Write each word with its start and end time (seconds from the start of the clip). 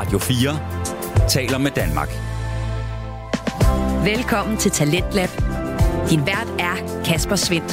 Radio 0.00 0.18
4 0.18 1.28
taler 1.28 1.58
med 1.58 1.70
Danmark. 1.70 2.08
Velkommen 4.04 4.56
til 4.56 4.70
Talentlab. 4.70 5.28
Din 6.10 6.26
vært 6.26 6.48
er 6.58 7.02
Kasper 7.04 7.36
Svendt. 7.36 7.72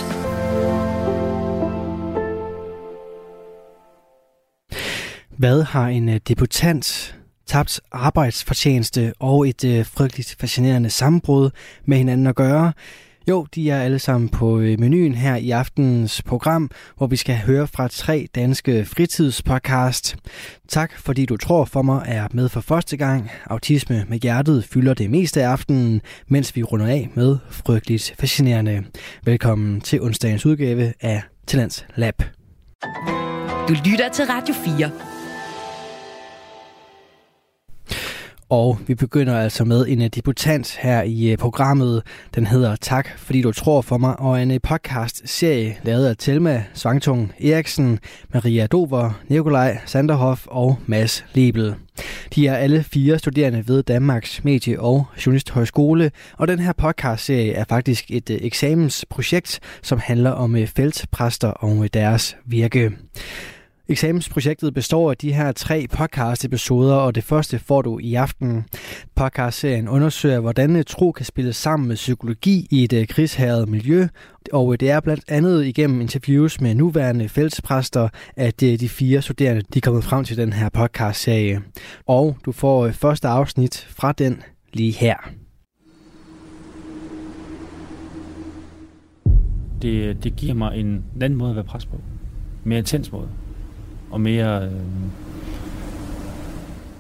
Hvad 5.38 5.64
har 5.64 5.88
en 5.88 6.10
øh, 6.10 6.20
debutant 6.28 7.16
tabt 7.46 7.82
arbejdsfortjeneste 7.92 9.14
og 9.20 9.50
et 9.50 9.64
øh, 9.64 9.86
frygteligt 9.86 10.36
fascinerende 10.40 10.90
sammenbrud 10.90 11.50
med 11.86 11.98
hinanden 11.98 12.28
at 12.28 12.36
gøre? 12.36 12.74
Jo, 13.30 13.48
de 13.56 13.70
er 13.70 13.82
alle 13.82 14.00
sammen 14.00 14.30
på 14.30 14.60
øh, 14.60 14.80
menuen 14.80 15.16
her 15.16 15.36
i 15.36 15.52
aftenens 15.52 16.22
program, 16.22 16.72
hvor 16.98 17.08
vi 17.08 17.16
skal 17.16 17.36
høre 17.36 17.68
fra 17.68 17.88
tre 17.88 18.28
danske 18.36 18.86
fritidspodcast. 18.86 20.16
Tak 20.68 21.00
fordi 21.00 21.26
du 21.26 21.38
tror 21.38 21.66
for 21.66 21.82
mig 21.82 22.04
er 22.06 22.28
med 22.32 22.50
for 22.50 22.62
første 22.62 22.98
gang. 22.98 23.32
Autisme 23.46 24.06
med 24.10 24.18
hjertet 24.20 24.66
fylder 24.66 24.94
det 24.94 25.10
meste 25.10 25.44
af 25.44 25.50
aftenen, 25.50 26.02
mens 26.28 26.56
vi 26.56 26.64
runder 26.64 26.88
af 26.88 27.10
med 27.14 27.38
frygteligt 27.50 28.16
fascinerende. 28.20 28.84
Velkommen 29.24 29.82
til 29.82 30.02
onsdagens 30.02 30.46
udgave 30.46 30.94
af 31.02 31.22
Talents 31.48 31.86
Lab. 31.96 32.24
Du 33.68 33.74
lytter 33.86 34.10
til 34.14 34.26
Radio 34.26 34.54
4. 34.54 35.17
Og 38.50 38.80
vi 38.88 38.96
begynder 38.96 39.40
altså 39.40 39.66
med 39.66 39.88
en 39.88 40.02
øh, 40.02 40.10
debutant 40.16 40.78
her 40.82 41.02
i 41.02 41.32
øh, 41.32 41.38
programmet. 41.38 42.04
Den 42.36 42.46
hedder 42.46 42.76
Tak, 42.76 43.10
fordi 43.18 43.42
du 43.42 43.52
tror 43.52 43.82
for 43.82 43.98
mig, 43.98 44.20
og 44.20 44.42
en 44.42 44.52
øh, 44.52 44.60
podcast-serie 44.64 45.78
lavet 45.84 46.08
af 46.08 46.18
Telma 46.18 46.64
Svangtung 46.74 47.34
Eriksen, 47.40 48.00
Maria 48.34 48.68
Dover, 48.68 49.12
Nikolaj 49.28 49.78
Sanderhoff 49.86 50.46
og 50.48 50.80
Mads 50.86 51.26
Lebel. 51.34 51.76
De 52.36 52.48
er 52.48 52.56
alle 52.56 52.84
fire 52.84 53.20
studerende 53.20 53.68
ved 53.68 53.84
Danmarks 53.84 54.44
Medie- 54.44 54.80
og 54.80 55.06
Journalisthøjskole, 55.26 56.12
og 56.38 56.48
den 56.48 56.60
her 56.60 56.74
podcast-serie 56.74 57.54
er 57.54 57.66
faktisk 57.70 58.06
et 58.10 58.30
øh, 58.30 58.38
eksamensprojekt, 58.42 59.60
som 59.82 60.00
handler 60.00 60.32
om 60.32 60.58
feltpræster 60.76 61.50
og 61.50 61.94
deres 61.94 62.38
virke. 62.46 62.92
Eksamensprojektet 63.90 64.74
består 64.74 65.10
af 65.12 65.18
de 65.18 65.34
her 65.34 65.52
tre 65.52 65.88
podcast-episoder, 65.90 66.96
og 66.96 67.16
det 67.16 67.24
første 67.24 67.60
får 67.60 67.82
du 67.82 68.00
i 68.00 68.16
aften. 68.16 68.66
Podcast-serien 69.16 69.88
undersøger, 69.88 70.40
hvordan 70.40 70.76
øh, 70.76 70.84
tro 70.88 71.12
kan 71.12 71.26
spille 71.26 71.54
sammen 71.54 71.88
med 71.88 71.96
psykologi 71.96 72.68
i 72.72 72.84
et 72.84 72.94
øh, 72.94 73.08
krigshæret 73.08 73.70
miljø, 73.70 74.08
og 74.54 74.74
øh, 74.74 74.80
det 74.80 74.90
er 74.90 75.00
blandt 75.00 75.24
andet 75.28 75.66
igennem 75.66 76.02
interviews 76.02 76.62
med 76.62 76.76
nuværende 76.76 77.30
fællespræster, 77.30 78.10
at 78.36 78.62
de 78.62 78.90
fire 78.90 79.22
studerende 79.22 79.62
de 79.74 79.80
er 79.80 79.82
kommet 79.82 80.04
frem 80.04 80.24
til 80.24 80.38
den 80.38 80.54
her 80.54 80.70
podcast-serie. 80.70 81.62
Og 82.08 82.38
du 82.46 82.52
får 82.52 82.92
første 82.92 83.28
afsnit 83.28 83.88
fra 83.90 84.12
den 84.12 84.44
lige 84.74 84.92
her. 84.92 85.16
Det, 89.82 90.24
det 90.24 90.36
giver 90.36 90.54
mig 90.54 90.80
en 90.80 91.04
anden 91.22 91.40
måde 91.40 91.50
at 91.50 91.56
være 91.56 91.66
præst 91.66 91.90
på. 91.90 91.98
Mere 92.64 92.80
intens 92.80 93.12
måde 93.12 93.30
og 94.12 94.22
mere... 94.22 94.66
Øh, 94.66 94.72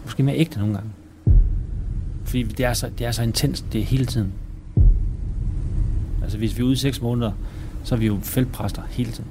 måske 0.03 0.23
mere 0.23 0.38
ægte 0.38 0.59
nogle 0.59 0.73
gange. 0.73 0.89
Fordi 2.23 2.44
det 2.44 2.66
er, 2.66 2.73
så, 2.73 2.89
det 2.97 3.08
er 3.08 3.11
så 3.11 3.23
intenst, 3.23 3.66
det 3.73 3.81
er 3.81 3.86
hele 3.86 4.05
tiden. 4.05 4.33
Altså 6.22 6.38
hvis 6.38 6.58
vi 6.58 6.61
er 6.61 6.66
ude 6.66 6.73
i 6.73 6.77
seks 6.77 7.02
måneder, 7.02 7.31
så 7.83 7.95
er 7.95 7.99
vi 7.99 8.05
jo 8.05 8.19
feltpræster 8.23 8.81
hele 8.89 9.11
tiden. 9.11 9.30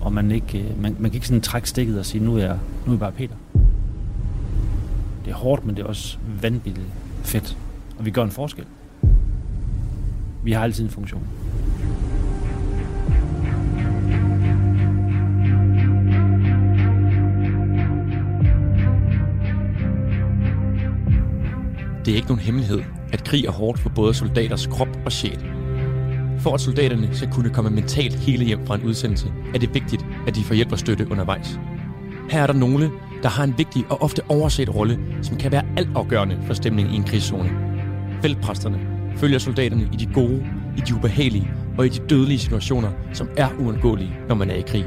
Og 0.00 0.12
man, 0.12 0.30
ikke, 0.30 0.58
øh, 0.58 0.82
man, 0.82 0.96
man 0.98 1.10
kan 1.10 1.14
ikke 1.14 1.26
sådan 1.26 1.40
trække 1.40 1.68
stikket 1.68 1.98
og 1.98 2.06
sige, 2.06 2.24
nu 2.24 2.36
er 2.36 2.40
jeg, 2.40 2.58
nu 2.86 2.92
er 2.92 2.94
jeg 2.94 3.00
bare 3.00 3.12
Peter. 3.12 3.34
Det 5.24 5.30
er 5.30 5.34
hårdt, 5.34 5.66
men 5.66 5.76
det 5.76 5.82
er 5.82 5.86
også 5.86 6.18
vanvittigt 6.42 6.86
fedt. 7.22 7.56
Og 7.98 8.04
vi 8.04 8.10
gør 8.10 8.22
en 8.22 8.30
forskel. 8.30 8.64
Vi 10.44 10.52
har 10.52 10.62
altid 10.62 10.84
en 10.84 10.90
funktion. 10.90 11.22
Det 22.06 22.12
er 22.12 22.16
ikke 22.16 22.28
nogen 22.28 22.42
hemmelighed, 22.42 22.82
at 23.12 23.24
krig 23.24 23.44
er 23.44 23.50
hårdt 23.50 23.78
for 23.78 23.88
både 23.88 24.14
soldaters 24.14 24.66
krop 24.66 24.88
og 25.04 25.12
sjæl. 25.12 25.44
For 26.38 26.54
at 26.54 26.60
soldaterne 26.60 27.08
skal 27.12 27.32
kunne 27.32 27.50
komme 27.50 27.70
mentalt 27.70 28.14
hele 28.14 28.44
hjem 28.44 28.66
fra 28.66 28.74
en 28.74 28.82
udsendelse, 28.82 29.32
er 29.54 29.58
det 29.58 29.74
vigtigt, 29.74 30.06
at 30.26 30.34
de 30.34 30.44
får 30.44 30.54
hjælp 30.54 30.72
og 30.72 30.78
støtte 30.78 31.10
undervejs. 31.10 31.60
Her 32.30 32.42
er 32.42 32.46
der 32.46 32.54
nogle, 32.54 32.90
der 33.22 33.28
har 33.28 33.44
en 33.44 33.54
vigtig 33.58 33.84
og 33.90 34.02
ofte 34.02 34.22
overset 34.28 34.74
rolle, 34.74 34.98
som 35.22 35.36
kan 35.36 35.52
være 35.52 35.66
altafgørende 35.76 36.38
for 36.46 36.54
stemningen 36.54 36.94
i 36.94 36.96
en 36.96 37.04
krigszone. 37.04 37.50
Feltpræsterne 38.22 38.80
følger 39.16 39.38
soldaterne 39.38 39.88
i 39.92 39.96
de 39.96 40.06
gode, 40.14 40.46
i 40.76 40.80
de 40.80 40.94
ubehagelige 40.94 41.50
og 41.78 41.86
i 41.86 41.88
de 41.88 41.98
dødelige 41.98 42.38
situationer, 42.38 42.90
som 43.12 43.28
er 43.36 43.48
uundgåelige, 43.58 44.16
når 44.28 44.34
man 44.34 44.50
er 44.50 44.54
i 44.54 44.64
krig. 44.66 44.86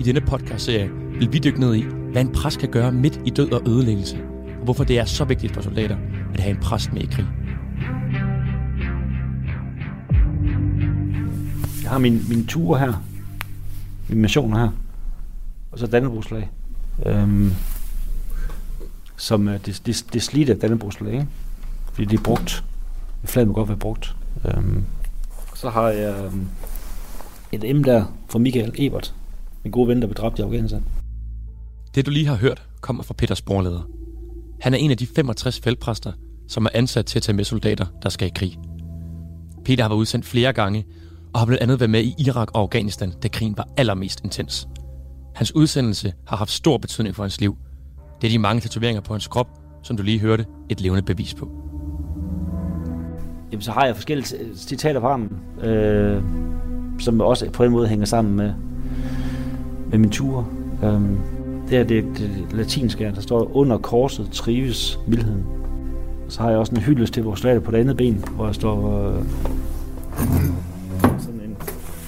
I 0.00 0.02
denne 0.02 0.20
podcast-serie 0.20 0.90
vil 1.18 1.32
vi 1.32 1.38
dykke 1.38 1.60
ned 1.60 1.74
i, 1.74 1.84
hvad 2.12 2.22
en 2.22 2.32
præst 2.32 2.58
kan 2.58 2.68
gøre 2.68 2.92
midt 2.92 3.20
i 3.26 3.30
død 3.30 3.52
og 3.52 3.62
ødelæggelse, 3.68 4.16
og 4.58 4.64
hvorfor 4.64 4.84
det 4.84 4.98
er 4.98 5.04
så 5.04 5.24
vigtigt 5.24 5.54
for 5.54 5.60
soldater 5.60 5.96
at 6.34 6.40
have 6.40 6.56
en 6.56 6.62
præst 6.62 6.92
med 6.92 7.02
i 7.02 7.06
krig. 7.06 7.26
Jeg 11.82 11.90
har 11.90 11.98
min, 11.98 12.22
min 12.28 12.46
ture 12.46 12.78
her, 12.78 13.04
min 14.08 14.20
mission 14.20 14.52
her, 14.52 14.68
og 15.72 15.78
så 15.78 15.86
Dannebrogsflag. 15.86 16.50
Øhm, 17.06 17.52
som 19.16 19.48
uh, 19.48 19.54
det, 19.54 19.82
det, 19.86 20.04
det 20.12 20.22
slidte 20.22 20.54
Dannebrogsflag, 20.54 21.12
ikke? 21.12 21.26
Fordi 21.92 22.04
det 22.04 22.18
er 22.18 22.22
brugt. 22.22 22.64
Flaget 23.24 23.48
må 23.48 23.54
godt 23.54 23.68
være 23.68 23.78
brugt. 23.78 24.16
Øhm, 24.44 24.84
så 25.54 25.70
har 25.70 25.88
jeg 25.88 26.26
um, 26.26 26.48
et 27.52 27.76
M 27.76 27.82
der 27.84 28.04
fra 28.28 28.38
Michael 28.38 28.72
Ebert, 28.78 29.14
min 29.62 29.70
gode 29.70 29.88
ven, 29.88 30.00
der 30.00 30.06
blev 30.06 30.14
dræbt 30.14 30.38
i 30.38 30.42
Afghanistan. 30.42 30.84
Det 31.94 32.06
du 32.06 32.10
lige 32.10 32.26
har 32.26 32.36
hørt, 32.36 32.62
kommer 32.80 33.02
fra 33.02 33.14
Peter 33.14 33.34
Sporleder. 33.34 33.88
Han 34.62 34.74
er 34.74 34.78
en 34.78 34.90
af 34.90 34.96
de 34.96 35.06
65 35.06 35.60
feltpræster, 35.60 36.12
som 36.48 36.64
er 36.64 36.70
ansat 36.74 37.06
til 37.06 37.18
at 37.18 37.22
tage 37.22 37.36
med 37.36 37.44
soldater, 37.44 37.86
der 38.02 38.08
skal 38.08 38.28
i 38.28 38.30
krig. 38.34 38.58
Peter 39.64 39.84
har 39.84 39.88
været 39.88 39.98
udsendt 39.98 40.26
flere 40.26 40.52
gange, 40.52 40.84
og 41.34 41.40
har 41.40 41.46
blandt 41.46 41.62
andet 41.62 41.80
været 41.80 41.90
med 41.90 42.02
i 42.02 42.14
Irak 42.18 42.50
og 42.54 42.60
Afghanistan, 42.60 43.12
da 43.22 43.28
krigen 43.28 43.56
var 43.56 43.68
allermest 43.76 44.20
intens. 44.24 44.68
Hans 45.34 45.54
udsendelse 45.54 46.12
har 46.26 46.36
haft 46.36 46.50
stor 46.50 46.78
betydning 46.78 47.16
for 47.16 47.22
hans 47.22 47.40
liv. 47.40 47.56
Det 48.20 48.26
er 48.26 48.30
de 48.30 48.38
mange 48.38 48.60
tatoveringer 48.60 49.00
på 49.00 49.14
hans 49.14 49.26
krop, 49.26 49.48
som 49.82 49.96
du 49.96 50.02
lige 50.02 50.18
hørte, 50.18 50.46
et 50.68 50.80
levende 50.80 51.02
bevis 51.02 51.34
på. 51.34 51.50
Jamen, 53.52 53.62
så 53.62 53.72
har 53.72 53.86
jeg 53.86 53.96
forskellige 53.96 54.56
citater 54.56 55.00
fra 55.00 55.10
ham, 55.10 55.36
øh, 55.62 56.22
som 56.98 57.20
også 57.20 57.50
på 57.50 57.64
en 57.64 57.70
måde 57.70 57.88
hænger 57.88 58.06
sammen 58.06 58.34
med, 58.36 58.54
med 59.90 59.98
min 59.98 60.10
tur. 60.10 60.48
Øh, 60.84 61.02
det 61.68 61.78
er 61.78 61.84
det, 61.84 62.04
det 62.18 62.46
latinske, 62.52 63.12
der 63.14 63.20
står 63.20 63.56
under 63.56 63.78
korset 63.78 64.28
trives 64.32 64.98
vildheden. 65.06 65.44
Så 66.28 66.42
har 66.42 66.50
jeg 66.50 66.58
også 66.58 66.74
en 66.74 66.80
hyldest 66.80 67.14
til 67.14 67.24
vores 67.24 67.40
soldater 67.40 67.60
på 67.60 67.70
det 67.70 67.78
andet 67.78 67.96
ben, 67.96 68.24
hvor 68.34 68.46
jeg 68.46 68.54
står 68.54 69.08
øh, 69.08 69.24
sådan 71.18 71.40
en 71.44 71.56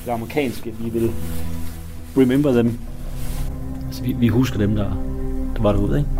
det 0.04 0.10
amerikanske, 0.10 0.74
vi 0.80 0.90
vil 0.90 1.10
remember 2.16 2.52
them. 2.52 2.78
Altså, 3.86 4.02
vi, 4.02 4.12
vi 4.12 4.28
husker 4.28 4.58
dem, 4.58 4.76
der, 4.76 4.90
der 5.56 5.62
var 5.62 5.72
derude, 5.72 5.98
ikke? 5.98 6.10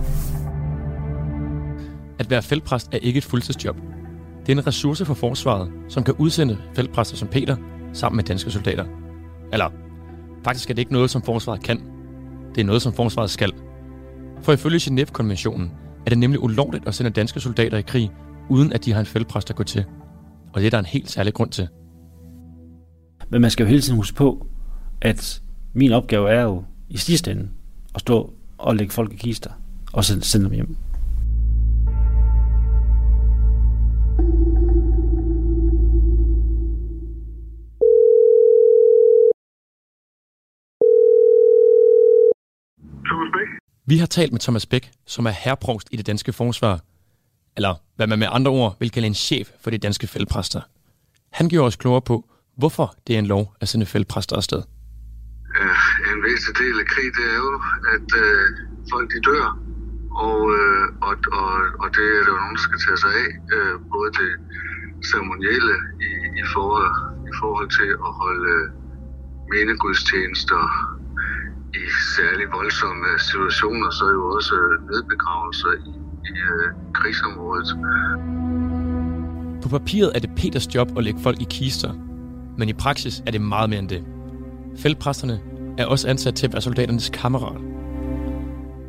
At 2.19 2.31
være 2.31 2.43
feltpræst 2.43 2.95
er 2.95 2.99
ikke 2.99 3.19
et 3.19 3.25
fuldtidsjob. 3.25 3.77
Det 4.47 4.53
er 4.53 4.57
en 4.57 4.67
ressource 4.67 5.05
for 5.05 5.15
forsvaret, 5.15 5.71
som 5.89 6.05
kan 6.05 6.15
udsende 6.19 6.59
feltpræster 6.75 7.17
som 7.17 7.29
Peter 7.29 7.57
sammen 7.93 8.17
med 8.17 8.25
danske 8.25 8.51
soldater. 8.51 8.85
Eller, 9.53 9.71
faktisk 10.45 10.71
er 10.71 10.75
det 10.75 10.83
ikke 10.83 10.93
noget, 10.93 11.11
som 11.11 11.23
forsvaret 11.23 11.63
kan. 11.63 11.94
Det 12.55 12.61
er 12.61 12.65
noget, 12.65 12.83
som 12.83 12.93
forsvaret 12.93 13.31
skal. 13.31 13.53
For 14.43 14.53
ifølge 14.53 14.79
Genève-konventionen 14.79 15.71
er 16.07 16.11
det 16.11 16.19
nemlig 16.19 16.43
ulovligt 16.43 16.89
at 16.89 16.95
sende 16.95 17.11
danske 17.11 17.41
soldater 17.41 17.79
i 17.79 17.83
krig, 17.83 18.11
uden 18.49 18.73
at 18.73 18.85
de 18.85 18.93
har 18.93 19.01
en 19.01 19.07
feltpræst 19.07 19.51
at 19.51 19.57
gå 19.57 19.63
til. 19.63 19.85
Og 20.53 20.61
det 20.61 20.67
er 20.67 20.71
der 20.71 20.79
en 20.79 20.85
helt 20.87 21.11
særlig 21.11 21.35
grund 21.35 21.51
til. 21.51 21.69
Men 23.29 23.41
man 23.41 23.51
skal 23.51 23.65
jo 23.65 23.69
hele 23.69 23.81
tiden 23.81 23.97
huske 23.97 24.17
på, 24.17 24.47
at 25.01 25.43
min 25.73 25.93
opgave 25.93 26.31
er 26.31 26.43
jo 26.43 26.65
i 26.89 26.97
sidste 26.97 27.31
ende 27.31 27.49
at 27.95 28.01
stå 28.01 28.33
og 28.59 28.77
lægge 28.77 28.93
folk 28.93 29.13
i 29.13 29.17
kister, 29.17 29.51
og 29.93 30.05
sende 30.05 30.45
dem 30.45 30.53
hjem. 30.53 30.77
Vi 43.87 43.99
har 43.99 44.07
talt 44.07 44.33
med 44.33 44.41
Thomas 44.41 44.67
Bæk, 44.67 44.91
som 45.07 45.27
er 45.27 45.31
herreprovst 45.31 45.89
i 45.93 45.97
det 45.97 46.07
danske 46.07 46.33
forsvar, 46.33 46.81
eller 47.57 47.75
hvad 47.97 48.07
man 48.07 48.19
med 48.19 48.29
andre 48.31 48.51
ord 48.51 48.77
vil 48.81 48.91
kalde 48.91 49.07
en 49.07 49.15
chef 49.15 49.49
for 49.63 49.71
de 49.71 49.79
danske 49.79 50.07
fældpræster. 50.07 50.61
Han 51.33 51.49
gjorde 51.49 51.67
os 51.67 51.77
klogere 51.77 52.03
på, 52.03 52.17
hvorfor 52.57 52.95
det 53.07 53.15
er 53.15 53.19
en 53.19 53.27
lov 53.27 53.55
at 53.61 53.69
sende 53.69 53.87
fældpræster 53.87 54.37
afsted. 54.37 54.63
Ja, 55.61 55.71
en 56.13 56.23
væsentlig 56.23 56.57
del 56.65 56.77
af 56.81 56.87
krig, 56.93 57.09
det 57.19 57.25
er 57.35 57.39
jo, 57.47 57.53
at 57.97 58.09
øh, 58.25 58.45
folk 58.93 59.07
de 59.13 59.21
dør 59.29 59.47
Og, 60.29 60.39
øh, 60.59 60.85
og, 61.09 61.15
og, 61.41 61.53
og 61.83 61.89
det 61.97 62.05
er 62.17 62.23
der 62.25 62.33
jo 62.35 62.41
nogen, 62.43 62.57
der 62.59 62.65
skal 62.69 62.79
tage 62.87 62.99
sig 63.05 63.13
af, 63.25 63.31
øh, 63.55 63.75
både 63.95 64.09
det 64.21 64.31
ceremonielle 65.11 65.77
i, 66.09 66.11
i, 66.43 66.45
forhold, 66.55 66.93
i 67.31 67.33
forhold 67.41 67.71
til 67.79 67.91
at 68.07 68.13
holde 68.23 68.55
mindegudstjenester 69.53 70.63
i 71.75 71.83
særlig 72.17 72.47
voldsomme 72.53 73.07
situationer, 73.19 73.91
så 73.91 74.05
er 74.05 74.15
jo 74.19 74.25
også 74.37 74.55
øh, 74.55 74.91
nedbegravelser 74.91 75.73
i, 75.91 75.93
i 76.31 76.33
øh, 76.51 76.67
krigsområdet. 76.93 77.69
På 79.63 79.69
papiret 79.69 80.13
er 80.15 80.19
det 80.19 80.31
Peters 80.37 80.75
job 80.75 80.89
at 80.99 81.05
lægge 81.05 81.21
folk 81.23 81.41
i 81.41 81.47
kister, 81.51 81.93
men 82.59 82.69
i 82.69 82.73
praksis 82.73 83.23
er 83.27 83.31
det 83.31 83.41
meget 83.41 83.71
mere 83.71 83.79
end 83.79 83.89
det. 83.89 84.05
Feltpræsterne 84.77 85.41
er 85.79 85.87
også 85.87 86.09
ansat 86.09 86.35
til 86.35 86.47
at 86.47 86.53
være 86.53 86.63
soldaternes 86.63 87.11
kammerat. 87.15 87.61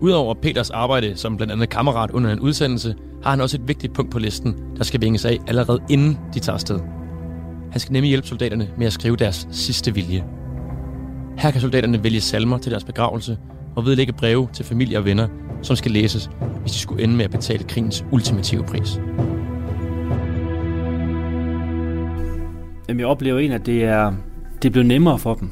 Udover 0.01 0.33
Peters 0.33 0.69
arbejde 0.69 1.17
som 1.17 1.37
blandt 1.37 1.53
andet 1.53 1.69
kammerat 1.69 2.11
under 2.11 2.33
en 2.33 2.39
udsendelse, 2.39 2.95
har 3.23 3.29
han 3.29 3.41
også 3.41 3.57
et 3.57 3.67
vigtigt 3.67 3.93
punkt 3.93 4.11
på 4.11 4.19
listen, 4.19 4.55
der 4.77 4.83
skal 4.83 5.01
vinges 5.01 5.25
af 5.25 5.39
allerede 5.47 5.79
inden 5.89 6.19
de 6.33 6.39
tager 6.39 6.53
afsted. 6.53 6.79
Han 7.71 7.79
skal 7.79 7.93
nemlig 7.93 8.09
hjælpe 8.09 8.27
soldaterne 8.27 8.69
med 8.77 8.87
at 8.87 8.93
skrive 8.93 9.15
deres 9.15 9.47
sidste 9.51 9.93
vilje. 9.93 10.23
Her 11.37 11.51
kan 11.51 11.61
soldaterne 11.61 12.03
vælge 12.03 12.21
salmer 12.21 12.57
til 12.57 12.71
deres 12.71 12.83
begravelse 12.83 13.37
og 13.75 13.85
vedlægge 13.85 14.13
breve 14.13 14.47
til 14.53 14.65
familie 14.65 14.97
og 14.97 15.05
venner, 15.05 15.27
som 15.61 15.75
skal 15.75 15.91
læses, 15.91 16.29
hvis 16.61 16.71
de 16.71 16.77
skulle 16.77 17.03
ende 17.03 17.15
med 17.15 17.25
at 17.25 17.31
betale 17.31 17.63
krigens 17.63 18.05
ultimative 18.11 18.63
pris. 18.63 18.99
Jamen, 22.89 22.99
jeg 22.99 23.07
oplever 23.07 23.39
egentlig, 23.39 23.59
at 23.59 23.65
det 23.65 23.83
er, 23.83 24.13
det 24.61 24.67
er 24.67 24.71
blevet 24.71 24.85
nemmere 24.85 25.19
for 25.19 25.35
dem. 25.35 25.49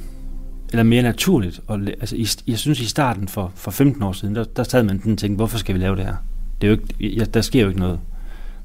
Eller 0.72 0.84
mere 0.84 1.02
naturligt. 1.02 1.62
Og, 1.68 1.80
altså, 1.80 2.16
i, 2.16 2.28
jeg 2.48 2.60
synes, 2.60 2.80
i 2.80 2.86
starten 2.86 3.28
for, 3.28 3.52
for 3.56 3.72
15 3.72 4.04
år 4.04 4.12
siden, 4.12 4.36
der, 4.36 4.44
der 4.44 4.64
sad 4.64 4.84
man 4.84 5.00
den 5.00 5.12
og 5.12 5.18
tænkte, 5.18 5.36
hvorfor 5.36 5.58
skal 5.58 5.76
vi 5.76 5.80
lave 5.80 5.96
det 5.96 6.06
her? 6.06 6.16
Det 6.62 6.68
er 6.68 6.72
jo 6.72 6.80
ikke, 7.00 7.16
ja, 7.18 7.24
der 7.24 7.42
sker 7.42 7.62
jo 7.62 7.68
ikke 7.68 7.80
noget. 7.80 8.00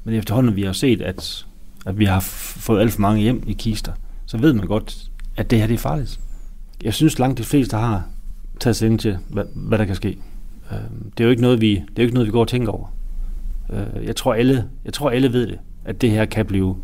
Men 0.03 0.15
efterhånden, 0.15 0.55
vi 0.55 0.63
har 0.63 0.73
set, 0.73 1.01
at, 1.01 1.45
at 1.85 1.99
vi 1.99 2.05
har 2.05 2.19
fået 2.19 2.81
alt 2.81 2.91
for 2.91 3.01
mange 3.01 3.21
hjem 3.21 3.43
i 3.47 3.53
kister, 3.53 3.91
så 4.25 4.37
ved 4.37 4.53
man 4.53 4.67
godt, 4.67 4.97
at 5.37 5.49
det 5.49 5.59
her 5.59 5.67
det 5.67 5.73
er 5.73 5.77
farligt. 5.77 6.19
Jeg 6.83 6.93
synes 6.93 7.19
langt 7.19 7.37
de 7.37 7.43
fleste 7.43 7.77
har 7.77 8.03
taget 8.59 8.75
sig 8.75 8.85
ind 8.89 8.99
til, 8.99 9.17
hvad, 9.29 9.43
hvad 9.55 9.77
der 9.77 9.85
kan 9.85 9.95
ske. 9.95 10.17
Øh, 10.71 10.77
det 11.17 11.19
er 11.19 11.23
jo 11.23 11.29
ikke 11.29 11.41
noget, 11.41 11.61
vi, 11.61 11.69
det 11.69 11.79
er 11.79 11.83
jo 11.97 12.01
ikke 12.03 12.13
noget, 12.13 12.27
vi 12.27 12.31
går 12.31 12.41
og 12.41 12.47
tænker 12.47 12.71
over. 12.71 12.93
Øh, 13.69 14.05
jeg, 14.05 14.15
tror, 14.15 14.33
alle, 14.33 14.65
jeg 14.85 14.93
tror, 14.93 15.09
alle 15.09 15.33
ved 15.33 15.47
det, 15.47 15.59
at 15.85 16.01
det 16.01 16.11
her 16.11 16.25
kan 16.25 16.45
blive 16.45 16.75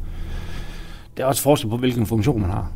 det 1.17 1.23
er 1.23 1.27
også 1.27 1.41
forskel 1.41 1.69
på, 1.69 1.77
hvilken 1.77 2.05
funktion 2.05 2.41
man 2.41 2.49
har. 2.49 2.71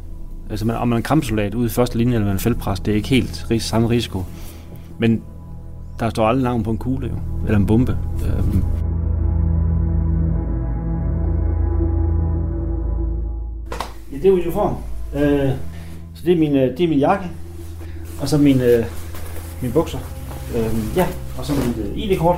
Altså, 0.50 0.68
man, 0.68 0.76
om 0.76 0.88
man 0.88 0.94
er 0.96 0.98
en 0.98 1.04
kampsoldat 1.04 1.54
ude 1.56 1.66
i 1.66 1.70
første 1.70 1.98
linje, 1.98 2.14
eller 2.14 2.26
man 2.26 2.30
er 2.30 2.34
en 2.34 2.40
feltpræst, 2.40 2.86
det 2.86 2.92
er 2.92 2.96
ikke 2.96 3.10
helt 3.10 3.48
ris, 3.52 3.64
samme 3.64 3.90
risiko. 3.90 4.24
Men 5.00 5.22
der 6.00 6.10
står 6.10 6.28
aldrig 6.28 6.44
navn 6.44 6.64
på 6.64 6.72
en 6.72 6.78
kugle, 6.78 7.08
jo. 7.08 7.16
Eller 7.46 7.58
en 7.58 7.66
bombe. 7.66 7.98
Øh, 8.26 8.44
Ja, 14.12 14.18
det 14.18 14.26
er 14.26 14.32
uniform. 14.32 14.76
Øh, 15.16 15.50
så 16.20 16.26
det 16.26 16.34
er, 16.34 16.38
min, 16.38 16.56
øh, 16.56 16.78
det 16.78 16.84
er 16.84 16.88
min 16.88 17.00
jakke. 17.00 17.26
Og 18.22 18.30
så 18.30 18.38
min, 18.38 18.62
øh, 18.62 18.86
min 19.62 19.72
bukser. 19.72 20.00
Øh, 20.56 20.98
ja, 20.98 21.08
og 21.38 21.46
så 21.46 21.54
mit 21.54 21.86
øh, 21.86 21.98
ID-kort. 21.98 22.38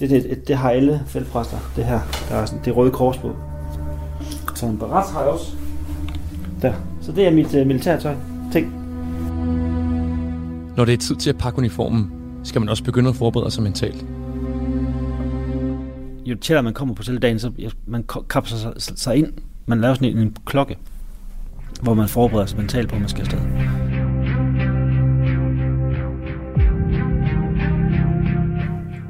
Det, 0.00 0.10
det, 0.10 0.48
det, 0.48 0.56
har 0.56 0.70
alle 0.70 1.02
feltpræster, 1.06 1.56
det 1.76 1.84
her. 1.84 2.00
Der 2.28 2.34
er 2.34 2.46
sådan, 2.46 2.64
det 2.64 2.76
røde 2.76 2.90
kors 2.90 3.18
på. 3.18 3.36
Så 4.54 4.66
en 4.66 4.78
barat 4.78 5.12
har 5.12 5.20
jeg 5.20 5.28
også. 5.28 5.52
Der. 6.62 6.72
Så 7.00 7.12
det 7.12 7.26
er 7.26 7.30
mit 7.30 7.54
uh, 7.54 7.66
militærtøj. 7.66 8.14
Ting. 8.52 8.72
Når 10.76 10.84
det 10.84 10.94
er 10.94 10.98
tid 10.98 11.16
til 11.16 11.30
at 11.30 11.38
pakke 11.38 11.58
uniformen, 11.58 12.12
skal 12.44 12.60
man 12.60 12.68
også 12.68 12.84
begynde 12.84 13.08
at 13.08 13.16
forberede 13.16 13.50
sig 13.50 13.62
mentalt. 13.62 14.04
Jo 16.24 16.34
tættere 16.34 16.62
man 16.62 16.74
kommer 16.74 16.94
på 16.94 17.02
selve 17.02 17.18
dagen, 17.18 17.38
så 17.38 17.52
man 17.86 18.04
kapser 18.30 18.56
sig, 18.56 18.72
sig 18.76 19.16
ind. 19.16 19.32
Man 19.66 19.80
laver 19.80 19.94
sådan 19.94 20.08
en, 20.08 20.18
en 20.18 20.36
klokke, 20.44 20.76
hvor 21.82 21.94
man 21.94 22.08
forbereder 22.08 22.46
sig 22.46 22.58
mentalt 22.58 22.88
på, 22.88 22.94
at 22.94 23.00
man 23.00 23.08
skal 23.08 23.20
afsted. 23.20 23.40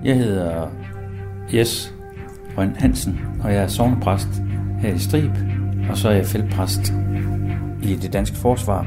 Jeg 0.05 0.17
hedder 0.17 0.67
Jes 1.55 1.95
Røn 2.59 2.77
Hansen, 2.79 3.21
og 3.43 3.53
jeg 3.53 3.63
er 3.63 3.67
sovnepræst 3.67 4.29
her 4.81 4.95
i 4.95 4.99
Strib, 4.99 5.31
og 5.91 5.99
så 5.99 6.09
er 6.09 6.13
jeg 6.13 6.27
feltpræst 6.27 6.93
i 7.83 7.95
det 7.95 8.13
danske 8.13 8.37
forsvar. 8.37 8.87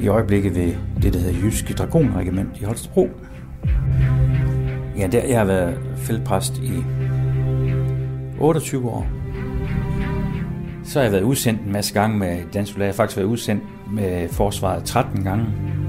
I 0.00 0.08
øjeblikket 0.08 0.54
ved 0.54 0.74
det, 1.02 1.12
der 1.12 1.18
hedder 1.18 1.40
Jyske 1.40 1.74
Dragonregiment 1.74 2.48
i 2.60 2.64
Holstebro. 2.64 3.08
Ja, 4.98 5.06
der, 5.06 5.24
jeg 5.24 5.38
har 5.38 5.44
været 5.44 5.78
feltpræst 5.96 6.58
i 6.58 6.84
28 8.40 8.90
år. 8.90 9.17
Så 10.88 10.98
har 10.98 11.02
jeg 11.02 11.12
været 11.12 11.22
udsendt 11.22 11.60
en 11.60 11.72
masse 11.72 11.94
gange 11.94 12.18
med 12.18 12.42
dansk 12.52 12.78
Jeg 12.78 12.86
har 12.86 12.92
faktisk 12.92 13.16
været 13.16 13.26
udsendt 13.26 13.62
med 13.92 14.28
forsvaret 14.28 14.84
13 14.84 15.24
gange 15.24 15.46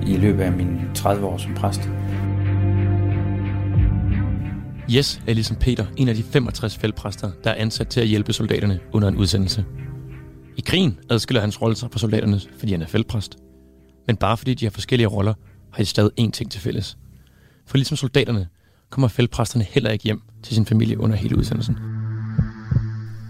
i 0.07 0.17
løbet 0.17 0.43
af 0.43 0.51
mine 0.51 0.81
30 0.95 1.25
år 1.25 1.37
som 1.37 1.53
præst. 1.53 1.89
Yes 4.95 5.21
er 5.27 5.33
ligesom 5.33 5.55
Peter 5.55 5.85
en 5.97 6.07
af 6.09 6.15
de 6.15 6.23
65 6.23 6.77
feltpræster, 6.77 7.31
der 7.43 7.49
er 7.49 7.55
ansat 7.55 7.87
til 7.87 8.01
at 8.01 8.07
hjælpe 8.07 8.33
soldaterne 8.33 8.79
under 8.91 9.07
en 9.07 9.15
udsendelse. 9.15 9.65
I 10.57 10.61
krigen 10.61 10.99
adskiller 11.09 11.41
hans 11.41 11.61
rolle 11.61 11.75
sig 11.75 11.89
fra 11.91 11.99
soldaterne, 11.99 12.39
fordi 12.59 12.71
han 12.71 12.81
er 12.81 12.87
feltpræst. 12.87 13.37
Men 14.07 14.17
bare 14.17 14.37
fordi 14.37 14.53
de 14.53 14.65
har 14.65 14.71
forskellige 14.71 15.07
roller, 15.07 15.33
har 15.71 15.83
de 15.83 15.85
stadig 15.85 16.11
én 16.21 16.31
ting 16.31 16.51
til 16.51 16.61
fælles. 16.61 16.97
For 17.67 17.77
ligesom 17.77 17.97
soldaterne, 17.97 18.47
kommer 18.89 19.07
feltpræsterne 19.07 19.65
heller 19.69 19.89
ikke 19.89 20.03
hjem 20.03 20.21
til 20.43 20.55
sin 20.55 20.65
familie 20.65 20.99
under 20.99 21.15
hele 21.15 21.37
udsendelsen. 21.37 21.75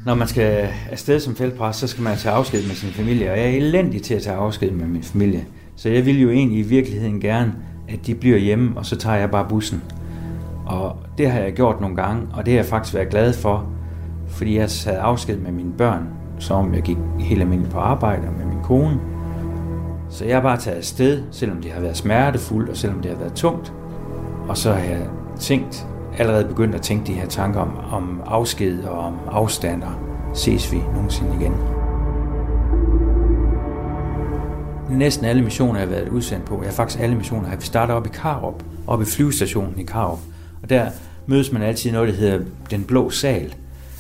Når 0.06 0.16
man 0.16 0.28
skal 0.28 0.68
afsted 0.92 1.19
som 1.19 1.36
feltpræst, 1.36 1.80
så 1.80 1.88
skal 1.88 2.04
man 2.04 2.18
tage 2.18 2.36
afsked 2.36 2.68
med 2.68 2.75
sin 2.75 2.90
familie, 2.90 3.31
og 3.31 3.38
jeg 3.38 3.46
er 3.46 3.57
elendig 3.57 4.01
til 4.01 4.13
at 4.13 4.22
tage 4.22 4.36
afsked 4.36 4.72
med 4.72 4.88
min 4.88 5.04
familie. 5.04 5.46
Så 5.75 5.90
jeg 5.90 6.06
vil 6.06 6.22
jo 6.22 6.30
egentlig 6.30 6.60
i 6.60 6.62
virkeligheden 6.62 7.19
gerne, 7.19 7.54
at 7.90 8.07
de 8.07 8.16
bliver 8.16 8.38
hjemme, 8.38 8.72
og 8.75 8.86
så 8.86 8.96
tager 8.96 9.16
jeg 9.18 9.31
bare 9.31 9.46
bussen. 9.50 9.84
Og 10.66 10.96
det 11.18 11.31
har 11.31 11.40
jeg 11.40 11.54
gjort 11.54 11.81
nogle 11.81 11.96
gange, 11.96 12.28
og 12.34 12.46
det 12.46 12.54
har 12.54 12.60
jeg 12.60 12.66
faktisk 12.66 12.96
været 12.96 13.10
glad 13.10 13.34
for, 13.34 13.69
fordi 14.28 14.56
jeg 14.56 14.69
havde 14.86 15.00
afsked 15.00 15.38
med 15.38 15.51
mine 15.51 15.72
børn, 15.78 16.10
som 16.40 16.74
jeg 16.74 16.81
gik 16.81 16.98
helt 17.19 17.42
almindeligt 17.42 17.74
på 17.74 17.80
arbejde 17.80 18.22
med 18.38 18.46
min 18.46 18.63
kone. 18.63 19.00
Så 20.10 20.25
jeg 20.25 20.36
har 20.36 20.42
bare 20.42 20.57
taget 20.57 20.78
afsted, 20.78 21.24
selvom 21.31 21.62
det 21.62 21.72
har 21.72 21.81
været 21.81 21.98
smertefuldt, 21.98 22.69
og 22.69 22.78
selvom 22.78 23.01
det 23.01 23.12
har 23.12 23.18
været 23.18 23.34
tungt. 23.34 23.74
Og 24.48 24.57
så 24.57 24.74
har 24.74 24.84
jeg 24.84 25.07
tænkt, 25.40 25.88
allerede 26.19 26.45
begyndt 26.47 26.75
at 26.75 26.81
tænke 26.81 27.07
de 27.07 27.13
her 27.13 27.27
tanker 27.27 27.59
om, 27.59 27.77
om 27.91 28.21
afsked 28.25 28.83
og 28.83 28.99
om 28.99 29.15
afstand, 29.27 29.83
og 29.83 29.93
ses 30.33 30.71
vi 30.71 30.77
nogensinde 30.93 31.35
igen. 31.39 31.53
Næsten 34.89 35.25
alle 35.25 35.43
missioner, 35.43 35.79
jeg 35.79 35.88
har 35.88 35.95
været 35.95 36.09
udsendt 36.09 36.45
på, 36.45 36.63
jeg 36.63 36.73
faktisk 36.73 37.03
alle 37.03 37.15
missioner, 37.15 37.47
har 37.49 37.55
vi 37.55 37.61
startet 37.61 37.95
op 37.95 38.05
i 38.05 38.09
Karup, 38.09 38.63
op 38.88 39.01
i 39.01 39.05
flyvestationen 39.05 39.79
i 39.79 39.83
Karup. 39.83 40.19
Og 40.63 40.69
der 40.69 40.89
mødes 41.27 41.51
man 41.51 41.61
altid 41.61 41.91
noget, 41.91 42.09
der 42.09 42.15
hedder 42.15 42.39
Den 42.71 42.83
Blå 42.83 43.09
Sal. 43.09 43.55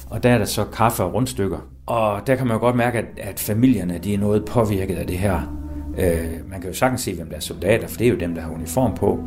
Og 0.09 0.23
der 0.23 0.29
er 0.29 0.37
der 0.37 0.45
så 0.45 0.63
kaffe 0.63 1.03
og 1.03 1.13
rundstykker. 1.13 1.57
Og 1.85 2.27
der 2.27 2.35
kan 2.35 2.47
man 2.47 2.55
jo 2.55 2.59
godt 2.59 2.75
mærke, 2.75 2.97
at, 2.97 3.05
at 3.17 3.39
familierne 3.39 3.99
de 4.03 4.13
er 4.13 4.17
noget 4.17 4.45
påvirket 4.45 4.95
af 4.95 5.07
det 5.07 5.17
her. 5.17 5.55
Øh, 5.97 6.49
man 6.49 6.61
kan 6.61 6.69
jo 6.69 6.75
sagtens 6.75 7.01
se, 7.01 7.15
hvem 7.15 7.29
der 7.29 7.35
er 7.35 7.39
soldater, 7.39 7.87
for 7.87 7.97
det 7.97 8.07
er 8.07 8.11
jo 8.11 8.17
dem, 8.17 8.35
der 8.35 8.41
har 8.41 8.51
uniform 8.51 8.95
på. 8.95 9.23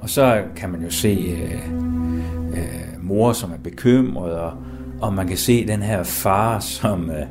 Og 0.00 0.10
så 0.10 0.42
kan 0.56 0.70
man 0.70 0.82
jo 0.82 0.90
se 0.90 1.08
øh, 1.08 1.95
øh, 2.56 3.04
mor, 3.04 3.32
som 3.32 3.52
er 3.52 3.58
bekymret, 3.64 4.32
og, 4.32 4.52
og 5.00 5.12
man 5.12 5.28
kan 5.28 5.36
se 5.36 5.66
den 5.66 5.82
her 5.82 6.02
far, 6.02 6.60
som, 6.60 7.10
øh, 7.10 7.26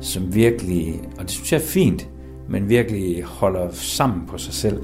som 0.00 0.34
virkelig, 0.34 1.00
og 1.18 1.22
det 1.22 1.30
synes 1.30 1.52
jeg 1.52 1.58
er 1.58 1.66
fint, 1.66 2.08
men 2.48 2.68
virkelig 2.68 3.24
holder 3.24 3.68
sammen 3.70 4.26
på 4.26 4.38
sig 4.38 4.54
selv, 4.54 4.82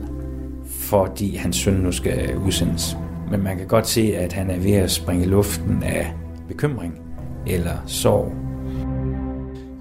fordi 0.67 1.37
hans 1.37 1.57
søn 1.57 1.75
nu 1.75 1.93
skal 1.93 2.37
udsendes 2.37 2.97
men 3.31 3.43
man 3.43 3.59
kan 3.59 3.67
godt 3.67 3.89
se, 3.89 4.17
at 4.17 4.33
han 4.33 4.51
er 4.51 4.59
ved 4.59 4.73
at 4.73 4.91
springe 4.91 5.27
luften 5.27 5.83
af 5.83 6.15
bekymring 6.49 7.01
eller 7.47 7.77
sorg. 7.87 8.33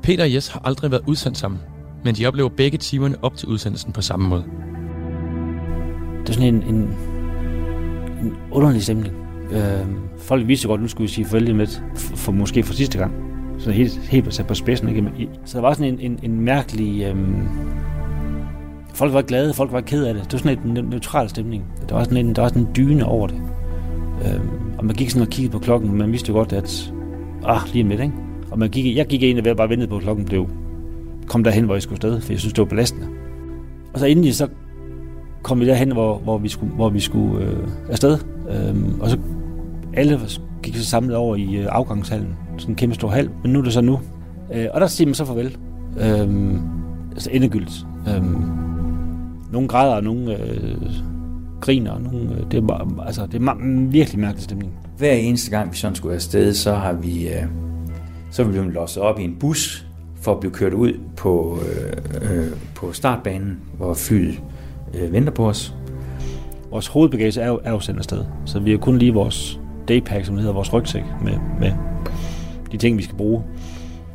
Peter 0.04 0.24
og 0.24 0.34
Jes 0.34 0.48
har 0.48 0.62
aldrig 0.64 0.92
været 0.92 1.04
udsendt 1.08 1.38
sammen, 1.38 1.60
men 2.04 2.16
de 2.16 2.26
oplever 2.26 2.50
begge 2.50 2.78
timerne 2.78 3.16
op 3.22 3.38
til 3.38 3.48
udsendelsen 3.48 3.92
på 3.92 4.02
samme 4.02 4.30
måde. 4.30 4.44
Det 6.22 6.30
er 6.30 6.34
sådan 6.34 6.56
en, 6.56 6.64
en, 6.64 6.76
en 8.22 8.34
underlig 8.52 8.84
stemning. 8.84 9.27
Øh, 9.52 9.88
folk 10.18 10.48
vidste 10.48 10.68
godt, 10.68 10.80
at 10.80 10.82
nu 10.82 10.88
skulle 10.88 11.08
vi 11.08 11.14
sige 11.14 11.26
farvel 11.26 11.56
med, 11.56 11.68
for, 11.96 12.18
for 12.18 12.32
måske 12.32 12.64
for 12.64 12.74
sidste 12.74 12.98
gang. 12.98 13.14
Så 13.60 13.72
helt, 13.72 13.98
helt 13.98 14.34
sat 14.34 14.48
på 14.48 14.54
spidsen. 14.54 14.90
Ikke? 14.90 15.30
Så 15.46 15.58
der 15.58 15.62
var 15.62 15.74
sådan 15.74 15.94
en, 15.94 16.00
en, 16.00 16.20
en 16.24 16.42
mærkelig... 16.42 17.04
Øh, 17.04 17.16
folk 18.94 19.14
var 19.14 19.22
glade, 19.22 19.54
folk 19.54 19.72
var 19.72 19.82
ked 19.82 20.06
af 20.06 20.14
det. 20.14 20.24
Det 20.24 20.34
var 20.34 20.40
sådan 20.40 20.78
en 20.78 20.86
neutral 20.86 21.30
stemning. 21.30 21.64
Der 21.90 21.96
var 21.96 22.04
sådan 22.04 22.26
en, 22.26 22.36
der 22.36 22.42
var 22.42 22.50
sådan 22.50 22.62
en 22.62 22.70
dyne 22.76 23.06
over 23.06 23.28
det. 23.28 23.42
Øh, 24.26 24.42
og 24.78 24.86
man 24.86 24.96
gik 24.96 25.10
sådan 25.10 25.22
og 25.22 25.28
kiggede 25.28 25.52
på 25.52 25.60
klokken, 25.60 25.90
men 25.90 25.98
man 25.98 26.12
vidste 26.12 26.30
jo 26.30 26.34
godt, 26.34 26.54
at 26.54 26.94
ah, 27.46 27.60
lige 27.74 27.84
med, 27.84 28.00
ikke? 28.00 28.14
Og 28.52 28.60
man 28.60 28.70
gik, 28.70 28.96
jeg 28.96 29.08
gik 29.08 29.24
ind 29.24 29.48
og 29.48 29.58
bare 29.58 29.70
ventede 29.70 29.90
på, 29.90 29.96
at 29.96 30.02
klokken 30.02 30.26
blev, 30.26 30.50
kom 31.28 31.44
derhen, 31.44 31.66
hvor 31.66 31.76
jeg 31.76 31.82
skulle 31.82 31.98
sted, 31.98 32.22
for 32.22 32.34
jeg 32.34 32.40
synes, 32.40 32.54
det 32.54 32.62
var 32.62 32.66
belastende. 32.66 33.08
Og 33.94 34.00
så 34.00 34.06
endelig 34.06 34.36
så 34.36 34.48
kom 35.44 35.60
vi 35.60 35.68
derhen, 35.68 35.92
hvor, 35.92 36.18
hvor 36.18 36.38
vi 36.38 36.50
skulle, 36.50 36.74
hvor 36.74 36.90
vi 36.90 37.00
skulle 37.00 37.46
øh, 37.46 37.68
afsted. 37.90 38.18
Øhm, 38.50 39.02
og 39.02 39.10
så 39.10 39.18
alle 39.98 40.20
gik 40.64 40.76
så 40.76 40.86
samlet 40.86 41.16
over 41.16 41.36
i 41.36 41.56
øh, 41.56 41.66
afgangshallen, 41.70 42.36
sådan 42.58 42.72
en 42.72 42.76
kæmpe 42.76 42.96
stor 42.96 43.10
hal, 43.10 43.30
men 43.44 43.54
nu 43.54 43.60
er 43.60 43.64
det 43.64 43.74
så 43.74 43.82
nu. 43.82 44.00
Øh, 44.54 44.66
og 44.74 44.82
der 44.82 44.88
siger 44.88 45.08
man 45.08 45.14
så 45.14 45.26
farvel. 45.26 45.58
Øh, 46.00 46.54
altså 47.12 47.30
endegyldigt. 47.32 47.86
Øh, 48.08 48.24
nogle 49.52 49.68
græder, 49.68 49.96
og 49.96 50.04
nogle 50.04 50.42
øh, 50.42 50.78
griner, 51.62 51.92
og 51.92 52.02
nogle, 52.02 52.32
øh, 52.32 52.52
det 52.52 52.58
er, 52.58 52.68
bare, 52.68 53.06
altså, 53.06 53.26
det 53.26 53.42
er 53.42 53.54
ma- 53.54 53.90
virkelig 53.90 54.20
mærkelig 54.20 54.44
stemning. 54.44 54.74
Hver 54.98 55.12
eneste 55.12 55.52
gang, 55.52 55.72
vi 55.72 55.78
sådan 55.78 55.96
skulle 55.96 56.16
afsted, 56.16 56.54
så 56.54 56.74
har 56.74 56.94
vi, 56.94 57.28
øh, 57.28 57.44
så 58.32 58.42
er 58.42 58.48
vi 58.48 58.72
losset 58.72 59.04
op 59.04 59.20
i 59.20 59.24
en 59.24 59.36
bus 59.40 59.88
for 60.22 60.34
at 60.34 60.40
blive 60.40 60.54
kørt 60.54 60.74
ud 60.74 60.94
på, 61.16 61.60
øh, 61.62 62.38
øh, 62.38 62.52
på 62.76 62.92
startbanen, 62.92 63.60
hvor 63.78 63.94
flyet 63.94 64.42
øh, 64.94 65.14
venter 65.14 65.32
på 65.32 65.50
os. 65.50 65.76
Vores 66.72 66.88
hovedbagage 66.88 67.42
er 67.42 67.48
jo, 67.48 67.60
er 67.64 67.72
jo 67.72 67.80
sendt 67.80 68.00
afsted, 68.00 68.26
så 68.46 68.60
vi 68.60 68.72
har 68.72 68.78
kun 68.78 68.98
lige 68.98 69.14
vores 69.14 69.60
daypack, 69.88 70.26
som 70.26 70.36
det 70.36 70.42
hedder, 70.42 70.54
vores 70.54 70.74
rygsæk, 70.74 71.04
med, 71.24 71.34
med 71.60 71.72
de 72.72 72.78
ting, 72.78 72.98
vi 72.98 73.04
skal 73.04 73.16
bruge. 73.16 73.44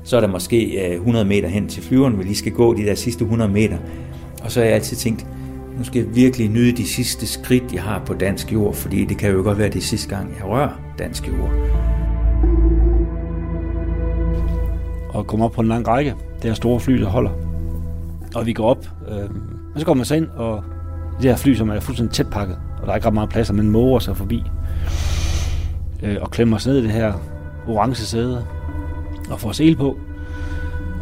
Så 0.05 0.17
er 0.17 0.21
der 0.21 0.29
måske 0.29 0.89
øh, 0.89 0.95
100 0.95 1.25
meter 1.25 1.49
hen 1.49 1.69
til 1.69 1.83
flyveren, 1.83 2.19
vi 2.19 2.23
lige 2.23 2.37
skal 2.37 2.53
gå 2.53 2.75
de 2.75 2.83
der 2.83 2.95
sidste 2.95 3.25
100 3.25 3.51
meter. 3.51 3.79
Og 4.45 4.53
så 4.53 4.61
har 4.61 4.65
jeg 4.65 4.75
altid 4.75 4.97
tænkt, 4.97 5.27
nu 5.79 5.85
skal 5.85 6.05
jeg 6.05 6.17
virkelig 6.17 6.49
nyde 6.49 6.77
de 6.77 6.89
sidste 6.89 7.27
skridt, 7.27 7.73
jeg 7.75 7.83
har 7.83 8.03
på 8.07 8.15
dansk 8.15 8.53
jord, 8.53 8.75
fordi 8.75 9.05
det 9.05 9.19
kan 9.19 9.31
jo 9.31 9.43
godt 9.43 9.59
være 9.59 9.69
det 9.69 9.83
sidste 9.83 10.09
gang, 10.17 10.35
jeg 10.39 10.47
rører 10.47 10.81
dansk 10.99 11.29
jord. 11.29 11.51
Og 15.09 15.27
komme 15.27 15.45
op 15.45 15.53
på 15.53 15.61
en 15.61 15.69
lang 15.69 15.89
række. 15.89 16.15
Det 16.37 16.45
her 16.45 16.55
store 16.55 16.81
fly, 16.81 17.01
der 17.01 17.09
holder. 17.09 17.31
Og 18.35 18.47
vi 18.47 18.53
går 18.53 18.65
op, 18.65 18.89
øh, 19.09 19.31
og 19.75 19.81
så 19.81 19.87
kommer 19.87 19.99
man 19.99 20.05
så 20.05 20.15
ind, 20.15 20.27
og 20.27 20.65
det 21.23 21.31
her 21.31 21.37
fly, 21.37 21.55
som 21.55 21.69
er 21.69 21.81
fuldstændig 21.81 22.15
tæt 22.15 22.31
pakket, 22.31 22.59
og 22.81 22.87
der 22.87 22.93
er 22.93 22.97
ikke 22.97 23.07
ret 23.07 23.15
meget 23.15 23.31
plads, 23.31 23.53
men 23.53 23.71
måger 23.71 23.99
sig 23.99 24.17
forbi, 24.17 24.43
øh, 26.03 26.17
og 26.21 26.31
klemmer 26.31 26.57
os 26.57 26.67
ned 26.67 26.79
i 26.79 26.83
det 26.83 26.91
her 26.91 27.13
orange 27.69 27.95
sæde, 27.95 28.45
og 29.31 29.41
får 29.41 29.53
sæl 29.53 29.77
på. 29.77 29.99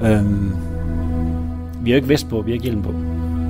Øhm, 0.05 0.53
vi 1.83 1.91
har 1.91 1.97
ikke 1.97 2.09
vest 2.09 2.29
på, 2.29 2.41
vi 2.43 2.51
har 2.51 2.55
ikke 2.55 2.65
hjelm 2.65 2.83
på, 2.83 2.91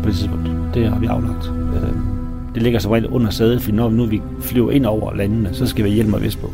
på 0.03 0.09
det 0.09 0.17
tidspunkt. 0.17 0.75
Det 0.75 0.89
har 0.89 0.99
vi 0.99 1.07
aflagt. 1.07 1.47
Øhm, 1.49 2.07
det 2.55 2.63
ligger 2.63 2.79
så 2.79 2.93
regel 2.95 3.07
under 3.07 3.31
sædet, 3.31 3.63
for 3.63 3.73
når 3.73 3.91
nu 3.91 4.05
vi 4.07 4.23
flyver 4.41 4.71
ind 4.71 4.87
over 4.87 5.15
landene, 5.15 5.55
så 5.55 5.67
skal 5.67 5.85
vi 5.85 5.91
hjelm 5.91 6.15
og 6.15 6.23
vest 6.23 6.41
på. 6.41 6.51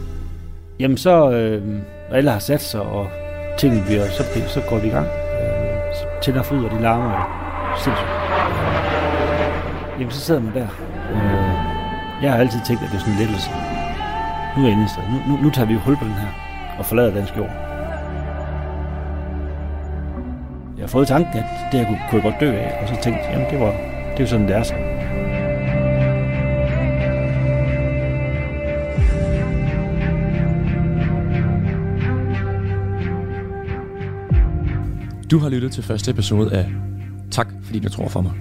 Jamen 0.81 0.97
så, 0.97 1.31
øh, 1.31 1.63
når 2.11 2.17
alle 2.17 2.31
har 2.31 2.39
sat 2.39 2.63
sig, 2.63 2.81
og 2.81 3.07
tingene 3.59 3.83
bliver, 3.87 4.05
så, 4.09 4.23
så 4.49 4.61
går 4.69 4.79
vi 4.79 4.87
i 4.87 4.91
gang. 4.91 5.07
Øh, 5.07 5.95
så 5.95 6.05
tænder 6.23 6.43
flyder, 6.43 6.69
de 6.69 6.83
larmer 6.83 7.13
sindssygt. 7.85 8.09
Øhm, 8.09 10.01
jamen, 10.01 10.11
så 10.11 10.21
sidder 10.21 10.41
man 10.41 10.55
der. 10.55 10.67
Øh, 11.13 12.23
jeg 12.23 12.33
har 12.33 12.39
altid 12.39 12.61
tænkt, 12.67 12.83
at 12.83 12.89
det 12.91 12.97
er 12.97 13.01
sådan 13.01 13.13
en 13.13 13.19
lettelse. 13.19 13.51
Nu 14.57 14.63
er 14.63 14.67
jeg 14.67 14.73
inde 14.73 14.85
i 14.85 14.89
stedet. 14.89 15.11
Nu, 15.11 15.19
nu, 15.37 15.43
nu 15.43 15.51
tager 15.51 15.67
vi 15.67 15.73
jo 15.73 15.79
hul 15.79 15.97
på 15.97 16.05
den 16.05 16.13
her 16.13 16.29
og 16.79 16.87
forlader 16.87 17.15
dansk 17.15 17.37
jord. 17.37 17.51
Jeg 20.77 20.83
har 20.83 20.89
fået 20.89 21.09
tanken, 21.09 21.39
at 21.39 21.45
det 21.73 21.81
her 21.81 21.87
kunne, 21.87 21.99
kunne 22.11 22.23
jeg 22.23 22.33
godt 22.33 22.41
dø 22.41 22.53
af, 22.53 22.83
og 22.83 22.89
så 22.89 22.95
tænkte 23.03 23.23
jeg, 23.23 23.33
jamen 23.33 23.51
det, 23.51 23.61
var, 23.61 23.73
det 24.11 24.17
er 24.17 24.21
jo 24.21 24.27
sådan, 24.27 24.49
det 24.49 24.57
er 24.57 24.63
så. 24.63 24.75
Du 35.31 35.39
har 35.39 35.49
lyttet 35.49 35.73
til 35.73 35.83
første 35.83 36.11
episode 36.11 36.53
af 36.57 36.71
Tak, 37.31 37.49
fordi 37.63 37.79
du 37.79 37.89
tror 37.89 38.09
for 38.09 38.21
mig. 38.21 38.33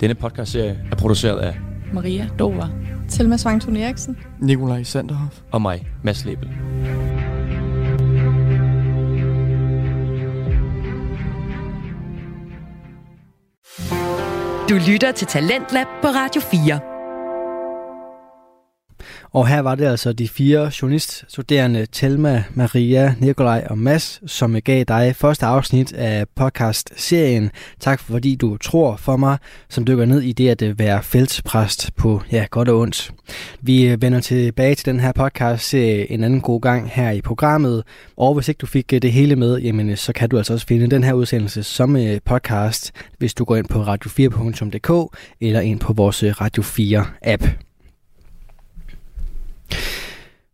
Denne 0.00 0.14
podcastserie 0.14 0.78
er 0.92 0.96
produceret 0.96 1.38
af 1.38 1.54
Maria 1.92 2.28
Dover. 2.38 2.68
Selma 3.08 3.36
Svangtun 3.36 3.76
Eriksen. 3.76 4.16
Nikolaj 4.40 4.82
Sanderhoff. 4.82 5.40
og 5.52 5.62
mig, 5.62 5.86
Mads 6.02 6.24
Lebel. 6.24 6.48
Du 14.68 14.74
lytter 14.88 15.12
til 15.12 15.26
Talentlab 15.26 15.86
på 16.02 16.08
Radio 16.08 16.40
4. 16.40 16.89
Og 19.32 19.48
her 19.48 19.60
var 19.60 19.74
det 19.74 19.84
altså 19.84 20.12
de 20.12 20.28
fire 20.28 20.70
journaliststuderende 20.82 21.86
Telma, 21.92 22.44
Maria, 22.54 23.14
Nikolaj 23.18 23.66
og 23.70 23.78
Mads, 23.78 24.20
som 24.26 24.56
gav 24.64 24.84
dig 24.84 25.16
første 25.16 25.46
afsnit 25.46 25.92
af 25.92 26.26
podcast-serien. 26.36 27.50
Tak 27.80 28.00
fordi 28.00 28.34
du 28.34 28.56
tror 28.56 28.96
for 28.96 29.16
mig, 29.16 29.38
som 29.68 29.84
dykker 29.84 30.04
ned 30.04 30.20
i 30.20 30.32
det 30.32 30.48
at 30.48 30.62
øh, 30.62 30.78
være 30.78 31.02
feltpræst 31.02 31.90
på 31.96 32.22
ja, 32.32 32.46
godt 32.50 32.68
og 32.68 32.78
ondt. 32.78 33.12
Vi 33.60 33.88
øh, 33.88 34.02
vender 34.02 34.20
tilbage 34.20 34.74
til 34.74 34.86
den 34.86 35.00
her 35.00 35.12
podcast-serie 35.12 36.12
en 36.12 36.24
anden 36.24 36.40
god 36.40 36.60
gang 36.60 36.90
her 36.90 37.10
i 37.10 37.20
programmet. 37.20 37.82
Og 38.16 38.34
hvis 38.34 38.48
ikke 38.48 38.58
du 38.58 38.66
fik 38.66 38.92
øh, 38.92 39.02
det 39.02 39.12
hele 39.12 39.36
med, 39.36 39.58
jamen, 39.58 39.96
så 39.96 40.12
kan 40.12 40.28
du 40.28 40.36
altså 40.36 40.52
også 40.52 40.66
finde 40.66 40.90
den 40.90 41.04
her 41.04 41.12
udsendelse 41.12 41.62
som 41.62 41.96
podcast, 42.24 42.92
hvis 43.18 43.34
du 43.34 43.44
går 43.44 43.56
ind 43.56 43.68
på 43.68 43.82
radio4.dk 43.82 45.16
eller 45.40 45.60
ind 45.60 45.80
på 45.80 45.92
vores 45.92 46.24
Radio 46.40 46.62
4-app. 46.62 47.69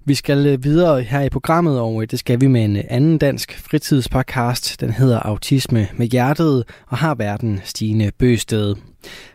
Vi 0.08 0.14
skal 0.14 0.46
øh, 0.46 0.64
videre 0.64 1.02
her 1.02 1.20
i 1.20 1.28
programmet, 1.28 1.80
og 1.80 2.02
øh, 2.02 2.08
det 2.10 2.18
skal 2.18 2.40
vi 2.40 2.46
med 2.46 2.64
en 2.64 2.76
øh, 2.76 2.84
anden 2.88 3.18
dansk 3.18 3.58
fritidspodcast. 3.58 4.80
Den 4.80 4.90
hedder 4.90 5.18
Autisme 5.18 5.88
med 5.96 6.06
hjertet 6.06 6.64
og 6.86 6.98
har 6.98 7.14
verden 7.14 7.60
Stine 7.64 8.10
Bøsted. 8.18 8.74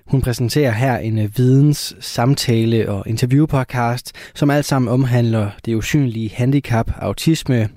Hun 0.07 0.21
præsenterer 0.21 0.71
her 0.71 0.97
en 0.97 1.31
videns, 1.35 1.95
samtale 1.99 2.91
og 2.91 3.03
interviewpodcast, 3.07 4.11
som 4.35 4.49
alt 4.49 4.65
sammen 4.65 4.89
omhandler 4.89 5.49
det 5.65 5.75
usynlige 5.75 6.31
handicap 6.33 6.91
autisme. 6.97 7.69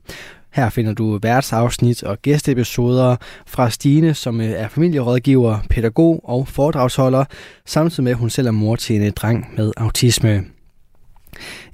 Her 0.52 0.70
finder 0.70 0.92
du 0.92 1.18
værtsafsnit 1.22 2.02
og 2.02 2.22
gæsteepisoder 2.22 3.16
fra 3.46 3.70
Stine, 3.70 4.14
som 4.14 4.40
er 4.40 4.68
familierådgiver, 4.68 5.58
pædagog 5.70 6.20
og 6.24 6.48
foredragsholder, 6.48 7.24
samtidig 7.66 8.04
med 8.04 8.12
at 8.12 8.18
hun 8.18 8.30
selv 8.30 8.46
er 8.46 8.50
mor 8.50 8.76
til 8.76 8.96
en 8.96 9.12
dreng 9.16 9.46
med 9.56 9.72
autisme. 9.76 10.53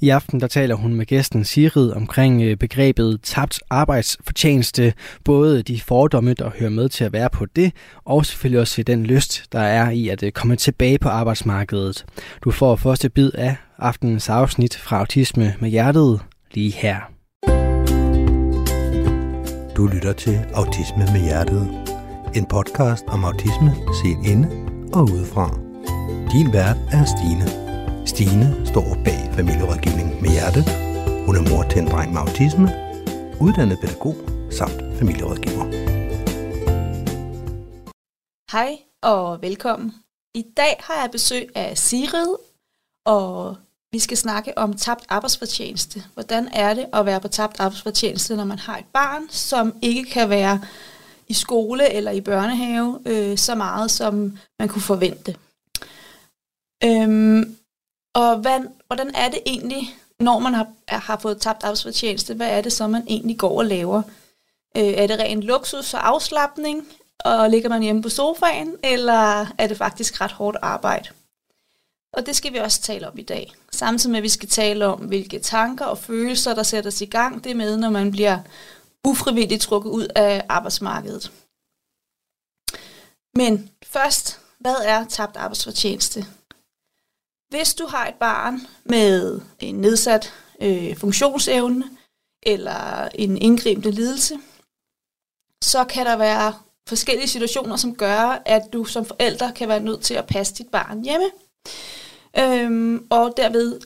I 0.01 0.09
aften 0.09 0.41
der 0.41 0.47
taler 0.47 0.75
hun 0.75 0.95
med 0.95 1.07
gæsten 1.07 1.45
Sigrid 1.45 1.93
omkring 1.93 2.43
øh, 2.43 2.57
begrebet 2.57 3.21
tabt 3.23 3.61
arbejdsfortjeneste, 3.71 4.93
både 5.25 5.63
de 5.63 5.81
fordomme, 5.81 6.35
der 6.35 6.51
hører 6.59 6.71
med 6.71 6.89
til 6.89 7.05
at 7.05 7.13
være 7.13 7.31
på 7.31 7.47
det, 7.57 7.73
og 8.05 8.27
selvfølgelig 8.27 8.61
også 8.61 8.83
den 8.83 9.07
lyst, 9.07 9.45
der 9.53 9.61
er 9.61 9.91
i 9.91 10.09
at 10.09 10.23
øh, 10.23 10.33
komme 10.33 10.57
tilbage 10.57 10.99
på 10.99 11.09
arbejdsmarkedet. 11.09 12.05
Du 12.45 12.51
får 12.51 12.77
første 12.77 13.09
bid 13.09 13.31
af 13.35 13.57
aftenens 13.79 14.29
afsnit 14.29 14.77
fra 14.77 14.99
Autisme 14.99 15.55
med 15.61 15.71
Hjertet 15.71 16.21
lige 16.55 16.71
her. 16.71 16.97
Du 19.77 19.87
lytter 19.87 20.13
til 20.13 20.39
Autisme 20.55 21.05
med 21.13 21.21
Hjertet. 21.21 21.71
En 22.35 22.47
podcast 22.47 23.05
om 23.09 23.25
autisme 23.25 23.75
set 24.03 24.31
inde 24.33 24.49
og 24.93 25.03
udefra. 25.03 25.59
Din 26.33 26.53
vært 26.53 26.77
er 26.93 27.05
Stine. 27.05 27.70
Stine 28.11 28.67
står 28.67 28.97
bag 29.05 29.31
familierådgivning 29.33 30.23
med 30.23 30.31
hjerte. 30.31 30.61
Hun 31.27 31.37
er 31.37 31.51
mor 31.51 31.63
til 31.63 31.79
en 31.79 31.89
dreng 31.89 32.13
med 32.13 32.21
autisme, 32.21 32.69
uddannet 33.41 33.79
pædagog 33.81 34.17
samt 34.51 34.99
familierådgiver. 34.99 35.65
Hej 38.53 38.79
og 39.03 39.43
velkommen. 39.43 39.95
I 40.35 40.45
dag 40.57 40.77
har 40.81 41.01
jeg 41.03 41.11
besøg 41.11 41.49
af 41.55 41.79
Sigrid, 41.79 42.35
og 43.07 43.57
vi 43.93 43.99
skal 43.99 44.17
snakke 44.17 44.59
om 44.59 44.77
tabt 44.77 45.05
arbejdsfortjeneste. 45.09 46.03
Hvordan 46.15 46.49
er 46.53 46.75
det 46.75 46.87
at 46.93 47.07
være 47.07 47.21
på 47.21 47.29
tabt 47.29 47.61
arbejdsfortjeneste, 47.61 48.37
når 48.37 48.45
man 48.45 48.59
har 48.59 48.79
et 48.79 48.87
barn, 48.93 49.29
som 49.29 49.75
ikke 49.83 50.05
kan 50.05 50.29
være 50.29 50.61
i 51.29 51.35
skole 51.35 51.93
eller 51.93 52.11
i 52.11 52.21
børnehave 52.21 52.99
øh, 53.07 53.39
så 53.39 53.55
meget, 53.55 53.91
som 53.91 54.39
man 54.59 54.69
kunne 54.69 54.83
forvente. 54.83 55.37
Øhm, 56.85 57.57
og 58.15 58.39
hvad, 58.39 58.61
hvordan 58.87 59.15
er 59.15 59.29
det 59.29 59.41
egentlig, 59.47 59.97
når 60.19 60.39
man 60.39 60.55
har, 60.55 60.67
har 60.89 61.19
fået 61.19 61.41
tabt 61.41 61.65
arbejdsfortjeneste, 61.65 62.35
hvad 62.35 62.49
er 62.49 62.61
det 62.61 62.73
så, 62.73 62.87
man 62.87 63.05
egentlig 63.09 63.39
går 63.39 63.59
og 63.59 63.65
laver? 63.65 64.03
Øh, 64.77 64.83
er 64.83 65.07
det 65.07 65.19
ren 65.19 65.43
luksus 65.43 65.95
og 65.95 66.09
afslappning, 66.09 66.87
og 67.25 67.51
ligger 67.51 67.69
man 67.69 67.83
hjemme 67.83 68.03
på 68.03 68.09
sofaen, 68.09 68.77
eller 68.83 69.47
er 69.59 69.67
det 69.67 69.77
faktisk 69.77 70.21
ret 70.21 70.33
hårdt 70.33 70.57
arbejde? 70.63 71.09
Og 72.13 72.27
det 72.27 72.37
skal 72.37 72.53
vi 72.53 72.59
også 72.59 72.83
tale 72.83 73.09
om 73.09 73.19
i 73.19 73.23
dag. 73.23 73.53
Samtidig 73.73 74.11
med, 74.11 74.19
at 74.19 74.23
vi 74.23 74.29
skal 74.29 74.49
tale 74.49 74.87
om, 74.87 74.99
hvilke 74.99 75.39
tanker 75.39 75.85
og 75.85 75.99
følelser, 75.99 76.55
der 76.55 76.63
sættes 76.63 77.01
i 77.01 77.05
gang, 77.05 77.45
det 77.45 77.57
med, 77.57 77.77
når 77.77 77.91
man 77.91 78.11
bliver 78.11 78.39
ufrivilligt 79.05 79.63
trukket 79.63 79.91
ud 79.91 80.09
af 80.15 80.47
arbejdsmarkedet. 80.49 81.33
Men 83.35 83.71
først, 83.83 84.41
hvad 84.59 84.77
er 84.85 85.05
tabt 85.05 85.37
arbejdsfortjeneste? 85.37 86.27
Hvis 87.51 87.75
du 87.75 87.87
har 87.87 88.09
et 88.09 88.15
barn 88.15 88.61
med 88.85 89.41
en 89.61 89.75
nedsat 89.75 90.33
øh, 90.63 90.97
funktionsevne 90.97 91.85
eller 92.43 93.09
en 93.15 93.39
indgribende 93.39 93.91
lidelse, 93.91 94.35
så 95.65 95.85
kan 95.85 96.07
der 96.07 96.17
være 96.17 96.55
forskellige 96.89 97.29
situationer, 97.29 97.77
som 97.77 97.95
gør, 97.95 98.43
at 98.47 98.63
du 98.73 98.85
som 98.85 99.05
forælder 99.05 99.53
kan 99.53 99.69
være 99.69 99.81
nødt 99.81 100.03
til 100.03 100.15
at 100.15 100.27
passe 100.27 100.55
dit 100.55 100.69
barn 100.69 101.05
hjemme. 101.05 101.27
Øhm, 102.39 103.07
og 103.11 103.35
derved 103.37 103.81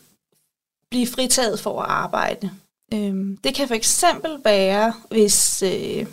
blive 0.91 1.07
fritaget 1.07 1.61
for 1.61 1.81
at 1.83 1.91
arbejde. 1.91 2.51
Øhm, 2.95 3.37
det 3.37 3.55
kan 3.55 3.69
for 3.69 3.75
eksempel 3.75 4.41
være, 4.45 4.95
hvis 5.11 5.63
øh, 5.63 6.07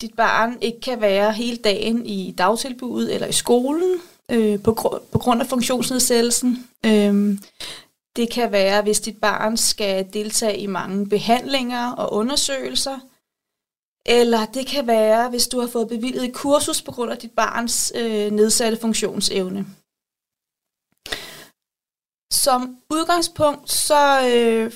dit 0.00 0.14
barn 0.16 0.58
ikke 0.60 0.80
kan 0.80 1.00
være 1.00 1.32
hele 1.32 1.56
dagen 1.56 2.06
i 2.06 2.34
dagtilbuddet 2.38 3.14
eller 3.14 3.26
i 3.26 3.32
skolen 3.32 4.00
øh, 4.30 4.62
på, 4.62 4.70
gr- 4.70 5.02
på 5.12 5.18
grund 5.18 5.40
af 5.40 5.46
funktionsnedsættelsen. 5.46 6.68
Øh, 6.86 7.38
det 8.16 8.30
kan 8.30 8.52
være, 8.52 8.82
hvis 8.82 9.00
dit 9.00 9.20
barn 9.20 9.56
skal 9.56 10.12
deltage 10.12 10.58
i 10.58 10.66
mange 10.66 11.08
behandlinger 11.08 11.92
og 11.92 12.12
undersøgelser. 12.12 12.98
Eller 14.06 14.46
det 14.46 14.66
kan 14.66 14.86
være, 14.86 15.30
hvis 15.30 15.48
du 15.48 15.60
har 15.60 15.66
fået 15.66 15.88
bevilget 15.88 16.24
et 16.24 16.34
kursus 16.34 16.82
på 16.82 16.92
grund 16.92 17.10
af 17.10 17.18
dit 17.18 17.30
barns 17.30 17.92
øh, 17.94 18.30
nedsatte 18.30 18.78
funktionsevne. 18.80 19.66
Som 22.32 22.76
udgangspunkt, 22.90 23.70
så 23.70 24.30
øh, 24.34 24.72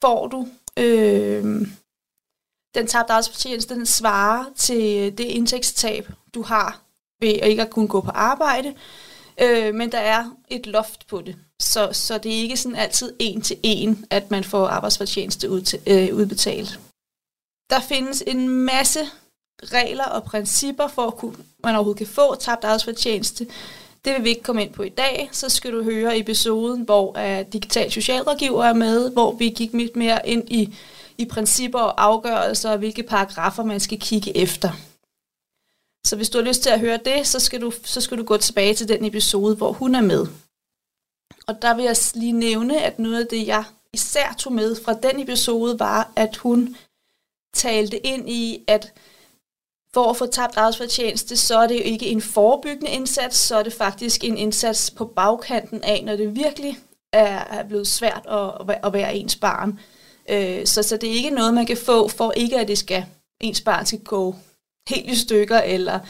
får 0.00 0.26
du 0.26 0.48
øh, 0.78 1.44
den 2.74 2.86
tabte 2.86 3.12
arbejdsfortjeneste, 3.12 3.74
den 3.74 3.86
svarer 3.86 4.44
til 4.56 5.18
det 5.18 5.24
indtægtstab, 5.24 6.08
du 6.34 6.42
har 6.42 6.83
ved 7.20 7.34
at 7.42 7.48
ikke 7.48 7.62
at 7.62 7.70
kunne 7.70 7.88
gå 7.88 8.00
på 8.00 8.10
arbejde. 8.10 8.74
Øh, 9.40 9.74
men 9.74 9.92
der 9.92 9.98
er 9.98 10.24
et 10.48 10.66
loft 10.66 11.06
på 11.06 11.20
det, 11.20 11.36
så, 11.60 11.88
så 11.92 12.18
det 12.18 12.32
er 12.32 12.36
ikke 12.36 12.56
sådan 12.56 12.76
altid 12.76 13.12
en 13.18 13.40
til 13.40 13.56
en, 13.62 14.04
at 14.10 14.30
man 14.30 14.44
får 14.44 14.66
arbejdsfortjeneste 14.66 15.50
ud 15.50 15.60
til, 15.60 15.80
øh, 15.86 16.14
udbetalt. 16.14 16.80
Der 17.70 17.80
findes 17.80 18.22
en 18.26 18.48
masse 18.48 19.00
regler 19.62 20.04
og 20.04 20.24
principper 20.24 20.88
for, 20.88 21.06
at 21.06 21.16
kunne, 21.16 21.36
man 21.64 21.74
overhovedet 21.74 21.98
kan 21.98 22.06
få 22.06 22.34
tabt 22.34 22.64
arbejdsfortjeneste. 22.64 23.46
Det 24.04 24.14
vil 24.14 24.24
vi 24.24 24.28
ikke 24.28 24.42
komme 24.42 24.62
ind 24.62 24.72
på 24.72 24.82
i 24.82 24.88
dag. 24.88 25.28
Så 25.32 25.48
skal 25.48 25.72
du 25.72 25.82
høre 25.82 26.18
episoden, 26.18 26.82
hvor 26.82 27.18
uh, 27.18 27.52
digital 27.52 27.92
socialrådgiver 27.92 28.64
er 28.64 28.72
med, 28.72 29.10
hvor 29.10 29.32
vi 29.32 29.48
gik 29.48 29.72
lidt 29.72 29.96
mere 29.96 30.28
ind 30.28 30.50
i, 30.50 30.74
i 31.18 31.24
principper 31.24 31.78
og 31.78 32.04
afgørelser, 32.04 32.70
og 32.70 32.78
hvilke 32.78 33.02
paragrafer 33.02 33.62
man 33.62 33.80
skal 33.80 34.00
kigge 34.00 34.36
efter. 34.36 34.70
Så 36.06 36.16
hvis 36.16 36.30
du 36.30 36.38
har 36.38 36.44
lyst 36.44 36.62
til 36.62 36.70
at 36.70 36.80
høre 36.80 36.98
det, 37.04 37.26
så 37.26 37.40
skal 37.40 37.60
du, 37.60 37.72
så 37.84 38.00
skal 38.00 38.18
du 38.18 38.24
gå 38.24 38.36
tilbage 38.36 38.74
til 38.74 38.88
den 38.88 39.04
episode, 39.04 39.56
hvor 39.56 39.72
hun 39.72 39.94
er 39.94 40.00
med. 40.00 40.26
Og 41.46 41.62
der 41.62 41.74
vil 41.74 41.84
jeg 41.84 41.96
lige 42.14 42.32
nævne, 42.32 42.82
at 42.82 42.98
noget 42.98 43.20
af 43.20 43.26
det, 43.26 43.46
jeg 43.46 43.64
især 43.92 44.34
tog 44.38 44.52
med 44.52 44.76
fra 44.84 44.94
den 44.94 45.20
episode, 45.20 45.78
var, 45.78 46.12
at 46.16 46.36
hun 46.36 46.76
talte 47.54 48.06
ind 48.06 48.30
i, 48.30 48.64
at 48.68 48.92
for 49.94 50.10
at 50.10 50.16
få 50.16 50.26
tabt 50.26 50.56
arbejdsfortjeneste, 50.56 51.36
så 51.36 51.58
er 51.58 51.66
det 51.66 51.74
jo 51.74 51.82
ikke 51.84 52.06
en 52.06 52.22
forebyggende 52.22 52.90
indsats, 52.90 53.36
så 53.36 53.56
er 53.56 53.62
det 53.62 53.72
faktisk 53.72 54.24
en 54.24 54.38
indsats 54.38 54.90
på 54.90 55.04
bagkanten 55.04 55.84
af, 55.84 56.02
når 56.04 56.16
det 56.16 56.36
virkelig 56.36 56.78
er, 57.12 57.64
blevet 57.68 57.86
svært 57.86 58.26
at, 58.28 58.78
at 58.84 58.92
være 58.92 59.14
ens 59.14 59.36
barn. 59.36 59.78
Øh, 60.30 60.66
så, 60.66 60.82
så 60.82 60.96
det 60.96 61.08
er 61.08 61.14
ikke 61.14 61.30
noget, 61.30 61.54
man 61.54 61.66
kan 61.66 61.76
få, 61.76 62.08
for 62.08 62.32
ikke 62.32 62.58
at 62.58 62.68
det 62.68 62.78
skal, 62.78 63.04
ens 63.40 63.60
barn 63.60 63.86
skal 63.86 64.00
gå 64.00 64.34
helt 64.88 65.10
i 65.10 65.16
stykker, 65.16 65.58
eller 65.58 66.00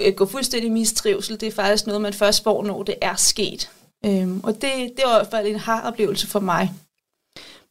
øh, 0.00 0.14
gå 0.14 0.26
fuldstændig 0.26 0.72
mistrivsel. 0.72 1.40
Det 1.40 1.46
er 1.46 1.52
faktisk 1.52 1.86
noget, 1.86 2.02
man 2.02 2.12
først 2.14 2.42
får, 2.42 2.64
når 2.64 2.82
det 2.82 2.94
er 3.00 3.16
sket. 3.16 3.70
Øhm, 4.04 4.40
og 4.40 4.54
det, 4.54 4.62
det 4.96 5.04
var 5.04 5.16
i 5.16 5.18
hvert 5.18 5.30
fald 5.30 5.46
en 5.46 5.58
har 5.58 5.82
oplevelse 5.82 6.26
for 6.26 6.40
mig. 6.40 6.72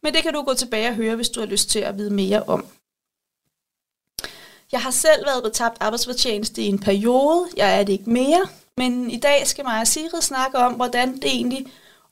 Men 0.04 0.14
det 0.14 0.24
kan 0.24 0.34
du 0.34 0.42
gå 0.42 0.54
tilbage 0.54 0.88
og 0.88 0.96
høre, 0.96 1.16
hvis 1.16 1.30
du 1.30 1.40
har 1.40 1.48
lyst 1.48 1.70
til 1.70 1.80
at 1.80 1.98
vide 1.98 2.14
mere 2.14 2.44
om. 2.44 2.66
Jeg 4.72 4.82
har 4.82 4.92
selv 4.92 5.26
været 5.26 5.44
på 5.44 5.50
tabt 5.50 5.78
arbejdsfortjeneste 5.80 6.62
i 6.62 6.66
en 6.66 6.80
periode. 6.80 7.48
Jeg 7.58 7.80
er 7.80 7.84
det 7.84 7.94
ikke 7.94 8.10
mere. 8.10 8.48
Men 8.78 9.12
i 9.12 9.20
dag 9.20 9.48
skal 9.48 9.66
mig 9.66 9.82
og 9.82 9.88
Sigrid 9.88 10.22
snakke 10.22 10.58
om, 10.58 10.74
hvordan 10.74 11.16
det 11.16 11.26
egentlig 11.26 11.68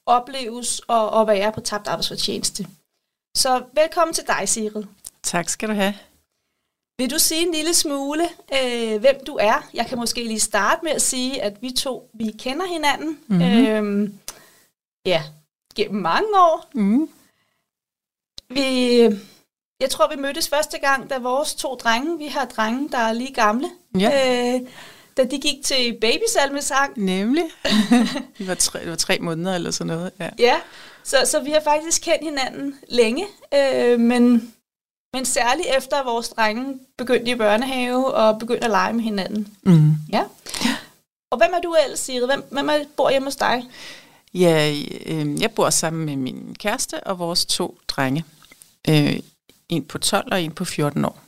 opleves 0.06 0.82
at, 0.90 1.20
at 1.20 1.28
være 1.28 1.52
på 1.52 1.62
tabt 1.62 1.88
arbejdsfortjeneste. 1.88 2.68
Så 3.36 3.64
velkommen 3.74 4.14
til 4.14 4.24
dig, 4.28 4.50
Sigrid. 4.50 4.84
Tak 5.24 5.50
skal 5.50 5.70
du 5.70 5.74
have. 5.74 5.94
Vil 7.00 7.12
du 7.12 7.20
sige 7.20 7.42
en 7.48 7.54
lille 7.54 7.74
smule, 7.74 8.24
øh, 8.54 9.00
hvem 9.00 9.16
du 9.28 9.38
er? 9.42 9.70
Jeg 9.74 9.88
kan 9.88 9.98
måske 9.98 10.24
lige 10.24 10.40
starte 10.40 10.80
med 10.84 10.92
at 10.92 11.02
sige, 11.02 11.42
at 11.44 11.54
vi 11.62 11.72
to, 11.72 12.10
vi 12.14 12.32
kender 12.40 12.66
hinanden. 12.66 13.20
Mm-hmm. 13.28 14.04
Øh, 14.04 14.10
ja, 15.06 15.24
gennem 15.76 16.02
mange 16.02 16.28
år. 16.36 16.70
Mm. 16.74 17.10
Vi, 18.50 19.00
jeg 19.80 19.90
tror, 19.90 20.10
vi 20.16 20.22
mødtes 20.22 20.50
første 20.50 20.78
gang, 20.78 21.10
da 21.10 21.18
vores 21.18 21.56
to 21.56 21.76
drenge, 21.76 22.18
vi 22.18 22.26
har 22.28 22.46
drenge, 22.46 22.90
der 22.90 22.98
er 22.98 23.14
lige 23.14 23.34
gamle, 23.34 23.70
Ja. 24.00 24.56
øh, 24.56 24.62
da 25.18 25.24
de 25.24 25.40
gik 25.40 25.66
til 25.66 25.98
babysalmesang. 26.02 27.00
Nemlig. 27.00 27.44
det, 28.38 28.48
var 28.48 28.56
tre, 28.56 28.80
det 28.80 28.90
var 28.90 28.96
tre 28.96 29.18
måneder 29.20 29.56
eller 29.56 29.72
sådan 29.72 29.94
noget. 29.94 30.12
Ja. 30.20 30.30
Ja, 30.40 30.56
så, 31.04 31.18
så 31.26 31.40
vi 31.44 31.52
har 31.52 31.62
faktisk 31.62 32.02
kendt 32.02 32.24
hinanden 32.24 32.76
længe, 32.90 33.26
øh, 33.54 34.00
men, 34.00 34.54
men 35.14 35.26
særligt 35.26 35.68
efter 35.78 36.04
vores 36.04 36.30
drenge 36.30 36.80
begyndte 36.98 37.32
i 37.32 37.36
børnehave 37.36 38.14
og 38.14 38.40
begyndte 38.40 38.66
at 38.66 38.72
lege 38.72 38.94
med 38.94 39.04
hinanden. 39.04 39.58
Mm. 39.64 39.94
Ja. 40.12 40.24
Og 41.32 41.38
hvem 41.38 41.54
er 41.54 41.62
du 41.62 41.76
ellers, 41.86 42.00
Sigrid? 42.00 42.26
Hvem, 42.26 42.44
hvem 42.52 42.70
er, 42.70 42.78
bor 42.98 43.10
hjemme 43.10 43.28
hos 43.28 43.36
dig? 43.36 43.64
Ja, 44.34 44.76
øh, 45.06 45.42
jeg 45.42 45.52
bor 45.52 45.70
sammen 45.70 46.06
med 46.06 46.16
min 46.16 46.56
kæreste 46.60 47.04
og 47.04 47.20
vores 47.20 47.46
to 47.46 47.80
drenge. 47.88 48.26
Øh, 48.90 49.20
en 49.70 49.86
på 49.86 49.98
12 49.98 50.28
og 50.32 50.42
en 50.42 50.52
på 50.52 50.66
14 50.66 51.06
år. 51.06 51.20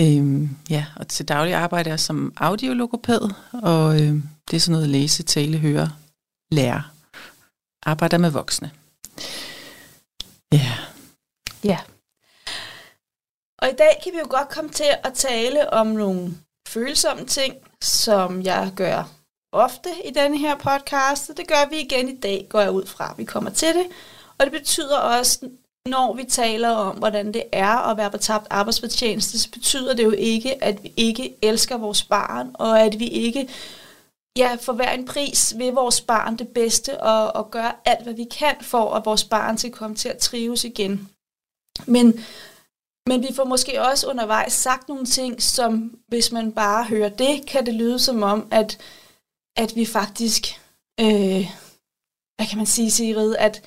Øh, 0.00 0.48
ja, 0.70 0.86
og 0.96 1.08
til 1.08 1.28
daglig 1.28 1.54
arbejder 1.54 1.90
jeg 1.90 2.00
som 2.00 2.32
audiologopæd, 2.36 3.30
og 3.52 4.00
øh, 4.00 4.14
det 4.50 4.56
er 4.56 4.60
sådan 4.60 4.72
noget 4.72 4.88
læse, 4.88 5.22
tale, 5.22 5.58
høre, 5.58 5.92
lære. 6.50 6.82
Arbejder 7.82 8.18
med 8.18 8.30
voksne. 8.30 8.70
Ja. 10.52 10.72
Ja. 11.64 11.78
Og 13.62 13.68
i 13.68 13.72
dag 13.72 14.00
kan 14.04 14.12
vi 14.12 14.18
jo 14.18 14.26
godt 14.30 14.48
komme 14.48 14.70
til 14.70 14.90
at 15.04 15.12
tale 15.14 15.72
om 15.72 15.86
nogle 15.86 16.34
følsomme 16.68 17.26
ting, 17.26 17.54
som 17.82 18.42
jeg 18.42 18.72
gør 18.76 19.08
ofte 19.52 19.90
i 20.04 20.10
denne 20.10 20.38
her 20.38 20.56
podcast, 20.56 21.30
og 21.30 21.36
det 21.36 21.48
gør 21.48 21.68
vi 21.70 21.80
igen 21.80 22.08
i 22.08 22.16
dag, 22.16 22.46
går 22.50 22.60
jeg 22.60 22.70
ud 22.70 22.86
fra, 22.86 23.14
vi 23.16 23.24
kommer 23.24 23.50
til 23.50 23.68
det. 23.68 23.86
Og 24.38 24.46
det 24.46 24.52
betyder 24.52 24.98
også, 24.98 25.48
når 25.88 26.14
vi 26.14 26.24
taler 26.24 26.68
om, 26.68 26.96
hvordan 26.96 27.34
det 27.34 27.44
er 27.52 27.90
at 27.90 27.96
være 27.96 28.10
på 28.10 28.18
tabt 28.18 28.46
arbejdsfortjeneste, 28.50 29.38
så 29.38 29.50
betyder 29.50 29.94
det 29.94 30.04
jo 30.04 30.10
ikke, 30.10 30.64
at 30.64 30.82
vi 30.82 30.92
ikke 30.96 31.36
elsker 31.42 31.76
vores 31.76 32.02
barn, 32.02 32.50
og 32.54 32.80
at 32.80 32.98
vi 32.98 33.08
ikke 33.08 33.48
ja, 34.36 34.56
for 34.60 34.72
hver 34.72 34.90
en 34.90 35.06
pris 35.06 35.54
ved 35.58 35.72
vores 35.72 36.00
barn 36.00 36.36
det 36.36 36.48
bedste, 36.48 37.00
og, 37.00 37.36
og 37.36 37.50
gøre 37.50 37.72
alt, 37.84 38.02
hvad 38.02 38.14
vi 38.14 38.24
kan 38.38 38.54
for, 38.60 38.94
at 38.94 39.04
vores 39.04 39.24
barn 39.24 39.58
skal 39.58 39.72
komme 39.72 39.96
til 39.96 40.08
at 40.08 40.18
trives 40.18 40.64
igen. 40.64 41.08
Men, 41.86 42.24
men 43.10 43.22
vi 43.22 43.34
får 43.34 43.44
måske 43.44 43.82
også 43.82 44.06
undervejs 44.06 44.52
sagt 44.52 44.88
nogle 44.88 45.06
ting, 45.06 45.42
som 45.42 45.98
hvis 46.08 46.32
man 46.32 46.52
bare 46.52 46.84
hører 46.84 47.08
det, 47.08 47.46
kan 47.46 47.66
det 47.66 47.74
lyde 47.74 47.98
som 47.98 48.22
om, 48.22 48.48
at, 48.50 48.78
at 49.56 49.72
vi 49.76 49.86
faktisk, 49.86 50.46
øh, 51.00 51.44
hvad 52.36 52.46
kan 52.48 52.56
man 52.56 52.66
sige, 52.66 52.90
Sigrid, 52.90 53.36
at 53.36 53.62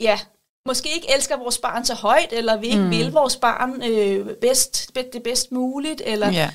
ja, 0.00 0.20
måske 0.66 0.94
ikke 0.94 1.14
elsker 1.14 1.36
vores 1.36 1.58
barn 1.58 1.84
så 1.84 1.94
højt, 1.94 2.32
eller 2.32 2.56
vi 2.56 2.66
ikke 2.66 2.82
Mm. 2.82 2.90
vil 2.90 3.12
vores 3.12 3.36
barn 3.36 3.82
øh, 3.82 4.36
bedst, 4.36 4.94
det 4.94 5.22
bedst 5.22 5.52
muligt, 5.52 6.02
eller, 6.04 6.30
ja. 6.30 6.50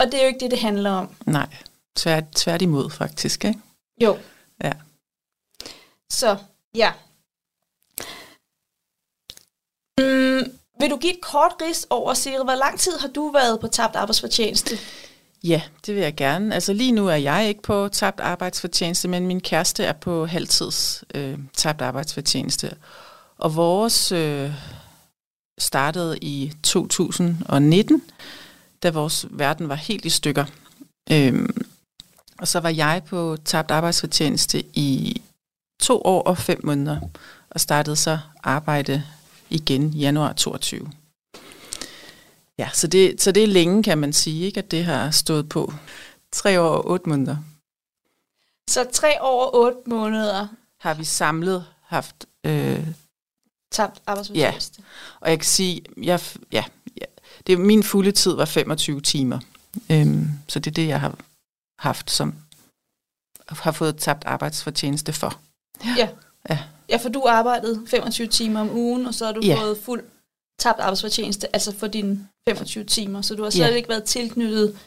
og 0.00 0.06
det 0.06 0.14
er 0.14 0.22
jo 0.22 0.28
ikke 0.28 0.40
det, 0.40 0.50
det 0.50 0.60
handler 0.60 0.90
om. 0.90 1.14
Nej, 1.26 1.56
tvært, 1.96 2.24
tværtimod 2.34 2.90
faktisk, 2.90 3.44
ikke? 3.44 3.60
Jo. 4.02 4.18
Ja. 4.64 4.72
Så, 6.10 6.36
ja. 6.74 6.92
Mm, 9.98 10.58
vil 10.82 10.90
du 10.90 10.96
give 10.96 11.12
et 11.12 11.20
kort 11.20 11.52
ris 11.62 11.86
over, 11.90 12.14
Siri? 12.14 12.44
Hvor 12.44 12.54
lang 12.54 12.78
tid 12.78 12.92
har 12.98 13.08
du 13.08 13.30
været 13.30 13.60
på 13.60 13.66
tabt 13.66 13.96
arbejdsfortjeneste? 13.96 14.78
Ja, 15.44 15.62
det 15.86 15.94
vil 15.94 16.02
jeg 16.02 16.14
gerne. 16.14 16.54
Altså 16.54 16.72
lige 16.72 16.92
nu 16.92 17.08
er 17.08 17.14
jeg 17.14 17.48
ikke 17.48 17.62
på 17.62 17.88
tabt 17.88 18.20
arbejdsfortjeneste, 18.20 19.08
men 19.08 19.26
min 19.26 19.40
kæreste 19.40 19.84
er 19.84 19.92
på 19.92 20.26
halvtids 20.26 21.04
øh, 21.14 21.38
tabt 21.56 21.82
arbejdsfortjeneste. 21.82 22.76
Og 23.38 23.56
vores 23.56 24.12
øh, 24.12 24.50
startede 25.58 26.18
i 26.18 26.52
2019, 26.62 28.02
da 28.82 28.90
vores 28.90 29.26
verden 29.30 29.68
var 29.68 29.74
helt 29.74 30.04
i 30.04 30.10
stykker. 30.10 30.44
Øhm, 31.12 31.66
og 32.38 32.48
så 32.48 32.60
var 32.60 32.70
jeg 32.70 33.02
på 33.06 33.36
tabt 33.44 33.70
arbejdsfortjeneste 33.70 34.64
i 34.74 35.22
to 35.80 36.02
år 36.04 36.22
og 36.22 36.38
fem 36.38 36.60
måneder, 36.64 37.00
og 37.50 37.60
startede 37.60 37.96
så 37.96 38.18
arbejde 38.42 39.02
igen 39.52 39.88
januar 39.88 40.32
22. 40.32 40.90
Ja, 42.58 42.70
så 42.72 42.86
det, 42.86 43.22
så 43.22 43.32
det 43.32 43.42
er 43.42 43.46
længe, 43.46 43.82
kan 43.82 43.98
man 43.98 44.12
sige, 44.12 44.46
ikke, 44.46 44.58
at 44.58 44.70
det 44.70 44.84
har 44.84 45.10
stået 45.10 45.48
på. 45.48 45.72
Tre 46.32 46.60
år 46.60 46.68
og 46.68 46.90
otte 46.90 47.08
måneder 47.08 47.36
Så 48.70 48.86
tre 48.92 49.22
år 49.22 49.44
og 49.46 49.54
otte 49.54 49.78
måneder 49.86 50.48
har 50.80 50.94
vi 50.94 51.04
samlet 51.04 51.66
haft. 51.82 52.26
Øh, 52.44 52.86
tabt 53.72 54.02
arbejdsfortjeneste. 54.06 54.82
og 55.20 55.30
jeg 55.30 55.38
kan 55.38 55.46
sige, 55.46 55.82
jeg, 56.02 56.20
ja, 56.52 56.64
ja, 57.00 57.04
det, 57.46 57.60
min 57.60 57.82
fulde 57.82 58.12
tid 58.12 58.34
var 58.34 58.44
25 58.44 59.00
timer. 59.00 59.38
Øhm, 59.90 60.28
så 60.48 60.58
det 60.58 60.70
er 60.70 60.74
det, 60.74 60.88
jeg 60.88 61.00
har 61.00 61.18
haft 61.78 62.10
som 62.10 62.34
har 63.48 63.72
fået 63.72 63.96
tabt 63.96 64.24
arbejdsfortjeneste 64.24 65.12
for. 65.12 65.40
Ja. 65.84 65.94
Ja. 65.98 66.08
Ja, 66.50 66.58
for 66.98 67.08
du 67.08 67.24
arbejdede 67.28 67.82
25 67.86 68.26
timer 68.26 68.60
om 68.60 68.70
ugen, 68.76 69.06
og 69.06 69.14
så 69.14 69.24
har 69.24 69.32
du 69.32 69.40
Ja. 69.44 69.60
fået 69.60 69.78
fuld 69.78 70.04
tabt 70.58 70.80
arbejdsfortjeneste, 70.80 71.54
altså 71.54 71.74
for 71.78 71.86
dine 71.86 72.28
25 72.48 72.84
timer. 72.84 73.22
Så 73.22 73.34
du 73.34 73.42
har 73.42 73.50
slet 73.50 73.64
Ja. 73.70 73.74
ikke 73.74 73.88
været 73.88 74.04
tilknyttet 74.04 74.78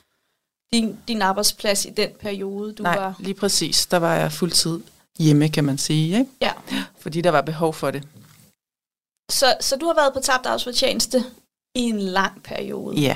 din, 0.73 0.97
din 1.07 1.21
arbejdsplads 1.21 1.85
i 1.85 1.89
den 1.89 2.09
periode, 2.19 2.73
du 2.73 2.83
Nej, 2.83 2.97
var... 2.97 3.15
lige 3.19 3.33
præcis. 3.33 3.85
Der 3.85 3.97
var 3.97 4.15
jeg 4.15 4.31
fuldtid 4.31 4.79
hjemme, 5.19 5.49
kan 5.49 5.63
man 5.63 5.77
sige. 5.77 6.19
Ikke? 6.19 6.31
Ja. 6.41 6.51
Fordi 6.99 7.21
der 7.21 7.29
var 7.29 7.41
behov 7.41 7.73
for 7.73 7.91
det. 7.91 8.03
Så, 9.31 9.55
så 9.61 9.75
du 9.75 9.85
har 9.85 9.93
været 9.93 10.13
på 10.13 10.19
tabt 10.19 10.45
arbejdsfortjeneste 10.45 11.23
i 11.75 11.81
en 11.81 11.99
lang 11.99 12.43
periode. 12.43 12.95
Ja. 12.99 13.15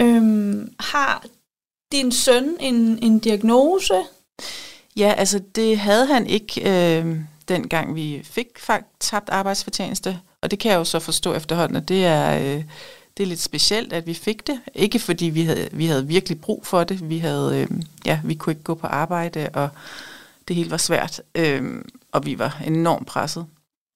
Øhm, 0.00 0.74
har 0.80 1.24
din 1.92 2.12
søn 2.12 2.56
en, 2.60 2.98
en 3.04 3.18
diagnose? 3.18 3.94
Ja, 4.96 5.14
altså 5.16 5.38
det 5.54 5.78
havde 5.78 6.06
han 6.06 6.26
ikke, 6.26 6.60
øh, 7.00 7.16
dengang 7.48 7.94
vi 7.94 8.20
fik 8.24 8.46
faktisk 8.58 8.88
tabt 9.00 9.28
arbejdsfortjeneste. 9.28 10.20
Og 10.42 10.50
det 10.50 10.58
kan 10.58 10.70
jeg 10.70 10.78
jo 10.78 10.84
så 10.84 10.98
forstå 10.98 11.34
efterhånden, 11.34 11.76
at 11.76 11.88
det 11.88 12.04
er, 12.04 12.38
øh, 12.38 12.64
det 13.16 13.22
er 13.22 13.26
lidt 13.26 13.40
specielt, 13.40 13.92
at 13.92 14.06
vi 14.06 14.14
fik 14.14 14.46
det. 14.46 14.60
Ikke 14.74 14.98
fordi 14.98 15.24
vi 15.24 15.42
havde, 15.42 15.68
vi 15.72 15.86
havde 15.86 16.06
virkelig 16.06 16.40
brug 16.40 16.66
for 16.66 16.84
det. 16.84 17.08
Vi, 17.08 17.18
havde, 17.18 17.58
øh, 17.60 17.82
ja, 18.04 18.20
vi 18.24 18.34
kunne 18.34 18.52
ikke 18.52 18.62
gå 18.62 18.74
på 18.74 18.86
arbejde, 18.86 19.48
og 19.54 19.68
det 20.48 20.56
hele 20.56 20.70
var 20.70 20.76
svært. 20.76 21.22
Øh, 21.34 21.84
og 22.12 22.26
vi 22.26 22.38
var 22.38 22.62
enormt 22.66 23.06
presset. 23.06 23.46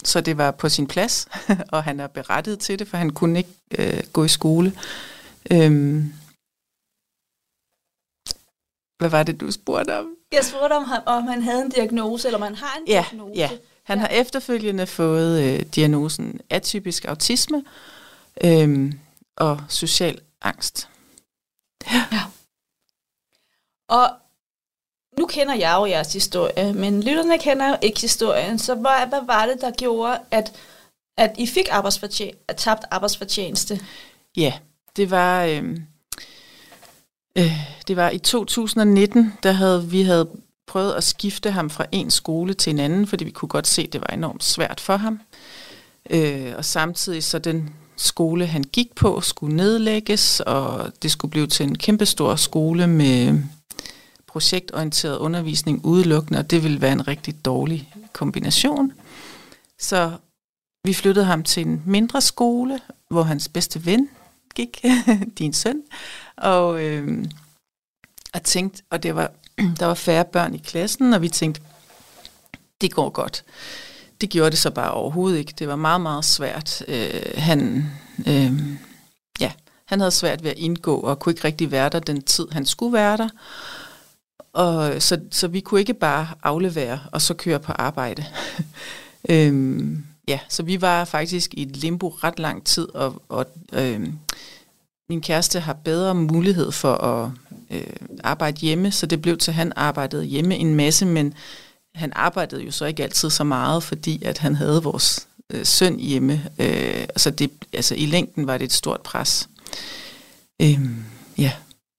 Så 0.05 0.21
det 0.21 0.39
var 0.39 0.51
på 0.51 0.69
sin 0.69 0.87
plads, 0.87 1.29
og 1.73 1.85
han 1.85 2.01
er 2.01 2.07
berettiget 2.07 2.59
til 2.59 2.79
det, 2.79 2.89
for 2.89 2.97
han 2.97 3.11
kunne 3.11 3.39
ikke 3.39 3.55
øh, 3.79 4.03
gå 4.13 4.25
i 4.25 4.29
skole. 4.29 4.73
Øh, 5.51 6.05
hvad 8.99 9.11
var 9.11 9.23
det, 9.23 9.41
du 9.41 9.51
spurgte 9.51 9.99
om? 9.99 10.07
Jeg 10.33 10.45
spurgte, 10.45 10.75
om 10.75 10.85
han, 10.85 11.01
om 11.07 11.23
han 11.27 11.43
havde 11.43 11.63
en 11.63 11.71
diagnose, 11.71 12.29
eller 12.29 12.39
om 12.39 12.43
han 12.43 12.55
har 12.55 12.77
en 12.81 12.87
Ja, 12.89 13.05
diagnose. 13.11 13.35
ja. 13.39 13.51
Han 13.83 13.99
har 13.99 14.09
efterfølgende 14.09 14.87
fået 14.87 15.43
øh, 15.43 15.61
diagnosen 15.61 16.41
atypisk 16.51 17.05
autisme 17.05 17.65
øh, 18.45 18.93
og 19.37 19.61
social 19.69 20.21
angst. 20.43 20.89
Og 23.89 24.09
nu 25.19 25.27
kender 25.27 25.55
jeg 25.55 25.75
jo 25.79 25.87
jeres 25.87 26.13
historie, 26.13 26.73
men 26.73 27.03
lytterne 27.03 27.39
kender 27.39 27.69
jo 27.69 27.77
ikke 27.83 28.01
historien. 28.01 28.59
Så 28.59 28.75
hvad, 28.75 29.07
hvad 29.09 29.27
var 29.27 29.47
det, 29.47 29.61
der 29.61 29.71
gjorde, 29.71 30.19
at, 30.31 30.53
at 31.17 31.35
I 31.39 31.47
fik 31.47 31.69
arbejdsfortjen- 31.69 32.45
at 32.49 32.57
tabt 32.57 32.85
arbejdsfortjeneste? 32.91 33.81
Ja, 34.37 34.53
det 34.97 35.11
var, 35.11 35.45
øh, 35.45 35.79
øh, 37.39 37.53
det 37.89 37.97
var 37.97 38.11
i 38.11 38.19
2019, 38.19 39.33
der 39.43 39.53
havde 39.53 39.85
vi 39.85 40.03
havde 40.03 40.29
prøvet 40.67 40.93
at 40.93 41.05
skifte 41.05 41.51
ham 41.51 41.71
fra 41.71 41.85
en 41.93 42.11
skole 42.11 42.55
til 42.55 42.71
en 42.71 42.79
anden, 42.79 43.07
fordi 43.07 43.25
vi 43.25 43.31
kunne 43.31 43.49
godt 43.49 43.67
se, 43.67 43.83
at 43.83 43.93
det 43.93 44.01
var 44.01 44.15
enormt 44.15 44.45
svært 44.45 44.81
for 44.81 44.97
ham. 44.97 45.21
Øh, 46.11 46.53
og 46.57 46.65
samtidig 46.65 47.25
så 47.25 47.39
den 47.39 47.75
skole, 47.97 48.47
han 48.47 48.65
gik 48.65 48.95
på, 48.95 49.21
skulle 49.21 49.57
nedlægges, 49.57 50.41
og 50.41 50.93
det 51.03 51.11
skulle 51.11 51.31
blive 51.31 51.47
til 51.47 51.67
en 51.67 51.79
kæmpestor 51.79 52.37
skole 52.37 52.87
med 52.87 53.43
projektorienteret 54.27 55.19
undervisning 55.19 55.85
udelukkende, 55.85 56.39
og 56.39 56.51
det 56.51 56.63
ville 56.63 56.81
være 56.81 56.93
en 56.93 57.09
rigtig 57.09 57.45
dårlig 57.45 57.93
kombination. 58.13 58.93
Så 59.79 60.13
vi 60.85 60.95
flyttede 60.95 61.27
ham 61.27 61.43
til 61.43 61.67
en 61.67 61.83
mindre 61.87 62.21
skole, 62.21 62.81
hvor 63.11 63.23
hans 63.23 63.49
bedste 63.49 63.87
ven 63.87 64.09
gik, 64.55 64.85
din 65.39 65.53
søn, 65.53 65.83
og, 66.37 66.85
øh, 66.85 67.25
og 68.35 68.43
tænkte, 68.43 68.83
og 68.91 69.03
det 69.03 69.15
var, 69.15 69.31
der 69.81 69.87
var 69.87 69.95
færre 69.95 70.25
børn 70.25 70.55
i 70.55 70.59
klassen, 70.59 71.13
og 71.13 71.23
vi 71.23 71.29
tænkte, 71.29 71.61
det 72.81 72.93
går 72.93 73.11
godt. 73.11 73.45
Det 74.21 74.31
gjorde 74.31 74.51
det 74.51 74.59
så 74.59 74.71
bare 74.71 74.91
overhovedet 74.91 75.39
ikke. 75.39 75.55
Det 75.59 75.69
var 75.69 75.77
meget, 75.77 76.01
meget 76.01 76.25
svært. 76.25 76.85
Øh, 76.89 77.23
han, 77.37 77.91
øh, 78.27 78.53
ja, 79.41 79.53
han 79.85 80.01
havde 80.01 80.11
svært 80.11 80.43
ved 80.43 80.51
at 80.51 80.59
indgå, 80.59 80.97
og 80.97 81.19
kunne 81.19 81.33
ikke 81.33 81.45
rigtig 81.45 81.71
være 81.71 81.89
der 81.89 81.99
den 81.99 82.23
tid, 82.23 82.47
han 82.53 82.67
skulle 82.67 82.93
være 82.93 83.17
der. 83.17 83.29
Og, 84.53 85.03
så, 85.03 85.21
så 85.31 85.49
vi 85.49 85.61
kunne 85.61 85.81
ikke 85.81 85.95
bare 85.95 86.29
aflevere 86.43 87.01
og 87.13 87.23
så 87.23 87.35
køre 87.35 87.61
på 87.61 87.73
arbejde. 87.73 88.25
øhm, 89.31 90.07
ja, 90.29 90.39
så 90.49 90.63
vi 90.63 90.81
var 90.81 91.05
faktisk 91.05 91.55
i 91.55 91.63
et 91.63 91.77
limbo 91.77 92.09
ret 92.09 92.39
lang 92.39 92.65
tid, 92.65 92.89
og, 92.95 93.23
og 93.29 93.47
øh, 93.73 94.09
min 95.09 95.21
kæreste 95.21 95.61
har 95.61 95.73
bedre 95.73 96.15
mulighed 96.15 96.73
for 96.73 96.95
at 96.95 97.31
øh, 97.71 97.97
arbejde 98.25 98.61
hjemme, 98.61 98.93
så 98.93 99.07
det 99.07 99.23
blev 99.23 99.39
til, 99.39 99.51
at 99.51 99.55
han 99.55 99.73
arbejdede 99.77 100.25
hjemme 100.25 100.57
en 100.57 100.75
masse, 100.75 101.07
men 101.07 101.35
han 101.95 102.13
arbejdede 102.15 102.63
jo 102.63 102.71
så 102.71 102.85
ikke 102.85 103.03
altid 103.03 103.31
så 103.31 103.45
meget, 103.45 103.83
fordi 103.83 104.23
at 104.25 104.39
han 104.39 104.55
havde 104.55 104.83
vores 104.83 105.29
øh, 105.51 105.67
søn 105.67 105.99
hjemme. 105.99 106.51
Øh, 106.59 107.07
så 107.17 107.31
det, 107.31 107.51
altså, 107.73 107.95
i 107.95 108.07
længden 108.07 108.47
var 108.47 108.59
det 108.59 108.65
et 108.65 108.73
stort 108.73 109.01
pres. 109.01 109.49
Øh, 110.63 110.81
ja, 111.39 111.53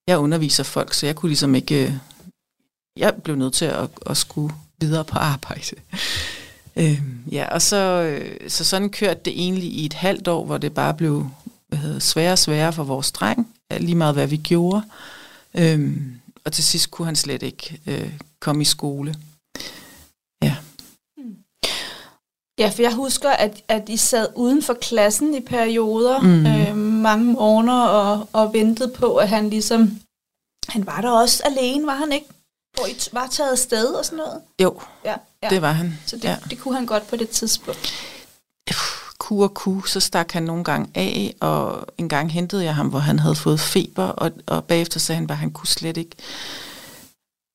jeg 0.06 0.18
underviser 0.18 0.62
folk, 0.62 0.94
så 0.94 1.06
jeg 1.06 1.16
kunne 1.16 1.28
ligesom 1.28 1.54
ikke... 1.54 1.86
Øh, 1.86 1.92
jeg 2.96 3.14
blev 3.14 3.36
nødt 3.36 3.54
til 3.54 3.64
at, 3.64 3.88
at 4.06 4.16
skulle 4.16 4.54
videre 4.80 5.04
på 5.04 5.18
arbejde 5.18 5.76
øhm, 6.76 7.24
ja, 7.32 7.54
og 7.54 7.62
så, 7.62 7.76
øh, 7.76 8.50
så 8.50 8.64
sådan 8.64 8.90
kørte 8.90 9.20
det 9.24 9.32
egentlig 9.32 9.68
i 9.68 9.86
et 9.86 9.92
halvt 9.92 10.28
år, 10.28 10.44
hvor 10.44 10.58
det 10.58 10.74
bare 10.74 10.94
blev 10.94 11.26
hvad 11.68 11.78
hedder, 11.78 11.98
sværere 11.98 12.32
og 12.32 12.38
sværere 12.38 12.72
for 12.72 12.84
vores 12.84 13.12
dreng, 13.12 13.48
lige 13.70 13.94
meget 13.94 14.14
hvad 14.14 14.26
vi 14.26 14.36
gjorde. 14.36 14.82
Øhm, 15.54 16.20
og 16.44 16.52
til 16.52 16.64
sidst 16.64 16.90
kunne 16.90 17.06
han 17.06 17.16
slet 17.16 17.42
ikke 17.42 17.80
øh, 17.86 18.12
komme 18.40 18.62
i 18.62 18.64
skole. 18.64 19.14
Ja. 20.42 20.56
Ja, 22.58 22.68
for 22.68 22.82
jeg 22.82 22.94
husker, 22.94 23.30
at, 23.30 23.62
at 23.68 23.88
I 23.88 23.96
sad 23.96 24.28
uden 24.36 24.62
for 24.62 24.74
klassen 24.74 25.34
i 25.34 25.40
perioder, 25.40 26.20
mm. 26.20 26.46
øh, 26.46 26.76
mange 26.76 27.32
morgener, 27.32 27.82
og, 27.82 28.28
og 28.32 28.52
ventede 28.52 28.92
på, 28.92 29.16
at 29.16 29.28
han 29.28 29.50
ligesom... 29.50 29.98
Han 30.68 30.86
var 30.86 31.00
der 31.00 31.10
også 31.10 31.42
alene, 31.44 31.86
var 31.86 31.94
han 31.96 32.12
ikke? 32.12 32.26
Hvor 32.74 32.86
I 32.86 32.96
var 33.12 33.26
taget 33.26 33.52
afsted 33.52 33.86
og 33.86 34.04
sådan 34.04 34.16
noget? 34.16 34.40
Jo, 34.62 34.80
Ja, 35.04 35.14
ja. 35.42 35.48
det 35.48 35.62
var 35.62 35.72
han. 35.72 35.98
Så 36.06 36.16
det, 36.16 36.24
ja. 36.24 36.30
ja. 36.30 36.36
det 36.50 36.58
kunne 36.58 36.74
han 36.74 36.86
godt 36.86 37.08
på 37.08 37.16
det 37.16 37.28
tidspunkt. 37.28 37.92
ku 39.18 39.42
og 39.42 39.54
ku, 39.54 39.82
så 39.82 40.00
stak 40.00 40.32
han 40.32 40.42
nogle 40.42 40.64
gange 40.64 40.90
af, 40.94 41.34
og 41.40 41.86
en 41.98 42.08
gang 42.08 42.32
hentede 42.32 42.64
jeg 42.64 42.74
ham, 42.74 42.88
hvor 42.88 42.98
han 42.98 43.18
havde 43.18 43.34
fået 43.34 43.60
feber, 43.60 44.04
og, 44.04 44.32
og 44.46 44.64
bagefter 44.64 45.00
sagde 45.00 45.16
han 45.16 45.26
bare, 45.26 45.34
at 45.36 45.40
han 45.40 45.50
kunne 45.50 45.66
slet 45.66 45.96
ikke. 45.96 46.16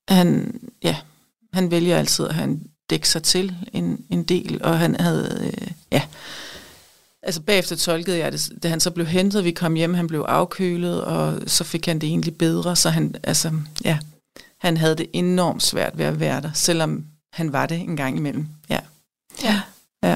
Han, 0.10 0.60
ja, 0.84 0.97
han 1.53 1.71
vælger 1.71 1.97
altid 1.97 2.27
at 2.27 2.36
han 2.36 2.62
dække 2.89 3.10
sig 3.10 3.23
til 3.23 3.55
en, 3.73 4.05
en 4.10 4.23
del, 4.23 4.63
og 4.63 4.79
han 4.79 4.95
havde, 4.99 5.41
øh, 5.45 5.67
ja, 5.91 6.01
altså 7.23 7.41
bagefter 7.41 7.75
tolkede 7.75 8.17
jeg 8.17 8.32
det, 8.32 8.51
da 8.63 8.69
han 8.69 8.79
så 8.79 8.91
blev 8.91 9.05
hentet, 9.05 9.43
vi 9.43 9.51
kom 9.51 9.73
hjem, 9.73 9.93
han 9.93 10.08
blev 10.08 10.21
afkølet, 10.21 11.03
og 11.03 11.41
så 11.47 11.63
fik 11.63 11.86
han 11.86 11.99
det 11.99 12.08
egentlig 12.08 12.38
bedre, 12.38 12.75
så 12.75 12.89
han, 12.89 13.15
altså, 13.23 13.51
ja, 13.84 13.97
han 14.62 14.78
havde 14.78 14.95
det 14.95 15.10
enormt 15.13 15.63
svært 15.63 15.98
ved 15.98 16.06
at 16.06 16.19
være 16.19 16.41
der, 16.41 16.54
selvom 16.54 17.06
han 17.34 17.54
var 17.54 17.65
det 17.65 17.80
en 17.80 17.98
gang 17.98 18.17
imellem, 18.17 18.48
ja. 18.69 18.80
Ja. 19.43 19.62
Ja. 20.04 20.15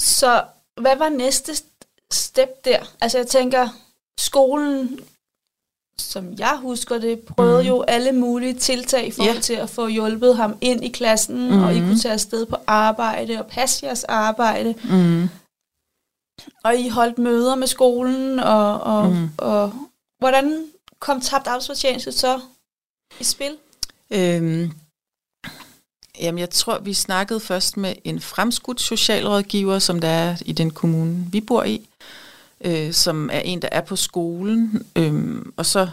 Så 0.00 0.44
hvad 0.80 0.96
var 0.96 1.08
næste 1.08 1.52
step 2.12 2.64
der? 2.64 2.84
Altså 3.00 3.18
jeg 3.18 3.26
tænker, 3.26 3.68
skolen, 4.20 5.00
som 5.98 6.32
jeg 6.38 6.58
husker 6.62 6.98
det, 6.98 7.20
prøvede 7.20 7.62
mm. 7.62 7.68
jo 7.68 7.82
alle 7.82 8.12
mulige 8.12 8.54
tiltag 8.54 9.12
forhold 9.14 9.34
Ja. 9.34 9.40
til 9.40 9.54
at 9.54 9.70
få 9.70 9.86
hjulpet 9.86 10.36
ham 10.36 10.58
ind 10.60 10.84
i 10.84 10.88
klassen, 10.88 11.50
mm. 11.50 11.62
og 11.62 11.74
I 11.74 11.78
Mhm. 11.80 11.88
kunne 11.88 11.98
tage 11.98 12.12
afsted 12.12 12.46
på 12.46 12.56
arbejde 12.66 13.38
og 13.38 13.46
passe 13.46 13.86
jeres 13.86 14.04
arbejde. 14.04 14.74
Mm. 14.90 15.28
Og 16.64 16.76
I 16.76 16.88
holdt 16.88 17.18
møder 17.18 17.54
med 17.54 17.66
skolen, 17.66 18.38
og, 18.38 18.80
og, 18.80 19.10
mm. 19.10 19.28
og 19.38 19.72
hvordan 20.18 20.66
kom 21.00 21.20
tabt 21.20 21.46
arbejdsfortjeneste 21.46 22.12
så 22.12 22.40
i 23.20 23.24
spil? 23.24 23.56
Øhm, 24.10 24.72
jamen, 26.20 26.38
jeg 26.38 26.50
tror, 26.50 26.78
vi 26.78 26.94
snakkede 26.94 27.40
først 27.40 27.76
med 27.76 27.94
en 28.04 28.20
fremskudt 28.20 28.80
socialrådgiver, 28.80 29.78
som 29.78 30.00
der 30.00 30.08
er 30.08 30.36
i 30.46 30.52
den 30.52 30.70
kommune, 30.70 31.26
vi 31.32 31.40
bor 31.40 31.64
i, 31.64 31.88
øh, 32.60 32.92
som 32.92 33.30
er 33.32 33.40
en, 33.40 33.62
der 33.62 33.68
er 33.72 33.80
på 33.80 33.96
skolen, 33.96 34.86
øh, 34.96 35.42
og 35.56 35.66
så 35.66 35.88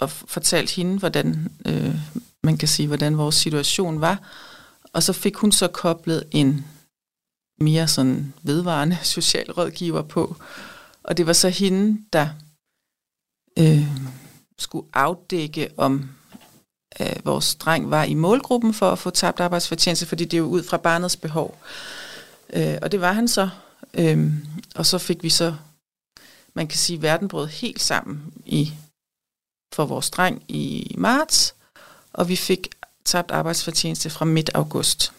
og 0.00 0.10
fortalt 0.10 0.70
hende, 0.70 0.98
hvordan 0.98 1.52
øh, 1.66 1.94
man 2.42 2.58
kan 2.58 2.68
sige, 2.68 2.86
hvordan 2.86 3.18
vores 3.18 3.34
situation 3.34 4.00
var. 4.00 4.18
Og 4.92 5.02
så 5.02 5.12
fik 5.12 5.36
hun 5.36 5.52
så 5.52 5.68
koblet 5.68 6.24
en 6.30 6.66
mere 7.60 7.88
sådan 7.88 8.34
vedvarende 8.42 8.98
socialrådgiver 9.16 10.02
på. 10.02 10.36
Og 11.02 11.16
det 11.16 11.26
var 11.26 11.32
så 11.32 11.48
hende, 11.48 12.04
der 12.12 12.28
øh, 13.58 13.86
skulle 14.58 14.88
afdække, 14.92 15.70
om 15.76 16.10
øh, 17.00 17.16
vores 17.24 17.54
dreng 17.54 17.90
var 17.90 18.04
i 18.04 18.14
målgruppen 18.14 18.74
for 18.74 18.90
at 18.90 18.98
få 18.98 19.10
tabt 19.10 19.40
arbejdsfortjeneste, 19.40 20.06
fordi 20.06 20.24
det 20.24 20.34
er 20.34 20.38
jo 20.38 20.46
ud 20.46 20.62
fra 20.62 20.76
barnets 20.76 21.16
behov. 21.16 21.58
Øh, 22.52 22.78
og 22.82 22.92
det 22.92 23.00
var 23.00 23.12
han 23.12 23.28
så. 23.28 23.48
Øh, 23.94 24.32
og 24.74 24.86
så 24.86 24.98
fik 24.98 25.22
vi 25.22 25.30
så, 25.30 25.54
man 26.54 26.68
kan 26.68 26.78
sige, 26.78 27.02
verden 27.02 27.28
brød 27.28 27.46
helt 27.46 27.80
sammen 27.80 28.32
i 28.46 28.72
for 29.72 29.84
vores 29.86 30.10
dreng 30.10 30.42
i 30.48 30.94
marts, 30.98 31.54
og 32.12 32.28
vi 32.28 32.36
fik 32.36 32.68
tabt 33.04 33.30
arbejdsfortjeneste 33.30 34.10
fra 34.10 34.24
midt 34.24 34.50
august. 34.54 35.12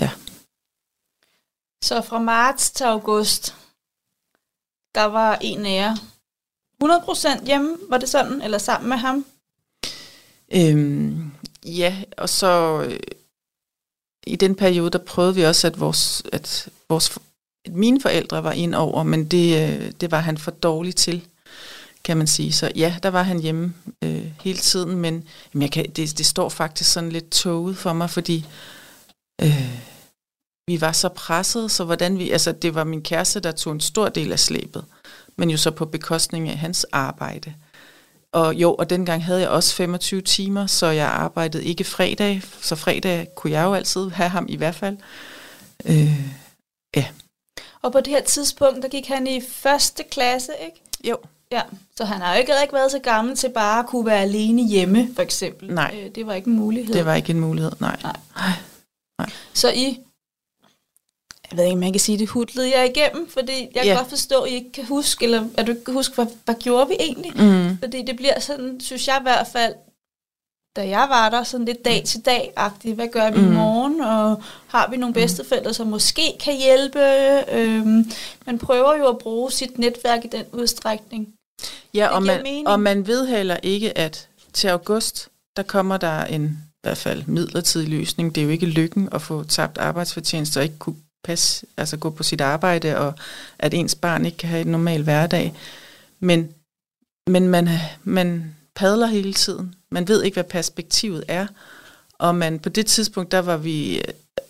Ja. 0.00 0.10
Så 1.84 2.02
fra 2.02 2.18
marts 2.18 2.70
til 2.70 2.84
august, 2.84 3.56
der 4.94 5.04
var 5.04 5.38
en 5.40 5.66
af 5.66 5.74
jer 5.74 5.96
100% 6.90 7.46
hjemme, 7.46 7.76
var 7.88 7.98
det 7.98 8.08
sådan? 8.08 8.42
Eller 8.42 8.58
sammen 8.58 8.88
med 8.88 8.96
ham? 8.96 9.24
Øhm, 10.54 11.30
ja, 11.64 11.96
og 12.18 12.28
så 12.28 12.82
øh, 12.88 12.98
i 14.26 14.36
den 14.36 14.54
periode, 14.54 14.90
der 14.90 14.98
prøvede 14.98 15.34
vi 15.34 15.44
også, 15.44 15.66
at 15.66 15.80
vores, 15.80 16.22
at 16.32 16.68
vores 16.88 17.18
at 17.66 17.72
mine 17.72 18.00
forældre 18.00 18.44
var 18.44 18.52
ind 18.52 18.74
over, 18.74 19.02
men 19.02 19.24
det, 19.24 19.68
øh, 19.68 19.92
det 20.00 20.10
var 20.10 20.20
han 20.20 20.38
for 20.38 20.50
dårlig 20.50 20.96
til, 20.96 21.26
kan 22.04 22.16
man 22.16 22.26
sige. 22.26 22.52
Så 22.52 22.72
ja, 22.76 22.96
der 23.02 23.08
var 23.08 23.22
han 23.22 23.40
hjemme 23.40 23.74
øh, 24.04 24.26
hele 24.40 24.58
tiden, 24.58 24.96
men 24.96 25.28
jamen, 25.54 25.62
jeg 25.62 25.72
kan, 25.72 25.90
det, 25.90 26.18
det 26.18 26.26
står 26.26 26.48
faktisk 26.48 26.92
sådan 26.92 27.12
lidt 27.12 27.30
toget 27.30 27.76
for 27.76 27.92
mig, 27.92 28.10
fordi 28.10 28.46
øh, 29.42 29.78
vi 30.66 30.80
var 30.80 30.92
så 30.92 31.08
presset, 31.08 31.70
så 31.70 31.84
hvordan 31.84 32.18
vi, 32.18 32.30
altså 32.30 32.52
det 32.52 32.74
var 32.74 32.84
min 32.84 33.02
kæreste, 33.02 33.40
der 33.40 33.52
tog 33.52 33.72
en 33.72 33.80
stor 33.80 34.08
del 34.08 34.32
af 34.32 34.38
slæbet, 34.38 34.84
men 35.38 35.50
jo 35.50 35.56
så 35.56 35.70
på 35.70 35.84
bekostning 35.84 36.48
af 36.48 36.58
hans 36.58 36.86
arbejde. 36.92 37.54
Og 38.32 38.54
jo, 38.54 38.74
og 38.74 38.90
dengang 38.90 39.24
havde 39.24 39.40
jeg 39.40 39.48
også 39.48 39.74
25 39.74 40.20
timer, 40.20 40.66
så 40.66 40.86
jeg 40.86 41.08
arbejdede 41.08 41.64
ikke 41.64 41.84
fredag, 41.84 42.42
så 42.60 42.76
fredag 42.76 43.34
kunne 43.34 43.52
jeg 43.52 43.64
jo 43.64 43.74
altid 43.74 44.10
have 44.10 44.28
ham 44.28 44.46
i 44.48 44.56
hvert 44.56 44.74
fald. 44.74 44.96
Øh, 45.84 46.20
ja. 46.96 47.06
Og 47.82 47.92
på 47.92 48.00
det 48.00 48.06
her 48.06 48.22
tidspunkt, 48.22 48.82
der 48.82 48.88
gik 48.88 49.06
han 49.06 49.26
i 49.26 49.40
første 49.40 50.02
klasse, 50.10 50.52
ikke? 50.64 50.80
Jo. 51.08 51.18
Ja, 51.52 51.62
så 51.96 52.04
han 52.04 52.20
har 52.20 52.34
jo 52.34 52.40
ikke, 52.40 52.52
ikke 52.62 52.74
været 52.74 52.90
så 52.90 52.98
gammel 52.98 53.36
til 53.36 53.48
bare 53.48 53.78
at 53.78 53.86
kunne 53.86 54.06
være 54.06 54.22
alene 54.22 54.68
hjemme, 54.68 55.08
for 55.14 55.22
eksempel. 55.22 55.74
Nej. 55.74 56.00
Øh, 56.02 56.10
det 56.14 56.26
var 56.26 56.34
ikke 56.34 56.48
en 56.48 56.56
mulighed. 56.56 56.94
Det 56.94 57.04
var 57.04 57.14
ikke 57.14 57.30
en 57.30 57.40
mulighed, 57.40 57.72
nej. 57.80 57.96
Nej. 58.02 58.16
nej. 59.18 59.30
Så 59.54 59.70
I, 59.70 59.98
jeg 61.50 61.58
ved 61.58 61.64
ikke, 61.64 61.72
om 61.74 61.78
man 61.80 61.92
kan 61.92 62.00
sige 62.00 62.18
det, 62.18 62.28
hudlede 62.28 62.78
jeg 62.78 62.86
igennem, 62.96 63.28
fordi 63.28 63.52
jeg 63.74 63.82
kan 63.82 63.84
Ja. 63.92 63.96
godt 63.96 64.08
forstå, 64.08 64.40
at 64.40 64.50
I 64.50 64.54
ikke 64.54 64.72
kan 64.72 64.84
huske, 64.86 65.24
eller 65.24 65.44
at 65.56 65.66
du 65.66 65.72
ikke 65.72 65.84
kan 65.84 65.94
huske, 65.94 66.14
hvad, 66.14 66.26
hvad 66.44 66.54
gjorde 66.54 66.88
vi 66.88 66.94
egentlig? 67.00 67.32
Mm. 67.42 67.78
Fordi 67.78 68.02
det 68.02 68.16
bliver 68.16 68.40
sådan, 68.40 68.80
synes 68.80 69.08
jeg 69.08 69.16
i 69.20 69.22
hvert 69.22 69.46
fald, 69.46 69.74
da 70.76 70.88
jeg 70.88 71.06
var 71.08 71.28
der, 71.30 71.42
sådan 71.42 71.66
lidt 71.66 71.84
dag 71.84 72.02
til 72.04 72.20
dag-agtigt. 72.20 72.94
Hvad 72.94 73.08
gør 73.08 73.30
vi 73.30 73.38
mm. 73.40 73.44
i 73.44 73.48
Mm. 73.48 73.54
morgen? 73.54 74.00
Og 74.00 74.42
har 74.66 74.90
vi 74.90 74.96
nogle 74.96 75.14
bedsteforældre, 75.14 75.74
som 75.74 75.86
måske 75.86 76.22
kan 76.40 76.56
hjælpe? 76.56 77.00
Øhm, 77.52 78.10
man 78.46 78.58
prøver 78.58 78.96
jo 78.96 79.08
at 79.08 79.18
bruge 79.18 79.52
sit 79.52 79.78
netværk 79.78 80.24
i 80.24 80.28
den 80.28 80.44
udstrækning. 80.52 81.28
Ja, 81.94 82.08
og 82.08 82.22
man, 82.22 82.42
mening. 82.42 82.68
og 82.68 82.80
man 82.80 83.06
ved 83.06 83.26
heller 83.26 83.56
ikke, 83.62 83.98
at 83.98 84.28
til 84.52 84.68
august, 84.68 85.28
der 85.56 85.62
kommer 85.62 85.96
der 85.96 86.24
en 86.24 86.44
i 86.44 86.78
hvert 86.82 86.98
fald 86.98 87.22
midlertidig 87.26 87.88
løsning. 87.88 88.34
Det 88.34 88.40
er 88.40 88.44
jo 88.44 88.50
ikke 88.50 88.66
lykken 88.66 89.08
at 89.12 89.22
få 89.22 89.44
tabt 89.44 89.78
arbejdsfortjeneste 89.78 90.58
og 90.58 90.64
ikke 90.64 90.78
kunne 90.78 90.96
passe, 91.26 91.66
altså 91.76 91.96
gå 91.96 92.10
på 92.10 92.22
sit 92.22 92.40
arbejde, 92.40 92.98
og 92.98 93.14
at 93.58 93.74
ens 93.74 93.94
barn 93.94 94.26
ikke 94.26 94.38
kan 94.38 94.48
have 94.48 94.60
en 94.60 94.72
normal 94.72 95.02
hverdag. 95.02 95.54
Men, 96.20 96.48
men 97.26 97.48
man, 97.48 97.68
man 98.04 98.54
padler 98.74 99.06
hele 99.06 99.32
tiden. 99.32 99.74
Man 99.90 100.08
ved 100.08 100.22
ikke, 100.22 100.34
hvad 100.34 100.44
perspektivet 100.44 101.24
er. 101.28 101.46
Og 102.18 102.34
man, 102.34 102.58
på 102.58 102.68
det 102.68 102.86
tidspunkt, 102.86 103.32
der 103.32 103.38
var 103.38 103.56
vi, 103.56 104.02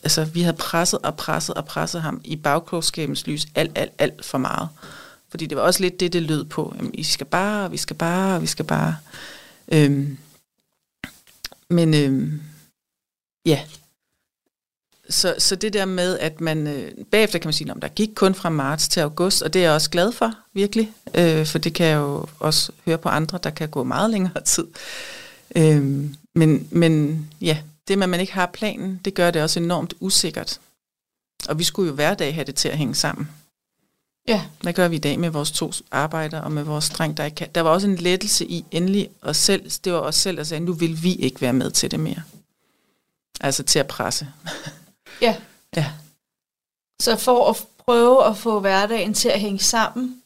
altså 0.03 0.25
vi 0.25 0.43
havde 0.43 0.57
presset 0.57 1.01
og 1.03 1.17
presset 1.17 1.55
og 1.55 1.65
presset 1.65 2.03
ham 2.03 2.21
i 2.25 2.37
bagklogskabens 2.37 3.27
lys 3.27 3.47
alt, 3.55 3.79
alt, 3.79 3.93
alt 3.99 4.25
for 4.25 4.39
meget. 4.39 4.69
Fordi 5.29 5.47
det 5.47 5.57
var 5.57 5.63
også 5.63 5.81
lidt 5.81 6.01
det, 6.01 6.13
det 6.13 6.23
lød 6.23 6.45
på. 6.45 6.75
Jamen, 6.77 6.95
I 6.95 7.03
skal 7.03 7.27
bare, 7.27 7.71
vi 7.71 7.77
skal 7.77 7.97
bare, 7.97 8.41
vi 8.41 8.47
skal 8.47 8.65
bare. 8.65 8.97
Øhm, 9.69 10.19
men 11.71 11.95
øhm, 11.95 12.43
ja, 13.47 13.65
så, 15.11 15.35
så 15.39 15.57
det 15.57 15.73
der 15.73 15.85
med, 15.85 16.19
at 16.19 16.41
man 16.41 16.67
øh, 16.67 16.93
bagefter 17.11 17.39
kan 17.39 17.47
man 17.47 17.53
sige, 17.53 17.71
at 17.71 17.83
der 17.83 17.89
gik 17.89 18.11
kun 18.15 18.35
fra 18.35 18.51
marts 18.51 18.89
til 18.89 19.01
august, 19.01 19.43
og 19.43 19.53
det 19.53 19.59
er 19.59 19.65
jeg 19.65 19.73
også 19.73 19.91
glad 19.91 20.13
for, 20.13 20.33
virkelig, 20.53 20.93
øh, 21.15 21.47
for 21.47 21.59
det 21.59 21.75
kan 21.75 21.87
jeg 21.87 21.97
jo 21.97 22.27
også 22.39 22.73
høre 22.87 22.99
på 22.99 23.09
andre, 23.09 23.39
der 23.43 23.51
kan 23.51 23.69
gå 23.69 23.85
meget 23.85 24.11
længere 24.11 24.41
tid. 24.55 24.67
Øh, 25.57 26.05
men, 26.35 26.69
men 26.71 27.27
ja, 27.41 27.59
det 27.89 27.99
med, 27.99 28.05
at 28.05 28.11
man 28.11 28.21
ikke 28.21 28.33
har 28.33 28.51
planen, 28.53 29.01
det 29.05 29.15
gør 29.15 29.31
det 29.31 29.43
også 29.43 29.61
enormt 29.61 29.95
usikkert. 30.01 30.61
Og 31.49 31.59
vi 31.59 31.65
skulle 31.65 31.89
jo 31.89 31.95
hver 31.95 32.15
dag 32.15 32.35
have 32.35 32.45
det 32.45 32.55
til 32.55 32.69
at 32.69 32.79
hænge 32.79 32.95
sammen. 32.95 33.29
Ja. 34.29 34.45
Hvad 34.61 34.73
gør 34.73 34.89
vi 34.89 34.97
i 34.97 34.99
dag 34.99 35.19
med 35.19 35.31
vores 35.31 35.51
to 35.51 35.73
arbejder 35.91 36.41
og 36.41 36.53
med 36.53 36.63
vores 36.63 36.89
dreng, 36.89 37.17
der 37.17 37.25
ikke 37.25 37.35
kan? 37.35 37.49
Der 37.55 37.61
var 37.61 37.71
også 37.71 37.87
en 37.87 37.97
lettelse 37.97 38.47
i 38.47 38.65
endelig 38.71 39.09
os 39.23 39.37
selv. 39.37 39.71
Det 39.85 39.93
var 39.93 39.99
os 39.99 40.15
selv, 40.15 40.37
der 40.37 40.45
sagde, 40.45 40.65
nu 40.65 40.73
vil 40.73 41.03
vi 41.03 41.15
ikke 41.15 41.41
være 41.41 41.53
med 41.53 41.71
til 41.71 41.91
det 41.91 42.01
mere. 42.01 42.23
Altså 43.41 43.63
til 43.63 43.79
at 43.79 43.87
presse. 43.87 44.29
Ja. 45.21 45.37
Ja. 45.77 45.87
Så 47.03 47.17
for 47.17 47.51
at 47.51 47.57
prøve 47.87 48.27
at 48.27 48.37
få 48.37 48.61
hverdagen 48.61 49.15
til 49.15 49.29
at 49.29 49.41
hænge 49.41 49.59
sammen, 49.59 50.23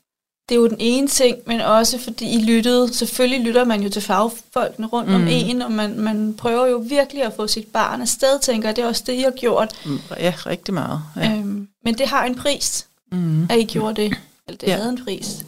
det 0.49 0.55
er 0.55 0.61
jo 0.61 0.69
den 0.69 0.77
ene 0.81 1.09
ting, 1.09 1.39
men 1.47 1.61
også 1.61 1.99
fordi 1.99 2.31
I 2.35 2.43
lyttede, 2.43 2.95
selvfølgelig 2.95 3.41
lytter 3.47 3.65
man 3.65 3.83
jo 3.83 3.89
til 3.89 4.03
fagfolkene 4.03 4.87
rundt 4.87 5.09
mm. 5.09 5.15
om 5.15 5.27
en, 5.29 5.63
og 5.63 5.73
man, 5.73 5.99
man 5.99 6.35
prøver 6.35 6.67
jo 6.67 6.77
virkelig 6.77 7.23
at 7.25 7.33
få 7.37 7.47
sit 7.47 7.67
barn 7.67 8.01
afsted, 8.03 8.39
tænker 8.41 8.69
jeg. 8.69 8.77
Det 8.77 8.85
er 8.85 8.89
også 8.89 9.03
det, 9.07 9.13
I 9.13 9.21
har 9.21 9.31
gjort. 9.31 9.75
Mm, 9.87 9.99
Ja, 10.19 10.35
rigtig 10.47 10.75
meget. 10.75 11.03
Ja. 11.17 11.33
Øhm, 11.33 11.69
men 11.85 11.99
det 11.99 12.07
har 12.09 12.25
en 12.25 12.35
pris, 12.35 12.87
Mm. 13.13 13.45
at 13.51 13.59
I 13.59 13.65
gjorde 13.65 14.03
det. 14.03 14.15
Eller 14.49 14.59
det 14.59 14.67
Ja. 14.67 14.77
havde 14.77 14.89
en 14.89 15.05
pris. 15.05 15.45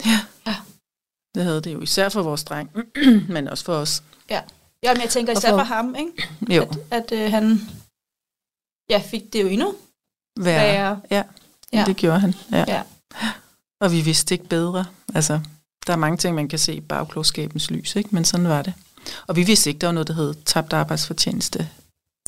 Det 1.34 1.42
havde 1.44 1.60
det 1.60 1.72
jo 1.74 1.80
især 1.80 2.08
for 2.08 2.22
vores 2.22 2.44
dreng, 2.44 2.70
men 3.28 3.48
også 3.48 3.64
for 3.64 3.74
os. 3.74 4.02
Ja. 4.30 4.40
Jamen, 4.82 5.02
jeg 5.02 5.10
tænker 5.10 5.32
især 5.32 5.50
for- 5.50 5.56
for 5.58 5.64
ham, 5.64 5.94
ikke? 5.98 6.28
Jo, 6.56 6.62
At, 6.90 7.12
at 7.12 7.18
øh, 7.18 7.30
han 7.30 7.60
ja, 8.90 9.02
fik 9.06 9.32
det 9.32 9.42
jo 9.42 9.48
endnu 9.48 9.74
værre. 10.40 10.72
værre. 10.72 11.00
Ja, 11.10 11.22
Ja. 11.72 11.84
det 11.86 11.96
gjorde 11.96 12.20
han. 12.20 12.34
Ja. 12.52 12.64
Ja. 12.68 12.82
Og 13.80 13.92
vi 13.92 14.00
vidste 14.00 14.34
ikke 14.34 14.44
bedre. 14.48 14.84
Altså, 15.14 15.40
der 15.86 15.92
er 15.92 15.96
mange 15.96 16.16
ting, 16.16 16.34
man 16.34 16.48
kan 16.48 16.58
se 16.58 16.74
i 16.74 16.80
bagklogskabens 16.80 17.70
lys, 17.70 17.96
ikke? 17.96 18.08
men 18.12 18.24
sådan 18.24 18.48
var 18.48 18.62
det. 18.62 18.74
Og 19.26 19.36
vi 19.36 19.42
vidste 19.42 19.70
ikke, 19.70 19.78
der 19.80 19.86
var 19.86 19.92
noget, 19.92 20.08
der 20.08 20.14
hed 20.14 20.34
tabt 20.46 20.72
arbejdsfortjeneste. 20.72 21.68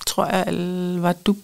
Tror 0.07 0.27
jeg, 0.27 0.45
alle- 0.47 1.03
var 1.03 1.13
du 1.13 1.37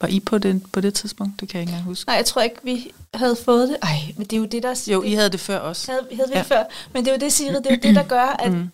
var 0.00 0.08
I 0.08 0.20
på 0.20 0.38
det, 0.38 0.72
på 0.72 0.80
det 0.80 0.94
tidspunkt? 0.94 1.40
Det 1.40 1.48
kan 1.48 1.58
jeg 1.58 1.62
ikke 1.62 1.70
engang 1.70 1.84
huske. 1.84 2.08
Nej, 2.08 2.16
jeg 2.16 2.24
tror 2.26 2.42
ikke, 2.42 2.56
vi 2.62 2.92
havde 3.14 3.36
fået 3.44 3.68
det. 3.68 3.76
Ej, 3.82 3.96
men 4.16 4.26
det 4.26 4.32
er 4.32 4.38
jo 4.40 4.44
det, 4.44 4.62
der... 4.62 4.88
Jo, 4.92 5.02
I 5.02 5.12
havde 5.14 5.28
det 5.30 5.40
før 5.40 5.58
også. 5.58 5.90
havde, 5.92 6.06
havde 6.12 6.28
vi 6.28 6.34
Ja. 6.34 6.38
ja. 6.38 6.42
før. 6.42 6.64
Men 6.92 7.04
det 7.04 7.10
er 7.10 7.14
jo 7.14 7.20
det, 7.20 7.32
Sigrid, 7.32 7.56
det 7.56 7.66
er 7.66 7.70
jo 7.74 7.80
det, 7.82 7.94
der 7.94 8.02
gør, 8.02 8.22
at 8.26 8.52
Mm. 8.52 8.68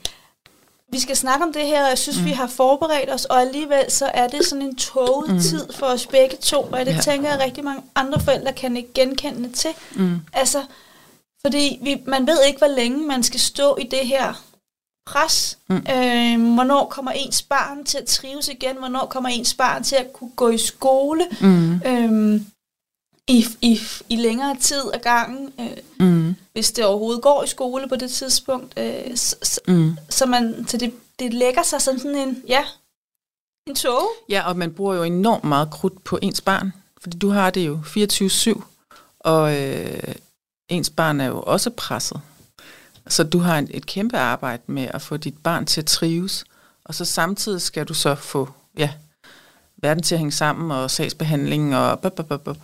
Vi 0.93 0.99
skal 1.01 1.17
snakke 1.17 1.45
om 1.45 1.53
det 1.53 1.67
her, 1.67 1.83
og 1.83 1.89
jeg 1.89 1.99
synes, 1.99 2.19
mm. 2.19 2.25
vi 2.25 2.31
har 2.31 2.47
forberedt 2.47 3.11
os, 3.11 3.25
og 3.25 3.41
alligevel 3.41 3.85
så 3.89 4.07
er 4.15 4.29
det 4.29 4.45
sådan 4.47 4.63
en 4.63 4.77
toget 4.77 5.31
Mm. 5.31 5.41
tid 5.41 5.73
for 5.73 5.87
os 5.87 6.07
begge 6.07 6.37
to, 6.37 6.61
og 6.63 6.79
det 6.87 6.95
Ja. 6.95 7.01
tænker 7.01 7.29
jeg, 7.31 7.39
rigtig 7.41 7.65
mange 7.65 7.83
andre 7.95 8.21
forældre 8.21 8.53
kan 8.53 8.77
ikke 8.77 8.93
genkende 8.95 9.53
til. 9.53 9.71
Mm. 9.95 10.21
Altså, 10.33 10.63
fordi 11.47 11.79
vi, 11.83 12.03
man 12.07 12.27
ved 12.27 12.39
ikke, 12.47 12.59
hvor 12.59 12.67
længe 12.77 13.07
man 13.07 13.23
skal 13.23 13.41
stå 13.41 13.77
i 13.77 13.85
det 13.85 14.07
her 14.07 14.43
pres. 15.07 15.59
Mm. 15.69 15.77
Øh, 15.77 16.55
hvornår 16.55 16.87
kommer 16.87 17.11
ens 17.11 17.43
barn 17.43 17.85
til 17.85 17.99
at 17.99 18.05
trives 18.07 18.49
igen? 18.49 18.77
Hvornår 18.79 19.07
kommer 19.07 19.29
ens 19.29 19.55
barn 19.55 19.83
til 19.85 19.97
at 19.97 20.13
kunne 20.13 20.31
gå 20.37 20.49
i 20.49 20.59
skole? 20.59 21.27
Mm. 21.41 21.81
Øhm, 21.87 22.47
i, 23.29 23.47
i, 23.63 23.79
i 24.09 24.17
længere 24.17 24.57
tid 24.61 24.83
ad 24.95 25.01
gangen, 25.01 25.53
øh, 25.61 25.67
Mm. 26.01 26.35
hvis 26.53 26.73
det 26.73 26.85
overhovedet 26.85 27.23
går 27.23 27.45
i 27.45 27.47
skole 27.47 27.89
på 27.89 27.97
det 27.97 28.11
tidspunkt. 28.11 28.79
Øh, 28.79 29.17
så, 29.17 29.61
Mm. 29.69 29.97
så, 30.09 30.27
man, 30.27 30.67
så 30.69 30.77
det, 30.77 30.95
det 31.19 31.35
lægger 31.35 31.63
sig 31.63 31.83
som 31.83 31.99
sådan 31.99 32.17
en, 32.17 32.43
ja, 32.49 32.65
en 33.67 33.75
tog. 33.75 34.09
Ja, 34.29 34.49
og 34.49 34.57
man 34.57 34.73
bruger 34.75 34.95
jo 34.95 35.03
enormt 35.03 35.45
meget 35.45 35.71
krudt 35.71 36.05
på 36.05 36.19
ens 36.23 36.41
barn, 36.41 36.73
fordi 37.03 37.19
du 37.19 37.29
har 37.31 37.51
det 37.51 37.67
jo 37.67 37.81
24-7, 37.87 38.63
og 39.21 39.57
øh, 39.57 40.15
ens 40.69 40.91
barn 40.91 41.21
er 41.21 41.27
jo 41.27 41.41
også 41.43 41.71
presset. 41.71 42.21
Så 43.09 43.25
du 43.25 43.39
har 43.39 43.59
en, 43.59 43.69
et 43.71 43.87
kæmpe 43.87 44.19
arbejde 44.19 44.63
med 44.67 44.89
at 44.95 45.03
få 45.03 45.17
dit 45.17 45.39
barn 45.43 45.67
til 45.67 45.81
at 45.81 45.87
trives, 45.87 46.45
og 46.85 46.95
så 46.95 47.05
samtidig 47.05 47.63
skal 47.63 47.85
du 47.87 47.95
så 47.95 48.15
få 48.15 48.49
ja, 48.79 48.91
verden 49.83 50.03
til 50.03 50.15
at 50.15 50.19
hænge 50.19 50.33
sammen, 50.33 50.71
og 50.71 50.91
sagsbehandling, 50.91 51.77
og 51.77 52.01
bup, 52.01 52.13
bup, 52.13 52.29
bup, 52.29 52.41
bup. 52.41 52.57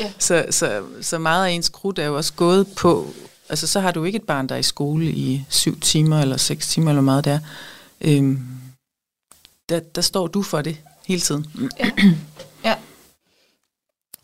Ja. 0.00 0.12
så, 0.18 0.46
så, 0.50 0.82
så 1.00 1.18
meget 1.18 1.46
af 1.46 1.50
ens 1.50 1.68
krudt 1.68 1.98
er 1.98 2.06
jo 2.06 2.16
også 2.16 2.32
gået 2.32 2.66
på, 2.76 3.06
altså 3.48 3.66
så 3.66 3.80
har 3.80 3.90
du 3.90 4.04
ikke 4.04 4.16
et 4.16 4.26
barn, 4.26 4.46
der 4.46 4.54
er 4.54 4.58
i 4.58 4.62
skole 4.62 5.06
i 5.06 5.44
syv 5.48 5.80
timer, 5.80 6.20
eller 6.20 6.36
seks 6.36 6.68
timer, 6.68 6.90
eller 6.90 7.02
meget 7.02 7.24
det 7.24 7.32
er. 7.32 7.40
Øhm, 8.00 8.46
der, 9.68 9.80
der 9.80 10.00
står 10.00 10.26
du 10.26 10.42
for 10.42 10.62
det 10.62 10.76
hele 11.06 11.20
tiden. 11.20 11.70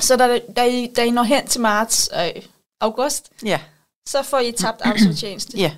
Så 0.00 0.16
da, 0.16 0.40
da, 0.56 0.64
I, 0.64 0.92
da 0.96 1.04
I 1.04 1.10
når 1.10 1.22
hen 1.22 1.46
til 1.46 1.60
marts, 1.60 2.10
øh, 2.14 2.42
august, 2.80 3.30
Ja, 3.44 3.60
så 4.06 4.22
får 4.22 4.38
I 4.38 4.52
tabt 4.52 4.80
arbejdsfortjeneste. 4.82 5.58
ja. 5.66 5.72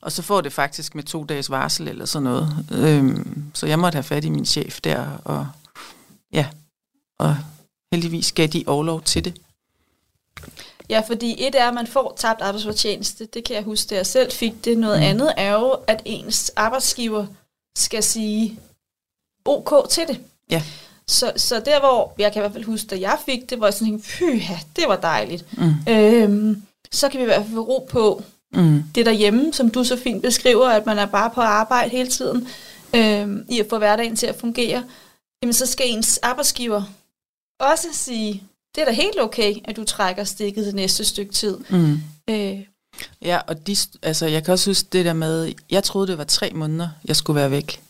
Og 0.00 0.12
så 0.12 0.22
får 0.22 0.40
det 0.40 0.52
faktisk 0.52 0.94
med 0.94 1.02
to 1.02 1.24
dages 1.24 1.50
varsel 1.50 1.88
eller 1.88 2.04
sådan 2.04 2.24
noget. 2.24 2.66
Øhm, 2.72 3.44
så 3.54 3.66
jeg 3.66 3.78
måtte 3.78 3.96
have 3.96 4.02
fat 4.02 4.24
i 4.24 4.30
min 4.30 4.46
chef 4.46 4.80
der, 4.80 5.06
og 5.24 5.48
ja, 6.32 6.46
og 7.18 7.36
heldigvis 7.92 8.32
gav 8.32 8.46
de 8.46 8.64
overlov 8.66 9.02
til 9.02 9.24
det. 9.24 9.36
Ja, 10.88 11.00
fordi 11.06 11.46
et 11.46 11.54
er, 11.54 11.68
at 11.68 11.74
man 11.74 11.86
får 11.86 12.14
tabt 12.18 12.40
arbejdsfortjeneste. 12.40 13.26
Det 13.26 13.44
kan 13.44 13.56
jeg 13.56 13.62
huske, 13.64 13.88
da 13.90 13.94
jeg 13.94 14.06
selv 14.06 14.32
fik 14.32 14.64
det. 14.64 14.78
Noget 14.78 14.98
Mm. 14.98 15.04
andet 15.04 15.32
er 15.36 15.52
jo, 15.52 15.76
at 15.86 16.02
ens 16.04 16.50
arbejdsgiver 16.56 17.26
skal 17.76 18.02
sige, 18.02 18.58
ok 19.44 19.88
til 19.90 20.08
det. 20.08 20.20
Ja. 20.50 20.62
Så, 21.06 21.32
så 21.36 21.60
der, 21.64 21.80
hvor 21.80 22.14
jeg 22.18 22.32
kan 22.32 22.40
i 22.40 22.42
hvert 22.42 22.52
fald 22.52 22.64
huske, 22.64 22.86
da 22.86 23.00
jeg 23.00 23.18
fik 23.26 23.50
det, 23.50 23.58
hvor 23.58 23.66
jeg 23.66 23.74
sådan 23.74 23.86
tænkte, 23.88 24.08
pyha, 24.18 24.54
det 24.76 24.84
var 24.88 24.96
dejligt. 24.96 25.58
Mm. 25.58 25.72
Øhm, 25.92 26.62
så 26.92 27.08
kan 27.08 27.18
vi 27.18 27.22
i 27.22 27.26
hvert 27.26 27.42
fald 27.42 27.54
få 27.54 27.60
ro 27.60 27.88
på 27.90 28.22
Mm. 28.54 28.82
det 28.94 29.06
derhjemme, 29.06 29.52
som 29.52 29.70
du 29.70 29.84
så 29.84 29.96
fint 29.96 30.22
beskriver, 30.22 30.68
at 30.68 30.86
man 30.86 30.98
er 30.98 31.06
bare 31.06 31.30
på 31.30 31.40
arbejde 31.40 31.90
hele 31.90 32.08
tiden, 32.10 32.48
øhm, 32.94 33.46
i 33.50 33.60
at 33.60 33.66
få 33.70 33.78
hverdagen 33.78 34.16
til 34.16 34.26
at 34.26 34.34
fungere. 34.40 34.84
Jamen, 35.42 35.52
så 35.52 35.66
skal 35.66 35.86
ens 35.88 36.18
arbejdsgiver 36.18 36.82
også 37.60 37.88
sige, 37.92 38.42
det 38.74 38.80
er 38.80 38.84
da 38.84 38.92
helt 38.92 39.20
okay, 39.20 39.54
at 39.64 39.76
du 39.76 39.84
trækker 39.84 40.24
stikket 40.24 40.66
det 40.66 40.74
næste 40.74 41.04
stykke 41.04 41.32
tid. 41.32 41.58
Mm. 41.70 42.00
Øh, 42.30 42.60
Ja, 43.22 43.38
og 43.46 43.66
de, 43.66 43.76
altså, 44.02 44.26
jeg 44.26 44.44
kan 44.44 44.52
også 44.52 44.70
huske 44.70 44.88
det 44.92 45.04
der 45.04 45.12
med, 45.12 45.52
jeg 45.70 45.84
troede, 45.84 46.06
det 46.06 46.18
var 46.18 46.24
tre 46.24 46.50
måneder, 46.54 46.88
jeg 47.04 47.16
skulle 47.16 47.34
være 47.40 47.50
væk. 47.50 47.82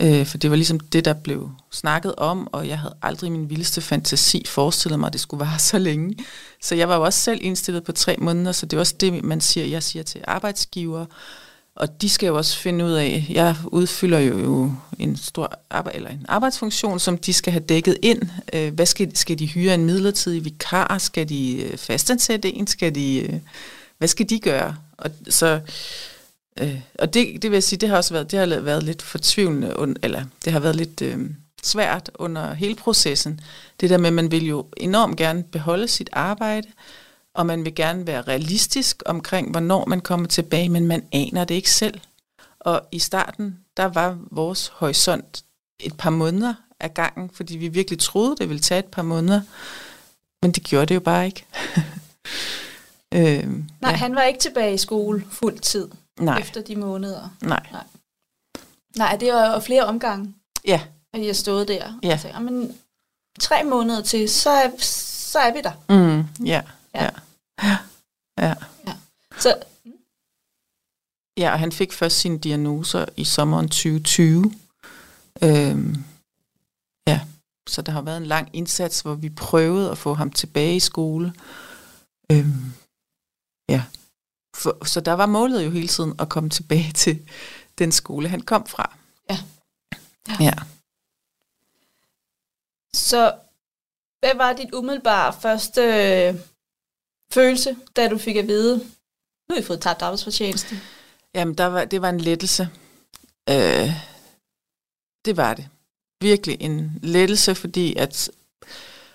Øh, 0.00 0.26
for 0.26 0.38
det 0.38 0.50
var 0.50 0.56
ligesom 0.56 0.80
det, 0.80 1.04
der 1.04 1.12
blev 1.12 1.50
snakket 1.70 2.14
om, 2.14 2.48
og 2.52 2.68
jeg 2.68 2.78
havde 2.78 2.96
aldrig 3.02 3.28
i 3.28 3.30
min 3.30 3.50
vildeste 3.50 3.80
fantasi 3.80 4.44
forestillet 4.46 5.00
mig, 5.00 5.06
at 5.06 5.12
det 5.12 5.20
skulle 5.20 5.40
være 5.40 5.58
så 5.58 5.78
længe. 5.78 6.16
Så 6.62 6.74
jeg 6.74 6.88
var 6.88 6.96
jo 6.96 7.02
også 7.02 7.20
selv 7.20 7.40
indstillet 7.42 7.84
på 7.84 7.92
tre 7.92 8.16
måneder, 8.18 8.52
så 8.52 8.66
det 8.66 8.76
er 8.76 8.80
også 8.80 8.94
det, 9.00 9.24
man 9.24 9.40
siger, 9.40 9.66
jeg 9.66 9.82
siger 9.82 10.02
til 10.02 10.24
arbejdsgiver. 10.26 11.06
Og 11.76 12.02
de 12.02 12.08
skal 12.08 12.26
jo 12.26 12.36
også 12.36 12.58
finde 12.58 12.84
ud 12.84 12.92
af, 12.92 13.26
jeg 13.30 13.56
udfylder 13.66 14.18
jo, 14.18 14.72
en 14.98 15.16
stor 15.16 15.58
arbejde, 15.70 15.96
eller 15.96 16.10
en 16.10 16.26
arbejdsfunktion, 16.28 16.98
som 17.00 17.18
de 17.18 17.32
skal 17.32 17.52
have 17.52 17.64
dækket 17.64 17.98
ind. 18.02 18.22
Øh, 18.52 18.74
hvad 18.74 18.86
skal, 18.86 19.16
skal 19.16 19.38
de 19.38 19.46
hyre 19.46 19.74
en 19.74 19.84
midlertidig 19.84 20.44
vikar? 20.44 20.98
Skal 20.98 21.28
de 21.28 21.62
øh, 21.62 21.76
fastansætte 21.76 22.54
en? 22.54 22.66
Skal 22.66 22.94
de, 22.94 23.18
øh, 23.18 23.34
hvad 23.98 24.08
skal 24.08 24.30
de 24.30 24.40
gøre? 24.40 24.76
Og 24.98 25.10
så 25.28 25.60
Øh, 26.60 26.80
og 26.98 27.14
det, 27.14 27.42
det 27.42 27.50
vil 27.50 27.56
jeg 27.56 27.62
sige, 27.62 27.78
det 27.78 27.88
har 27.88 27.96
også 27.96 28.14
været, 28.14 28.30
det 28.30 28.38
har 28.38 28.60
været 28.60 28.82
lidt 28.82 29.02
fortvivlende, 29.02 29.94
eller 30.02 30.24
det 30.44 30.52
har 30.52 30.60
været 30.60 30.76
lidt 30.76 31.02
øh, 31.02 31.18
svært 31.62 32.10
under 32.14 32.54
hele 32.54 32.74
processen. 32.74 33.40
Det 33.80 33.90
der 33.90 33.98
med, 33.98 34.06
at 34.06 34.12
man 34.12 34.30
vil 34.30 34.46
jo 34.46 34.66
enormt 34.76 35.16
gerne 35.16 35.42
beholde 35.42 35.88
sit 35.88 36.10
arbejde, 36.12 36.68
og 37.34 37.46
man 37.46 37.64
vil 37.64 37.74
gerne 37.74 38.06
være 38.06 38.22
realistisk 38.22 39.02
omkring, 39.06 39.50
hvornår 39.50 39.84
man 39.86 40.00
kommer 40.00 40.26
tilbage, 40.28 40.68
men 40.68 40.86
man 40.86 41.04
aner 41.12 41.44
det 41.44 41.54
ikke 41.54 41.70
selv. 41.70 42.00
Og 42.60 42.82
i 42.92 42.98
starten, 42.98 43.58
der 43.76 43.84
var 43.84 44.18
vores 44.30 44.68
horisont 44.74 45.44
et 45.80 45.96
par 45.96 46.10
måneder 46.10 46.54
af 46.80 46.94
gangen, 46.94 47.30
fordi 47.34 47.56
vi 47.56 47.68
virkelig 47.68 47.98
troede, 47.98 48.36
det 48.36 48.48
ville 48.48 48.60
tage 48.60 48.78
et 48.78 48.84
par 48.84 49.02
måneder. 49.02 49.40
Men 50.42 50.52
det 50.52 50.62
gjorde 50.62 50.86
det 50.86 50.94
jo 50.94 51.00
bare 51.00 51.26
ikke. 51.26 51.46
øh, 53.14 53.48
nej, 53.80 53.90
ja. 53.90 53.96
han 53.96 54.14
var 54.14 54.22
ikke 54.22 54.40
tilbage 54.40 54.74
i 54.74 54.78
skole 54.78 55.24
fuld 55.30 55.58
tid 55.58 55.88
Nej. 56.20 56.38
efter 56.38 56.60
de 56.62 56.76
måneder. 56.76 57.28
Nej. 57.42 57.66
Nej, 57.72 57.84
nej 58.96 59.16
det 59.16 59.32
var 59.32 59.54
jo 59.54 59.60
flere 59.60 59.84
omgange, 59.86 60.34
Ja, 60.64 60.80
at 61.14 61.26
jeg 61.26 61.36
stod 61.36 61.66
der. 61.66 61.98
Ja. 62.02 62.12
Og 62.12 62.20
sagde, 62.20 62.40
men 62.40 62.76
tre 63.40 63.64
måneder 63.64 64.02
til, 64.02 64.28
så 64.30 64.50
er, 64.50 64.70
så 64.78 65.38
er 65.38 65.52
vi 65.52 65.60
der. 65.60 65.72
mm, 65.88 66.46
ja, 66.46 66.62
Ja. 66.94 67.04
ja. 67.04 67.10
Ja. 67.62 67.78
ja. 68.38 68.54
Så 69.38 69.64
Ja, 71.36 71.52
og 71.52 71.58
han 71.58 71.72
fik 71.72 71.92
først 71.92 72.16
sine 72.16 72.38
diagnoser 72.38 73.06
i 73.16 73.24
sommeren 73.24 73.68
2020. 73.68 74.54
Øhm, 75.42 76.04
ja, 77.06 77.20
så 77.68 77.82
der 77.82 77.92
har 77.92 78.02
været 78.02 78.16
en 78.16 78.26
lang 78.26 78.48
indsats, 78.52 79.00
hvor 79.00 79.14
vi 79.14 79.30
prøvede 79.30 79.90
at 79.90 79.98
få 79.98 80.14
ham 80.14 80.30
tilbage 80.30 80.76
i 80.76 80.80
skole. 80.80 81.34
Øhm, 82.32 82.72
ja, 83.68 83.84
For, 84.56 84.84
så 84.84 85.00
der 85.00 85.12
var 85.12 85.26
målet 85.26 85.64
jo 85.64 85.70
hele 85.70 85.88
tiden 85.88 86.14
at 86.18 86.28
komme 86.28 86.50
tilbage 86.50 86.92
til 87.02 87.30
den 87.78 87.92
skole, 87.92 88.28
han 88.28 88.40
kom 88.40 88.66
fra. 88.66 88.96
Ja. 89.30 89.38
Ja. 90.40 90.54
Så 92.94 93.38
hvad 94.20 94.36
var 94.36 94.52
dit 94.52 94.74
umiddelbare 94.74 95.32
første 95.32 95.80
øh, 95.82 96.40
følelse, 97.34 97.76
da 97.96 98.08
du 98.08 98.18
fik 98.18 98.36
at 98.36 98.48
vide, 98.48 98.76
nu 99.48 99.54
har 99.54 99.60
I 99.60 99.62
fået 99.62 99.80
tabt 99.80 100.02
arbejdsfortjeneste? 100.02 100.80
Jamen, 101.34 101.54
der 101.54 101.66
var, 101.66 101.84
det 101.84 102.02
var 102.02 102.08
en 102.08 102.20
lettelse. 102.20 102.68
Øh, 103.50 103.90
det 105.24 105.36
var 105.36 105.54
det. 105.54 105.68
Virkelig 106.20 106.56
en 106.60 106.98
lettelse, 107.02 107.54
fordi 107.54 107.96
at, 107.96 108.30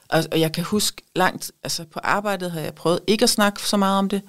og, 0.10 0.24
og 0.32 0.40
jeg 0.40 0.52
kan 0.52 0.64
huske 0.64 1.02
langt, 1.16 1.52
altså 1.64 1.86
på 1.86 2.00
arbejdet 2.04 2.52
havde 2.52 2.66
jeg 2.66 2.76
prøvet 2.76 3.00
ikke 3.08 3.24
at 3.24 3.30
snakke 3.30 3.62
så 3.62 3.78
meget 3.78 4.00
om 4.00 4.10
det, 4.10 4.22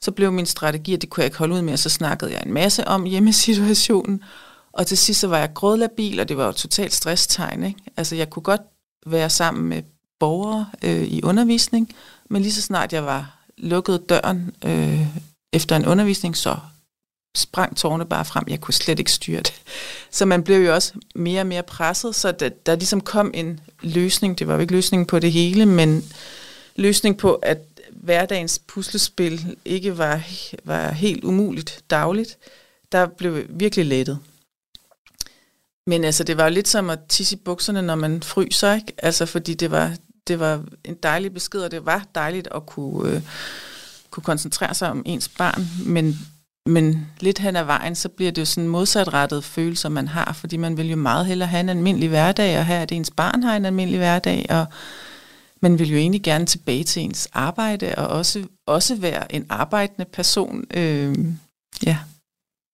så 0.00 0.12
blev 0.12 0.32
min 0.32 0.46
strategi, 0.46 0.94
at 0.94 1.00
det 1.00 1.10
kunne 1.10 1.22
jeg 1.22 1.26
ikke 1.26 1.38
holde 1.38 1.54
ud 1.54 1.62
med, 1.62 1.72
og 1.72 1.78
så 1.78 1.88
snakkede 1.88 2.32
jeg 2.32 2.42
en 2.46 2.52
masse 2.52 2.88
om 2.88 3.04
hjemmesituationen, 3.04 4.24
og 4.72 4.86
til 4.86 4.98
sidst 4.98 5.20
så 5.20 5.28
var 5.28 5.38
jeg 5.38 5.54
grådlabil, 5.54 6.20
og 6.20 6.28
det 6.28 6.36
var 6.36 6.46
jo 6.46 6.52
totalt 6.52 6.94
stresstegn, 6.94 7.62
ikke? 7.62 7.80
Altså 7.96 8.16
jeg 8.16 8.30
kunne 8.30 8.42
godt 8.42 8.62
være 9.06 9.30
sammen 9.30 9.68
med 9.68 9.82
borgere 10.18 10.70
øh, 10.84 11.02
i 11.02 11.22
undervisning, 11.22 11.94
men 12.30 12.42
lige 12.42 12.52
så 12.52 12.62
snart 12.62 12.92
jeg 12.92 13.04
var 13.04 13.38
lukket 13.58 14.08
døren 14.08 14.54
øh, 14.64 15.06
efter 15.52 15.76
en 15.76 15.86
undervisning, 15.86 16.36
så 16.36 16.56
sprang 17.36 17.76
tårne 17.76 18.06
bare 18.06 18.24
frem. 18.24 18.44
Jeg 18.48 18.60
kunne 18.60 18.74
slet 18.74 18.98
ikke 18.98 19.12
styre 19.12 19.40
det. 19.40 19.62
Så 20.10 20.24
man 20.24 20.42
blev 20.42 20.66
jo 20.66 20.74
også 20.74 20.92
mere 21.14 21.40
og 21.40 21.46
mere 21.46 21.62
presset, 21.62 22.14
så 22.14 22.32
der, 22.32 22.48
der 22.48 22.76
ligesom 22.76 23.00
kom 23.00 23.30
en 23.34 23.60
løsning. 23.82 24.38
Det 24.38 24.48
var 24.48 24.54
jo 24.54 24.60
ikke 24.60 24.72
løsningen 24.72 25.06
på 25.06 25.18
det 25.18 25.32
hele, 25.32 25.66
men 25.66 26.12
løsning 26.76 27.18
på, 27.18 27.34
at 27.34 27.58
hverdagens 27.90 28.58
puslespil 28.66 29.56
ikke 29.64 29.98
var, 29.98 30.22
var 30.64 30.90
helt 30.90 31.24
umuligt 31.24 31.84
dagligt. 31.90 32.38
Der 32.92 33.06
blev 33.06 33.44
virkelig 33.48 33.86
lettet. 33.86 34.18
Men 35.86 36.04
altså, 36.04 36.24
det 36.24 36.36
var 36.36 36.44
jo 36.44 36.50
lidt 36.50 36.68
som 36.68 36.90
at 36.90 36.98
tisse 37.08 37.36
i 37.36 37.38
bukserne, 37.38 37.82
når 37.82 37.94
man 37.94 38.22
fryser, 38.22 38.74
ikke? 38.74 38.92
Altså, 38.98 39.26
fordi 39.26 39.54
det 39.54 39.70
var, 39.70 39.96
det 40.28 40.40
var 40.40 40.64
en 40.84 40.94
dejlig 41.02 41.34
besked, 41.34 41.60
og 41.60 41.70
det 41.70 41.86
var 41.86 42.06
dejligt 42.14 42.48
at 42.54 42.66
kunne, 42.66 43.12
øh, 43.12 43.22
kunne 44.10 44.24
koncentrere 44.24 44.74
sig 44.74 44.90
om 44.90 45.02
ens 45.06 45.28
barn, 45.28 45.66
men 45.86 46.18
men 46.66 47.06
lidt 47.20 47.38
hen 47.38 47.56
ad 47.56 47.64
vejen, 47.64 47.94
så 47.94 48.08
bliver 48.08 48.32
det 48.32 48.40
jo 48.40 48.44
sådan 48.44 48.68
modsatrettede 48.68 49.42
følelser, 49.42 49.88
man 49.88 50.08
har, 50.08 50.32
fordi 50.32 50.56
man 50.56 50.76
vil 50.76 50.90
jo 50.90 50.96
meget 50.96 51.26
hellere 51.26 51.48
have 51.48 51.60
en 51.60 51.68
almindelig 51.68 52.08
hverdag, 52.08 52.58
og 52.58 52.66
her 52.66 52.82
at 52.82 52.92
ens 52.92 53.10
barn 53.10 53.42
har 53.42 53.56
en 53.56 53.64
almindelig 53.64 53.98
hverdag, 53.98 54.46
og 54.50 54.66
man 55.60 55.78
vil 55.78 55.90
jo 55.90 55.96
egentlig 55.96 56.22
gerne 56.22 56.46
tilbage 56.46 56.84
til 56.84 57.02
ens 57.02 57.28
arbejde, 57.32 57.94
og 57.96 58.06
også, 58.06 58.44
også 58.66 58.96
være 58.96 59.34
en 59.34 59.46
arbejdende 59.48 60.04
person, 60.12 60.64
øh, 60.74 61.18
ja, 61.82 61.98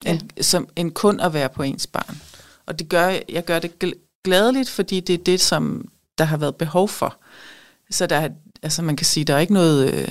en, 0.06 0.30
som 0.40 0.68
en 0.76 0.90
kun 0.90 1.20
at 1.20 1.34
være 1.34 1.48
på 1.48 1.62
ens 1.62 1.86
barn. 1.86 2.20
Og 2.66 2.78
det 2.78 2.88
gør, 2.88 3.16
jeg 3.28 3.44
gør 3.44 3.58
det 3.58 3.72
gl- 3.84 4.20
gladeligt, 4.24 4.70
fordi 4.70 5.00
det 5.00 5.14
er 5.14 5.24
det, 5.24 5.40
som 5.40 5.88
der 6.18 6.24
har 6.24 6.36
været 6.36 6.56
behov 6.56 6.88
for. 6.88 7.16
Så 7.92 8.06
der, 8.06 8.16
er- 8.16 8.28
altså 8.62 8.82
man 8.82 8.96
kan 8.96 9.06
sige, 9.06 9.24
der 9.24 9.34
er 9.34 9.38
ikke 9.38 9.52
noget... 9.54 9.92
Øh, 9.94 10.08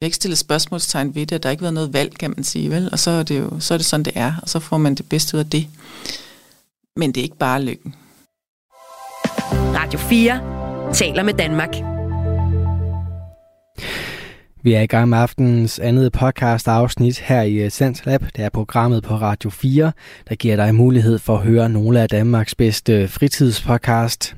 jeg 0.00 0.04
har 0.04 0.06
ikke 0.06 0.16
stillet 0.16 0.38
spørgsmålstegn 0.38 1.14
ved 1.14 1.26
det, 1.26 1.32
og 1.36 1.42
der 1.42 1.48
har 1.48 1.50
ikke 1.50 1.62
været 1.62 1.74
noget 1.74 1.92
valg, 1.92 2.18
kan 2.18 2.30
man 2.36 2.44
sige, 2.44 2.70
vel? 2.70 2.88
Og 2.92 2.98
så 2.98 3.10
er 3.10 3.22
det 3.22 3.38
jo 3.38 3.60
så 3.60 3.74
er 3.74 3.78
det 3.78 3.86
sådan, 3.86 4.04
det 4.04 4.12
er, 4.16 4.32
og 4.42 4.48
så 4.48 4.60
får 4.60 4.78
man 4.78 4.94
det 4.94 5.08
bedste 5.08 5.36
ud 5.36 5.40
af 5.40 5.46
det. 5.50 5.66
Men 6.96 7.12
det 7.12 7.20
er 7.20 7.24
ikke 7.24 7.38
bare 7.38 7.62
lykken. 7.62 7.94
Radio 9.52 9.98
4 9.98 10.92
taler 10.94 11.22
med 11.22 11.34
Danmark. 11.34 11.74
Vi 14.62 14.72
er 14.74 14.80
i 14.80 14.86
gang 14.86 15.08
med 15.08 15.18
aftenens 15.18 15.78
andet 15.78 16.12
podcast 16.12 16.68
afsnit 16.68 17.18
her 17.18 17.42
i 17.42 17.54
øh, 17.54 17.70
Sands 17.70 18.06
Lab. 18.06 18.22
Det 18.36 18.44
er 18.44 18.48
programmet 18.48 19.02
på 19.02 19.14
Radio 19.16 19.50
4, 19.50 19.92
der 20.28 20.34
giver 20.34 20.56
dig 20.56 20.74
mulighed 20.74 21.18
for 21.18 21.36
at 21.36 21.42
høre 21.42 21.68
nogle 21.68 22.00
af 22.00 22.08
Danmarks 22.08 22.54
bedste 22.54 23.08
fritidspodcast. 23.08 24.36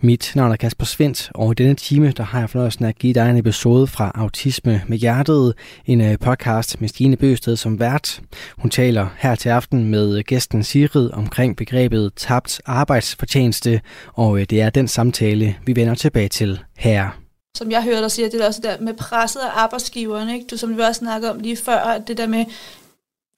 Mit 0.00 0.32
navn 0.34 0.52
er 0.52 0.56
Kasper 0.56 0.84
Svendt, 0.84 1.30
og 1.34 1.52
i 1.52 1.54
denne 1.54 1.74
time 1.74 2.10
der 2.10 2.22
har 2.22 2.40
jeg 2.40 2.50
fornøjelsen 2.50 2.84
af 2.84 2.88
at 2.88 2.98
give 2.98 3.14
dig 3.14 3.30
en 3.30 3.36
episode 3.36 3.86
fra 3.86 4.12
Autisme 4.14 4.82
med 4.86 4.98
Hjertet, 4.98 5.54
en 5.86 6.00
øh, 6.00 6.18
podcast 6.18 6.80
med 6.80 6.88
Stine 6.88 7.16
Bøsted 7.16 7.56
som 7.56 7.80
vært. 7.80 8.20
Hun 8.58 8.70
taler 8.70 9.06
her 9.16 9.34
til 9.34 9.48
aften 9.48 9.84
med 9.84 10.22
gæsten 10.22 10.64
Sigrid 10.64 11.10
omkring 11.12 11.56
begrebet 11.56 12.12
tabt 12.16 12.60
arbejdsfortjeneste, 12.66 13.80
og 14.14 14.40
øh, 14.40 14.46
det 14.50 14.60
er 14.60 14.70
den 14.70 14.88
samtale, 14.88 15.56
vi 15.66 15.76
vender 15.76 15.94
tilbage 15.94 16.28
til 16.28 16.60
her. 16.76 17.08
Som 17.56 17.70
jeg 17.70 17.82
hørte 17.82 18.02
dig 18.02 18.10
sige, 18.10 18.30
det 18.30 18.40
er 18.40 18.46
også 18.46 18.60
der 18.62 18.80
med 18.80 18.94
presset 18.94 19.40
af 19.40 19.50
arbejdsgiveren, 19.62 20.28
ikke? 20.28 20.46
Du, 20.50 20.56
som 20.56 20.76
vi 20.76 20.82
også 20.82 20.98
snakkede 20.98 21.30
om 21.30 21.40
lige 21.40 21.56
før, 21.56 21.78
at 21.78 22.08
det 22.08 22.18
der 22.18 22.26
med 22.26 22.44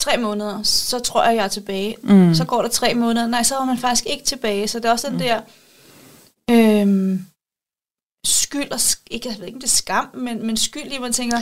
tre 0.03 0.17
måneder, 0.17 0.63
så 0.63 0.99
tror 0.99 1.25
jeg, 1.25 1.37
jeg 1.37 1.45
er 1.45 1.49
tilbage. 1.49 1.97
Mm. 2.03 2.35
Så 2.35 2.45
går 2.45 2.63
der 2.63 2.69
tre 2.69 2.95
måneder, 2.95 3.27
nej, 3.27 3.43
så 3.43 3.57
er 3.57 3.65
man 3.65 3.79
faktisk 3.79 4.07
ikke 4.07 4.25
tilbage. 4.25 4.69
Så 4.69 4.79
det 4.79 4.85
er 4.85 4.91
også 4.91 5.11
den 5.11 5.21
der 5.21 5.41
øhm, 6.51 7.27
skyld, 8.25 8.71
og 8.73 8.81
ikke, 9.11 9.29
jeg 9.29 9.39
ved 9.39 9.47
ikke, 9.47 9.57
om 9.57 9.61
det 9.61 9.67
er 9.67 9.77
skam, 9.77 10.11
men, 10.15 10.47
men 10.47 10.57
skyld 10.57 10.93
i, 10.93 10.99
man 10.99 11.13
tænker, 11.13 11.37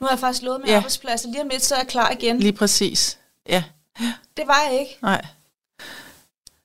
nu 0.00 0.06
har 0.06 0.10
jeg 0.10 0.18
faktisk 0.18 0.42
lovet 0.42 0.60
min 0.60 0.68
Ja. 0.70 0.76
arbejdsplads, 0.76 1.24
og 1.24 1.30
lige 1.30 1.42
om 1.42 1.48
lidt, 1.48 1.64
så 1.64 1.74
er 1.74 1.78
jeg 1.78 1.88
klar 1.88 2.10
igen. 2.10 2.38
Lige 2.38 2.52
præcis. 2.52 3.18
Ja. 3.48 3.64
Det 4.36 4.46
var 4.46 4.60
jeg 4.70 4.80
ikke. 4.80 4.98
Nej. 5.02 5.24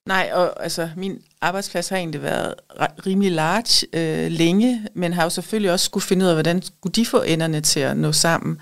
Nej, 0.05 0.29
og 0.33 0.63
altså, 0.63 0.89
min 0.97 1.21
arbejdsplads 1.41 1.89
har 1.89 1.97
egentlig 1.97 2.21
været 2.21 2.55
re- 2.71 2.95
rimelig 3.05 3.31
large 3.31 3.87
øh, 3.93 4.31
længe, 4.31 4.87
men 4.93 5.13
har 5.13 5.23
jo 5.23 5.29
selvfølgelig 5.29 5.71
også 5.71 5.85
skulle 5.85 6.03
finde 6.03 6.23
ud 6.25 6.29
af, 6.29 6.35
hvordan 6.35 6.61
skulle 6.61 6.93
de 6.93 7.05
få 7.05 7.21
enderne 7.21 7.61
til 7.61 7.79
at 7.79 7.97
nå 7.97 8.11
sammen. 8.11 8.61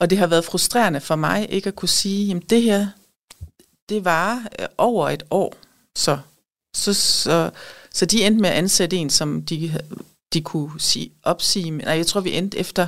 Og 0.00 0.10
det 0.10 0.18
har 0.18 0.26
været 0.26 0.44
frustrerende 0.44 1.00
for 1.00 1.16
mig 1.16 1.52
ikke 1.52 1.68
at 1.68 1.76
kunne 1.76 1.88
sige, 1.88 2.26
jamen 2.26 2.42
det 2.50 2.62
her, 2.62 2.86
det 3.88 4.04
var 4.04 4.42
øh, 4.60 4.66
over 4.78 5.08
et 5.10 5.22
år, 5.30 5.54
så 5.96 6.18
Så, 6.74 6.94
så, 6.94 7.50
så 7.94 8.06
de 8.06 8.24
endte 8.24 8.40
med 8.40 8.50
at 8.50 8.56
ansætte 8.56 8.96
en, 8.96 9.10
som 9.10 9.42
de, 9.42 9.80
de 10.32 10.40
kunne 10.40 10.80
sige, 10.80 11.10
opsige. 11.22 11.70
Nej, 11.70 11.94
jeg 11.94 12.06
tror, 12.06 12.20
vi 12.20 12.36
endte 12.36 12.58
efter, 12.58 12.86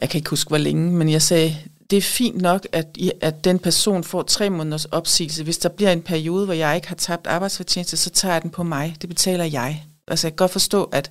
jeg 0.00 0.10
kan 0.10 0.18
ikke 0.18 0.30
huske, 0.30 0.48
hvor 0.48 0.58
længe, 0.58 0.92
men 0.92 1.08
jeg 1.08 1.22
sagde, 1.22 1.58
det 1.90 1.96
er 1.96 2.02
fint 2.02 2.42
nok, 2.42 2.66
at, 2.72 2.86
I, 2.94 3.12
at 3.20 3.44
den 3.44 3.58
person 3.58 4.04
får 4.04 4.22
tre 4.22 4.50
måneders 4.50 4.84
opsigelse. 4.84 5.44
Hvis 5.44 5.58
der 5.58 5.68
bliver 5.68 5.92
en 5.92 6.02
periode, 6.02 6.44
hvor 6.44 6.54
jeg 6.54 6.76
ikke 6.76 6.88
har 6.88 6.94
tabt 6.94 7.26
arbejdsfortjeneste, 7.26 7.96
så 7.96 8.10
tager 8.10 8.32
jeg 8.34 8.42
den 8.42 8.50
på 8.50 8.62
mig. 8.62 8.96
Det 9.00 9.08
betaler 9.08 9.44
jeg. 9.44 9.86
Altså 10.08 10.26
jeg 10.26 10.32
kan 10.32 10.36
godt 10.36 10.50
forstå, 10.50 10.84
at 10.84 11.10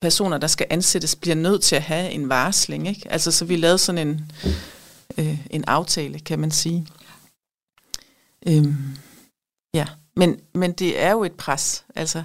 personer, 0.00 0.38
der 0.38 0.46
skal 0.46 0.66
ansættes, 0.70 1.16
bliver 1.16 1.34
nødt 1.34 1.62
til 1.62 1.76
at 1.76 1.82
have 1.82 2.10
en 2.10 2.28
varsling. 2.28 2.88
Ikke? 2.88 3.12
Altså 3.12 3.30
så 3.32 3.44
vi 3.44 3.56
lavede 3.56 3.78
sådan 3.78 4.08
en, 4.08 4.32
øh, 5.18 5.38
en 5.50 5.64
aftale, 5.66 6.18
kan 6.18 6.38
man 6.38 6.50
sige. 6.50 6.86
Øhm, 8.46 8.96
ja, 9.74 9.86
men, 10.16 10.40
men 10.54 10.72
det 10.72 11.02
er 11.02 11.10
jo 11.10 11.24
et 11.24 11.32
pres. 11.32 11.84
Altså, 11.94 12.24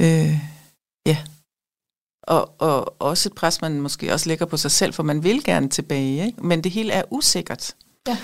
øh, 0.00 0.40
ja. 1.06 1.18
Og, 2.22 2.54
og 2.58 3.02
også 3.02 3.28
et 3.28 3.34
pres, 3.34 3.60
man 3.60 3.80
måske 3.80 4.12
også 4.12 4.28
lægger 4.28 4.46
på 4.46 4.56
sig 4.56 4.70
selv, 4.70 4.92
for 4.92 5.02
man 5.02 5.24
vil 5.24 5.44
gerne 5.44 5.68
tilbage, 5.68 6.26
ikke? 6.26 6.46
men 6.46 6.64
det 6.64 6.72
hele 6.72 6.92
er 6.92 7.02
usikkert. 7.10 7.74
Ja. 8.08 8.18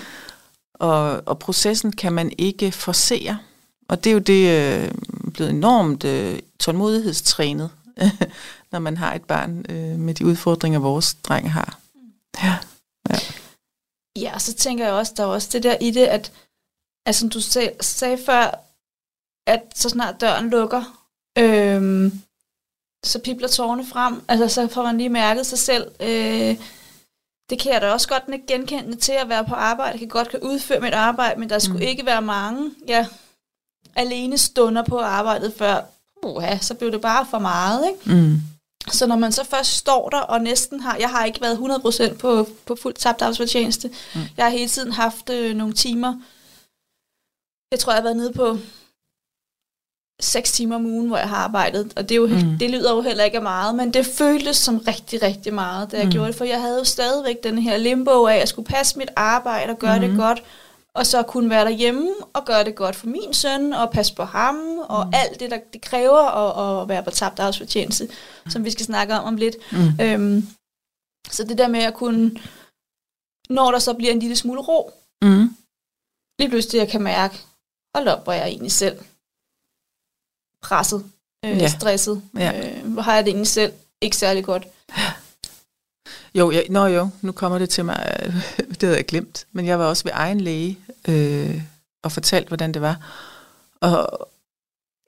Og, 0.73 1.21
og 1.25 1.39
processen 1.39 1.91
kan 1.91 2.13
man 2.13 2.31
ikke 2.37 2.71
forsere. 2.71 3.39
Og 3.87 4.03
det 4.03 4.09
er 4.09 4.13
jo 4.13 4.19
det 4.19 4.49
øh, 4.49 4.91
blevet 5.33 5.51
enormt 5.51 6.03
øh, 6.03 6.39
tålmodighedstrænet, 6.59 7.69
når 8.71 8.79
man 8.79 8.97
har 8.97 9.13
et 9.13 9.23
barn 9.23 9.65
øh, 9.69 9.99
med 9.99 10.13
de 10.13 10.25
udfordringer, 10.25 10.79
vores 10.79 11.13
dreng 11.13 11.53
har. 11.53 11.79
Ja. 12.43 12.57
ja. 13.09 13.19
Ja, 14.19 14.33
og 14.33 14.41
så 14.41 14.53
tænker 14.53 14.85
jeg 14.85 14.93
også, 14.93 15.13
der 15.17 15.23
er 15.23 15.27
også 15.27 15.49
det 15.51 15.63
der 15.63 15.77
i 15.81 15.91
det, 15.91 16.05
at 16.05 16.31
altså, 17.05 17.19
som 17.19 17.29
du 17.29 17.41
sag, 17.41 17.75
sagde 17.81 18.17
før, 18.25 18.59
at 19.47 19.61
så 19.75 19.89
snart 19.89 20.21
døren 20.21 20.49
lukker, 20.49 21.07
øhm, 21.37 22.21
så 23.05 23.19
pipler 23.19 23.47
tårne 23.47 23.85
frem. 23.85 24.21
Altså, 24.27 24.47
så 24.47 24.67
får 24.67 24.83
man 24.83 24.97
lige 24.97 25.09
mærket 25.09 25.45
sig 25.45 25.59
selv. 25.59 25.91
Øh, 25.99 26.57
det 27.49 27.59
kan 27.59 27.73
jeg 27.73 27.81
da 27.81 27.91
også 27.91 28.07
godt 28.07 28.47
genkende 28.47 28.95
til 28.95 29.11
at 29.11 29.29
være 29.29 29.45
på 29.45 29.55
arbejde. 29.55 29.91
Jeg 29.91 29.99
kan 29.99 30.07
godt 30.07 30.29
kan 30.29 30.39
udføre 30.39 30.79
mit 30.79 30.93
arbejde, 30.93 31.39
men 31.39 31.49
der 31.49 31.59
skulle 31.59 31.79
mm. 31.79 31.87
ikke 31.87 32.05
være 32.05 32.21
mange 32.21 32.71
ja, 32.87 33.07
alene 33.95 34.37
stunder 34.37 34.83
på 34.83 34.99
arbejdet 34.99 35.53
før. 35.57 35.81
Uha, 36.23 36.57
så 36.57 36.73
blev 36.73 36.91
det 36.91 37.01
bare 37.01 37.25
for 37.29 37.39
meget, 37.39 37.87
ikke? 37.87 38.21
Mm. 38.21 38.41
Så 38.91 39.07
når 39.07 39.15
man 39.15 39.31
så 39.31 39.43
først 39.43 39.71
står 39.71 40.09
der 40.09 40.19
og 40.19 40.41
næsten 40.41 40.79
har, 40.79 40.97
jeg 40.97 41.09
har 41.09 41.25
ikke 41.25 41.41
været 41.41 41.57
100% 41.57 42.17
på, 42.17 42.47
på 42.65 42.75
fuldt 42.75 42.97
tabt 42.97 43.21
arbejdsfortjeneste. 43.21 43.87
Mm. 44.15 44.21
Jeg 44.37 44.45
har 44.45 44.49
hele 44.49 44.69
tiden 44.69 44.91
haft 44.91 45.29
øh, 45.29 45.55
nogle 45.55 45.73
timer. 45.73 46.13
Jeg 47.71 47.79
tror, 47.79 47.91
jeg 47.91 47.97
har 47.97 48.03
været 48.03 48.17
nede 48.17 48.33
på 48.33 48.57
6 50.21 50.51
timer 50.51 50.75
om 50.75 50.85
ugen, 50.85 51.07
hvor 51.07 51.17
jeg 51.17 51.29
har 51.29 51.37
arbejdet. 51.37 51.93
Og 51.95 52.09
det, 52.09 52.15
er 52.15 52.19
jo, 52.19 52.27
mm. 52.27 52.57
det 52.59 52.71
lyder 52.71 52.95
jo 52.95 53.01
heller 53.01 53.23
ikke 53.23 53.37
af 53.37 53.43
meget, 53.43 53.75
men 53.75 53.93
det 53.93 54.05
føltes 54.05 54.57
som 54.57 54.77
rigtig, 54.77 55.21
rigtig 55.21 55.53
meget, 55.53 55.91
da 55.91 55.97
jeg 55.97 56.05
mm. 56.05 56.11
gjorde 56.11 56.27
det. 56.27 56.35
For 56.35 56.45
jeg 56.45 56.61
havde 56.61 56.77
jo 56.77 56.83
stadigvæk 56.83 57.43
den 57.43 57.57
her 57.57 57.77
limbo 57.77 58.25
af, 58.25 58.33
at 58.33 58.39
jeg 58.39 58.47
skulle 58.47 58.67
passe 58.67 58.97
mit 58.97 59.09
arbejde 59.15 59.71
og 59.71 59.79
gøre 59.79 59.99
mm. 59.99 60.07
det 60.07 60.17
godt 60.17 60.43
og 60.95 61.05
så 61.05 61.23
kunne 61.23 61.49
være 61.49 61.65
derhjemme 61.65 62.13
og 62.33 62.45
gøre 62.45 62.63
det 62.63 62.75
godt 62.75 62.95
for 62.95 63.07
min 63.07 63.33
søn, 63.33 63.73
og 63.73 63.91
passe 63.91 64.15
på 64.15 64.23
ham, 64.23 64.77
og 64.79 65.05
mm. 65.05 65.11
alt 65.13 65.39
det, 65.39 65.51
der 65.51 65.59
det 65.73 65.81
kræver 65.81 66.21
at, 66.21 66.81
at 66.81 66.89
være 66.89 67.03
på 67.03 67.11
tabt 67.11 67.39
arbejdsfortjeneste, 67.39 68.09
som 68.49 68.65
vi 68.65 68.71
skal 68.71 68.85
snakke 68.85 69.13
om 69.13 69.23
om 69.23 69.35
lidt. 69.35 69.55
Mm. 69.71 70.01
Øhm, 70.01 70.47
så 71.29 71.43
det 71.43 71.57
der 71.57 71.67
med 71.67 71.79
at 71.79 71.93
kunne, 71.93 72.31
når 73.49 73.71
der 73.71 73.79
så 73.79 73.93
bliver 73.93 74.11
en 74.13 74.19
lille 74.19 74.35
smule 74.35 74.61
ro, 74.61 74.91
Mm. 75.23 75.55
lige 76.39 76.49
pludselig 76.49 76.79
jeg 76.79 76.89
kan 76.89 77.01
mærke, 77.01 77.35
hold 77.95 78.07
op, 78.07 78.23
hvor 78.23 78.33
jeg 78.33 78.47
egentlig 78.47 78.71
selv 78.71 78.99
presset, 80.67 81.03
øh, 81.45 81.57
Ja. 81.57 81.67
stresset, 81.67 82.21
Ja. 82.37 82.69
øh, 82.77 82.85
hvor 82.93 83.01
har 83.01 83.15
jeg 83.15 83.23
det 83.25 83.31
egentlig 83.31 83.47
selv 83.47 83.73
ikke 84.01 84.17
særlig 84.17 84.43
godt. 84.45 84.67
Jo, 86.35 86.51
jeg, 86.51 86.65
nå 86.69 86.85
jo, 86.85 87.09
nu 87.21 87.31
kommer 87.31 87.57
det 87.57 87.69
til 87.69 87.85
mig, 87.85 88.17
det 88.71 88.83
havde 88.83 88.95
jeg 88.97 89.05
glemt, 89.05 89.45
men 89.51 89.65
jeg 89.65 89.79
var 89.79 89.85
også 89.85 90.03
ved 90.03 90.11
egen 90.15 90.41
læge 90.41 90.79
øh, 91.07 91.61
og 92.03 92.11
fortalte, 92.11 92.47
hvordan 92.47 92.71
det 92.73 92.81
var. 92.81 92.97
Og, 93.81 94.27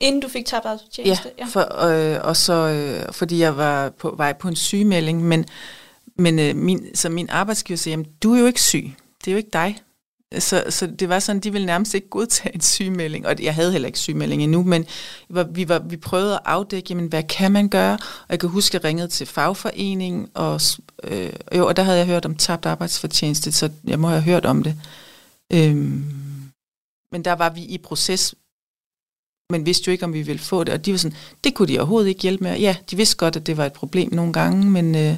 Inden 0.01 0.21
du 0.21 0.27
fik 0.27 0.45
tabt 0.45 0.65
ja, 0.65 0.69
arbejdsfortjeneste? 0.69 1.29
For, 1.49 1.83
øh, 1.85 2.19
og 2.23 2.37
så, 2.37 2.53
øh, 2.53 3.13
fordi 3.13 3.39
jeg 3.39 3.57
var 3.57 3.89
på 3.89 4.13
vej 4.17 4.33
på 4.33 4.47
en 4.47 4.55
sygemelding, 4.55 5.23
men, 5.23 5.45
men 6.15 6.39
øh, 6.39 6.55
min, 6.55 6.95
så 6.95 7.09
min 7.09 7.29
arbejdsgiver 7.29 7.77
sagde, 7.77 7.93
jamen, 7.93 8.05
du 8.23 8.33
er 8.33 8.39
jo 8.39 8.45
ikke 8.45 8.61
syg, 8.61 8.93
det 9.25 9.27
er 9.27 9.31
jo 9.31 9.37
ikke 9.37 9.49
dig. 9.53 9.77
Så, 10.39 10.63
så 10.69 10.88
det 10.88 11.09
var 11.09 11.19
sådan, 11.19 11.39
de 11.39 11.51
ville 11.51 11.65
nærmest 11.65 11.93
ikke 11.93 12.09
godtage 12.09 12.55
en 12.55 12.61
sygemelding, 12.61 13.28
og 13.28 13.36
jeg 13.43 13.55
havde 13.55 13.71
heller 13.71 13.88
ikke 13.88 13.99
sygemelding 13.99 14.43
endnu, 14.43 14.63
men 14.63 14.86
vi, 15.30 15.69
var, 15.69 15.80
vi, 15.80 15.89
vi 15.89 15.97
prøvede 15.97 16.34
at 16.34 16.41
afdække, 16.45 16.88
jamen, 16.89 17.07
hvad 17.07 17.23
kan 17.23 17.51
man 17.51 17.69
gøre? 17.69 17.93
Og 17.93 18.30
jeg 18.30 18.39
kan 18.39 18.49
huske, 18.49 18.75
at 18.75 18.84
jeg 18.84 18.89
ringede 18.89 19.07
til 19.07 19.28
fagforeningen, 19.28 20.30
og, 20.34 20.61
øh, 21.03 21.34
jo, 21.55 21.67
og 21.67 21.78
der 21.78 21.84
havde 21.84 21.97
jeg 21.97 22.07
hørt 22.07 22.25
om 22.25 22.36
tabt 22.36 22.65
arbejdsfortjeneste, 22.65 23.51
så 23.51 23.69
jeg 23.84 23.99
må 23.99 24.07
have 24.07 24.21
hørt 24.21 24.45
om 24.45 24.63
det. 24.63 24.75
Øhm, 25.53 26.03
men 27.11 27.25
der 27.25 27.34
var 27.34 27.49
vi 27.49 27.61
i 27.61 27.78
proces, 27.78 28.36
men 29.51 29.65
vidste 29.65 29.88
jo 29.88 29.91
ikke, 29.91 30.05
om 30.05 30.13
vi 30.13 30.21
ville 30.21 30.41
få 30.41 30.63
det, 30.63 30.73
og 30.73 30.86
de 30.86 30.91
var 30.91 30.97
sådan, 30.97 31.17
det 31.43 31.55
kunne 31.55 31.67
de 31.67 31.80
overhovedet 31.80 32.09
ikke 32.09 32.21
hjælpe 32.21 32.43
med. 32.43 32.59
Ja, 32.59 32.75
de 32.91 32.95
vidste 32.95 33.17
godt, 33.17 33.36
at 33.36 33.47
det 33.47 33.57
var 33.57 33.65
et 33.65 33.73
problem 33.73 34.13
nogle 34.13 34.34
gange, 34.34 34.65
men 34.69 34.95
øh, 34.95 35.15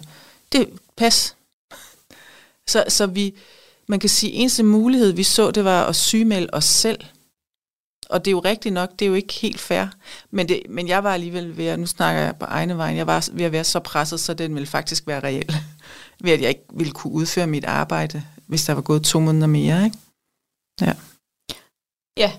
det 0.51 0.70
pas. 0.97 1.36
Så, 2.68 2.84
så 2.88 3.07
vi, 3.07 3.36
man 3.89 3.99
kan 3.99 4.09
sige, 4.09 4.31
eneste 4.31 4.63
mulighed, 4.63 5.11
vi 5.11 5.23
så, 5.23 5.51
det 5.51 5.63
var 5.63 5.85
at 5.85 5.95
sygemelde 5.95 6.49
os 6.53 6.65
selv. 6.65 6.99
Og 8.09 8.25
det 8.25 8.31
er 8.31 8.31
jo 8.31 8.39
rigtigt 8.39 8.73
nok, 8.73 8.91
det 8.91 9.01
er 9.01 9.09
jo 9.09 9.13
ikke 9.13 9.33
helt 9.33 9.59
fair. 9.59 9.85
Men, 10.31 10.49
det, 10.49 10.61
men 10.69 10.87
jeg 10.87 11.03
var 11.03 11.13
alligevel 11.13 11.57
ved 11.57 11.65
at, 11.65 11.79
nu 11.79 11.85
snakker 11.85 12.21
jeg 12.21 12.35
på 12.35 12.45
egne 12.45 12.77
vejen, 12.77 12.97
jeg 12.97 13.07
var 13.07 13.29
ved 13.31 13.45
at 13.45 13.51
være 13.51 13.63
så 13.63 13.79
presset, 13.79 14.19
så 14.19 14.33
den 14.33 14.55
ville 14.55 14.67
faktisk 14.67 15.07
være 15.07 15.19
reel. 15.19 15.55
ved 16.23 16.31
at 16.31 16.41
jeg 16.41 16.49
ikke 16.49 16.65
ville 16.73 16.93
kunne 16.93 17.13
udføre 17.13 17.47
mit 17.47 17.65
arbejde, 17.65 18.23
hvis 18.47 18.65
der 18.65 18.73
var 18.73 18.81
gået 18.81 19.03
to 19.03 19.19
måneder 19.19 19.47
mere. 19.47 19.85
Ikke? 19.85 19.97
Ja. 20.81 20.93
Ja, 22.17 22.31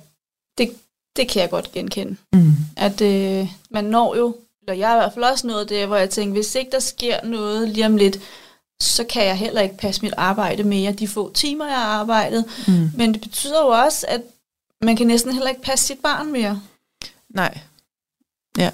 det, 0.59 0.71
det 1.17 1.29
kan 1.29 1.43
jeg 1.43 1.51
godt 1.51 1.73
genkende. 1.73 2.17
Mm. 2.33 2.53
At 2.77 3.01
øh, 3.01 3.49
man 3.71 3.85
når 3.85 4.17
jo, 4.17 4.37
eller 4.63 4.75
jeg 4.75 4.89
har 4.89 4.97
i 4.97 4.99
hvert 4.99 5.15
fald 5.15 5.25
også 5.25 5.47
nået 5.47 5.69
det, 5.69 5.87
hvor 5.87 5.97
jeg 5.97 6.11
tænker, 6.11 6.33
hvis 6.33 6.55
ikke 6.55 6.71
der 6.71 6.79
sker 6.79 7.25
noget 7.25 7.69
lige 7.69 7.87
om 7.87 7.97
lidt, 7.97 8.21
så 8.81 9.05
kan 9.05 9.27
jeg 9.27 9.37
heller 9.39 9.61
ikke 9.61 9.77
passe 9.77 10.03
mit 10.03 10.15
arbejde 10.17 10.65
mere, 10.65 10.93
de 10.93 11.09
få 11.09 11.33
timer, 11.33 11.67
jeg 11.67 11.77
har 11.77 12.01
arbejdet. 12.01 12.45
Mm. 12.69 12.91
Men 12.95 13.15
det 13.15 13.21
betyder 13.21 13.61
jo 13.61 13.69
også, 13.69 14.07
at 14.09 14.23
man 14.83 14.97
kan 14.97 15.07
næsten 15.07 15.33
heller 15.33 15.49
ikke 15.49 15.63
passe 15.63 15.87
sit 15.87 15.99
barn 15.99 16.33
mere. 16.33 16.63
Nej. 17.29 17.59
Ja. 18.59 18.71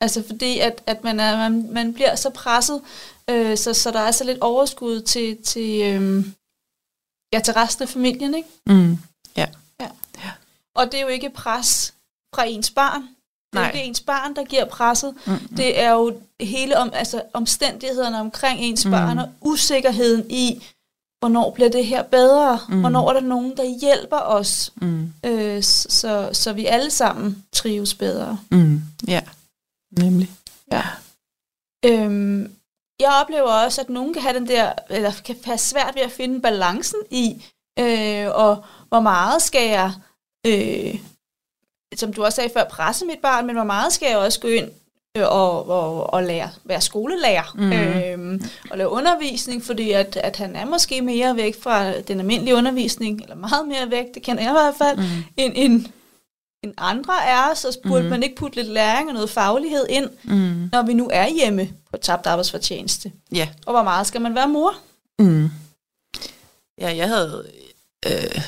Altså 0.00 0.24
fordi, 0.26 0.58
at, 0.58 0.82
at 0.86 1.04
man, 1.04 1.20
er, 1.20 1.36
man, 1.36 1.72
man 1.72 1.94
bliver 1.94 2.14
så 2.14 2.30
presset, 2.30 2.82
øh, 3.30 3.56
så, 3.56 3.74
så 3.74 3.90
der 3.90 4.00
er 4.00 4.10
så 4.10 4.24
lidt 4.24 4.38
overskud 4.38 5.00
til, 5.00 5.42
til, 5.42 5.82
øh, 5.82 6.24
ja, 7.32 7.40
til 7.40 7.54
resten 7.54 7.82
af 7.82 7.88
familien, 7.88 8.34
ikke? 8.34 8.48
Mm. 8.66 8.98
Ja. 9.36 9.46
Og 10.74 10.92
det 10.92 10.94
er 10.94 11.02
jo 11.02 11.08
ikke 11.08 11.30
pres 11.30 11.94
fra 12.34 12.44
ens 12.44 12.70
barn. 12.70 13.08
Det 13.52 13.58
er 13.58 13.62
Nej. 13.62 13.70
ikke 13.74 13.86
ens 13.88 14.00
barn, 14.00 14.36
der 14.36 14.44
giver 14.44 14.64
presset. 14.64 15.14
Mm. 15.26 15.38
Det 15.56 15.80
er 15.80 15.90
jo 15.90 16.20
hele 16.40 16.78
om, 16.78 16.90
altså, 16.92 17.22
omstændighederne 17.32 18.20
omkring 18.20 18.60
ens 18.60 18.84
Mm. 18.84 18.90
barn, 18.90 19.18
og 19.18 19.28
usikkerheden 19.40 20.30
i, 20.30 20.64
hvornår 21.18 21.50
bliver 21.50 21.70
det 21.70 21.86
her 21.86 22.02
bedre? 22.02 22.58
Mm. 22.68 22.80
Hvornår 22.80 23.08
er 23.08 23.12
der 23.12 23.20
nogen, 23.20 23.56
der 23.56 23.78
hjælper 23.80 24.16
os, 24.18 24.72
Mm. 24.76 25.12
øh, 25.26 25.62
så, 25.62 26.28
så 26.32 26.52
vi 26.52 26.66
alle 26.66 26.90
sammen 26.90 27.44
trives 27.52 27.94
bedre. 27.94 28.38
Mm. 28.50 28.82
Ja. 29.08 29.20
Nemlig. 29.98 30.30
Ja. 30.72 30.82
Øhm, 31.84 32.52
jeg 33.00 33.18
oplever 33.22 33.48
også, 33.52 33.80
at 33.80 33.90
nogen 33.90 34.12
kan 34.14 34.22
have 34.22 34.34
den 34.38 34.48
der, 34.48 34.72
eller 34.90 35.12
kan 35.24 35.36
have 35.44 35.58
svært 35.58 35.94
ved 35.94 36.02
at 36.02 36.10
finde 36.12 36.40
balancen 36.40 36.98
i, 37.10 37.44
øh, 37.78 38.26
og 38.30 38.64
hvor 38.88 39.00
meget 39.00 39.42
skal 39.42 39.68
jeg, 39.68 39.92
øh, 40.46 41.00
som 41.98 42.12
du 42.12 42.24
også 42.24 42.36
sagde 42.36 42.50
før, 42.56 42.64
presse 42.64 43.04
mit 43.04 43.18
barn, 43.22 43.46
men 43.46 43.56
hvor 43.56 43.64
meget 43.64 43.92
skal 43.92 44.08
jeg 44.08 44.18
også 44.18 44.40
gå 44.40 44.48
ind 44.48 44.70
øh, 45.16 45.22
og, 45.26 45.68
og, 45.68 46.12
og 46.12 46.22
lære, 46.22 46.50
være 46.64 46.80
skolelærer 46.80 47.52
Mhm. 47.54 47.72
øh, 47.72 48.40
og 48.70 48.78
lave 48.78 48.90
undervisning, 48.90 49.64
fordi 49.64 49.90
at, 49.90 50.16
at 50.16 50.36
han 50.36 50.56
er 50.56 50.64
måske 50.66 51.02
mere 51.02 51.36
væk 51.36 51.62
fra 51.62 52.00
den 52.00 52.20
almindelige 52.20 52.54
undervisning, 52.56 53.22
eller 53.22 53.34
meget 53.36 53.68
mere 53.68 53.90
væk, 53.90 54.04
det 54.14 54.22
kender 54.22 54.42
jeg 54.42 54.50
i 54.50 54.52
hvert 54.52 54.74
fald, 54.78 54.96
Mm. 54.98 55.24
end, 55.36 55.52
end, 55.56 55.86
end 56.64 56.74
andre 56.78 57.14
er, 57.26 57.54
så 57.54 57.78
burde 57.86 58.00
Mhm. 58.02 58.10
man 58.10 58.22
ikke 58.22 58.36
putte 58.36 58.56
lidt 58.56 58.68
læring 58.68 59.08
og 59.08 59.14
noget 59.14 59.30
faglighed 59.30 59.86
ind, 59.88 60.08
Mm. 60.24 60.68
når 60.72 60.82
vi 60.82 60.92
nu 60.94 61.10
er 61.12 61.28
hjemme 61.28 61.68
på 61.90 61.96
tabt 61.96 62.26
arbejdsfortjeneste. 62.26 63.12
Ja. 63.32 63.48
Og 63.66 63.72
hvor 63.72 63.82
meget 63.82 64.06
skal 64.06 64.20
man 64.20 64.34
være 64.34 64.48
mor? 64.48 64.74
Mm. 65.18 65.50
Ja, 66.80 66.96
jeg 66.96 67.08
havde, 67.08 67.46
øh, 68.06 68.40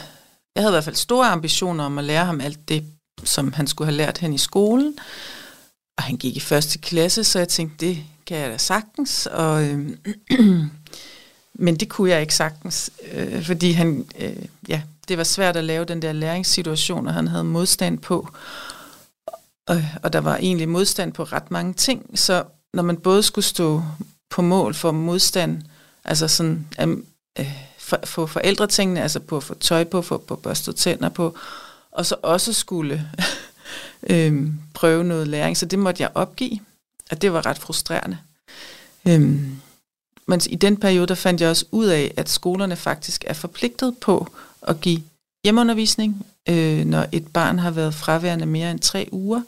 jeg 0.54 0.62
havde 0.62 0.70
i 0.72 0.74
hvert 0.74 0.84
fald 0.84 0.96
store 0.96 1.26
ambitioner 1.26 1.84
om 1.84 1.98
at 1.98 2.04
lære 2.04 2.24
ham 2.24 2.40
alt 2.40 2.68
det, 2.68 2.84
som 3.30 3.52
han 3.52 3.66
skulle 3.66 3.86
have 3.86 3.96
lært 3.96 4.18
hen 4.18 4.32
i 4.32 4.38
skolen. 4.38 4.98
Og 5.96 6.02
han 6.02 6.16
gik 6.16 6.36
i 6.36 6.40
første 6.40 6.78
klasse, 6.78 7.24
så 7.24 7.38
jeg 7.38 7.48
tænkte, 7.48 7.86
det 7.86 8.04
kan 8.26 8.38
jeg 8.38 8.50
da 8.50 8.58
sagtens. 8.58 9.26
Og, 9.26 9.64
øh, 9.64 9.90
men 11.64 11.76
det 11.76 11.88
kunne 11.88 12.10
jeg 12.10 12.20
ikke 12.20 12.34
sagtens, 12.34 12.90
øh, 13.12 13.44
fordi 13.44 13.72
han, 13.72 14.06
øh, 14.18 14.36
ja, 14.68 14.82
det 15.08 15.18
var 15.18 15.24
svært 15.24 15.56
at 15.56 15.64
lave 15.64 15.84
den 15.84 16.02
der 16.02 16.12
læringssituation, 16.12 17.06
og 17.06 17.14
han 17.14 17.28
havde 17.28 17.44
modstand 17.44 17.98
på. 17.98 18.28
Og, 19.66 19.82
og 20.02 20.12
der 20.12 20.20
var 20.20 20.36
egentlig 20.36 20.68
modstand 20.68 21.12
på 21.12 21.24
ret 21.24 21.50
mange 21.50 21.74
ting, 21.74 22.18
så 22.18 22.44
når 22.74 22.82
man 22.82 22.96
både 22.96 23.22
skulle 23.22 23.44
stå 23.44 23.82
på 24.30 24.42
mål 24.42 24.74
for 24.74 24.90
modstand, 24.92 25.62
altså 26.04 26.28
sådan 26.28 26.66
øh, 27.38 27.52
for, 27.78 27.98
for 28.04 28.26
forældretingene, 28.26 29.02
altså 29.02 29.20
på 29.20 29.36
at 29.36 29.42
få 29.42 29.54
tøj 29.54 29.84
på, 29.84 30.02
få 30.02 30.18
på 30.18 30.36
børstet 30.36 30.76
tænder 30.76 31.08
på, 31.08 31.36
og 31.92 32.06
så 32.06 32.16
også 32.22 32.52
skulle 32.52 33.10
øhm, 34.10 34.54
prøve 34.74 35.04
noget 35.04 35.28
læring, 35.28 35.56
så 35.56 35.66
det 35.66 35.78
måtte 35.78 36.02
jeg 36.02 36.10
opgive, 36.14 36.60
og 37.10 37.22
det 37.22 37.32
var 37.32 37.46
ret 37.46 37.58
frustrerende. 37.58 38.18
Øhm, 39.08 39.56
men 40.26 40.40
i 40.50 40.56
den 40.56 40.76
periode, 40.76 41.06
der 41.06 41.14
fandt 41.14 41.40
jeg 41.40 41.50
også 41.50 41.64
ud 41.70 41.86
af, 41.86 42.14
at 42.16 42.28
skolerne 42.28 42.76
faktisk 42.76 43.24
er 43.26 43.32
forpligtet 43.32 43.98
på 43.98 44.32
at 44.62 44.80
give 44.80 45.02
hjemmeundervisning, 45.44 46.26
øh, 46.48 46.84
når 46.84 47.06
et 47.12 47.26
barn 47.26 47.58
har 47.58 47.70
været 47.70 47.94
fraværende 47.94 48.46
mere 48.46 48.70
end 48.70 48.80
tre 48.80 49.08
uger, 49.12 49.42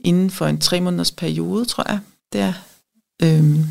inden 0.00 0.30
for 0.30 0.46
en 0.46 0.60
tre 0.60 0.80
måneders 0.80 1.12
periode, 1.12 1.64
tror 1.64 1.84
jeg, 1.88 2.00
det 2.32 2.40
er. 2.40 2.52
øhm, 3.22 3.64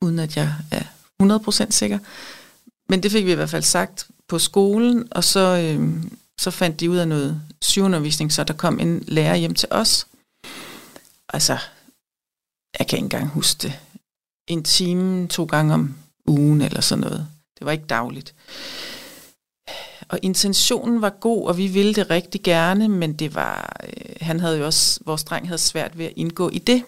uden 0.00 0.18
at 0.18 0.36
jeg 0.36 0.54
er 0.70 0.82
100% 1.22 1.70
sikker. 1.70 1.98
Men 2.88 3.02
det 3.02 3.12
fik 3.12 3.26
vi 3.26 3.32
i 3.32 3.34
hvert 3.34 3.50
fald 3.50 3.62
sagt 3.62 4.06
på 4.28 4.38
skolen, 4.38 5.08
og 5.10 5.24
så, 5.24 5.40
øhm, 5.40 6.18
så 6.40 6.50
fandt 6.50 6.80
de 6.80 6.90
ud 6.90 6.96
af 6.96 7.08
noget 7.08 7.42
sygeundervisning, 7.62 8.32
så 8.32 8.44
der 8.44 8.54
kom 8.54 8.80
en 8.80 9.04
lærer 9.08 9.36
hjem 9.36 9.54
til 9.54 9.68
os. 9.70 10.06
Altså, 11.28 11.58
jeg 12.78 12.86
kan 12.86 12.96
ikke 12.96 13.04
engang 13.04 13.28
huske 13.28 13.58
det. 13.62 13.78
En 14.48 14.64
time, 14.64 15.28
to 15.28 15.44
gange 15.44 15.74
om 15.74 15.96
ugen 16.26 16.60
eller 16.60 16.80
sådan 16.80 17.02
noget. 17.02 17.28
Det 17.58 17.64
var 17.64 17.72
ikke 17.72 17.86
dagligt. 17.86 18.34
Og 20.08 20.18
intentionen 20.22 21.00
var 21.02 21.10
god, 21.10 21.48
og 21.48 21.56
vi 21.58 21.66
ville 21.66 21.94
det 21.94 22.10
rigtig 22.10 22.42
gerne, 22.42 22.88
men 22.88 23.12
det 23.12 23.34
var, 23.34 23.76
øh, 23.82 24.16
han 24.20 24.40
havde 24.40 24.58
jo 24.58 24.66
også, 24.66 25.00
vores 25.04 25.24
dreng 25.24 25.48
havde 25.48 25.58
svært 25.58 25.98
ved 25.98 26.04
at 26.04 26.12
indgå 26.16 26.50
i 26.50 26.58
det. 26.58 26.82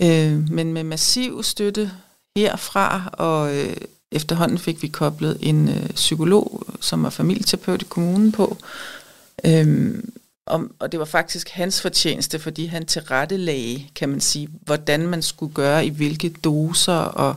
Øh, 0.00 0.50
men 0.50 0.72
med 0.72 0.84
massiv 0.84 1.42
støtte 1.42 1.92
herfra, 2.36 3.10
og 3.12 3.56
øh, 3.56 3.76
efterhånden 4.12 4.58
fik 4.58 4.82
vi 4.82 4.88
koblet 4.88 5.38
en 5.40 5.68
øh, 5.68 5.88
psykolog, 5.88 6.62
som 6.80 7.02
var 7.02 7.10
familieterapeut 7.10 7.82
i 7.82 7.86
kommunen 7.88 8.32
på. 8.32 8.56
Øhm, 9.44 10.12
og, 10.46 10.68
og 10.78 10.92
det 10.92 11.00
var 11.00 11.06
faktisk 11.06 11.48
hans 11.48 11.82
fortjeneste, 11.82 12.38
fordi 12.38 12.66
han 12.66 12.86
tilrettelagde, 12.86 13.86
kan 13.94 14.08
man 14.08 14.20
sige, 14.20 14.48
hvordan 14.62 15.06
man 15.06 15.22
skulle 15.22 15.54
gøre 15.54 15.86
i 15.86 15.88
hvilke 15.88 16.28
doser, 16.28 16.92
og 16.92 17.34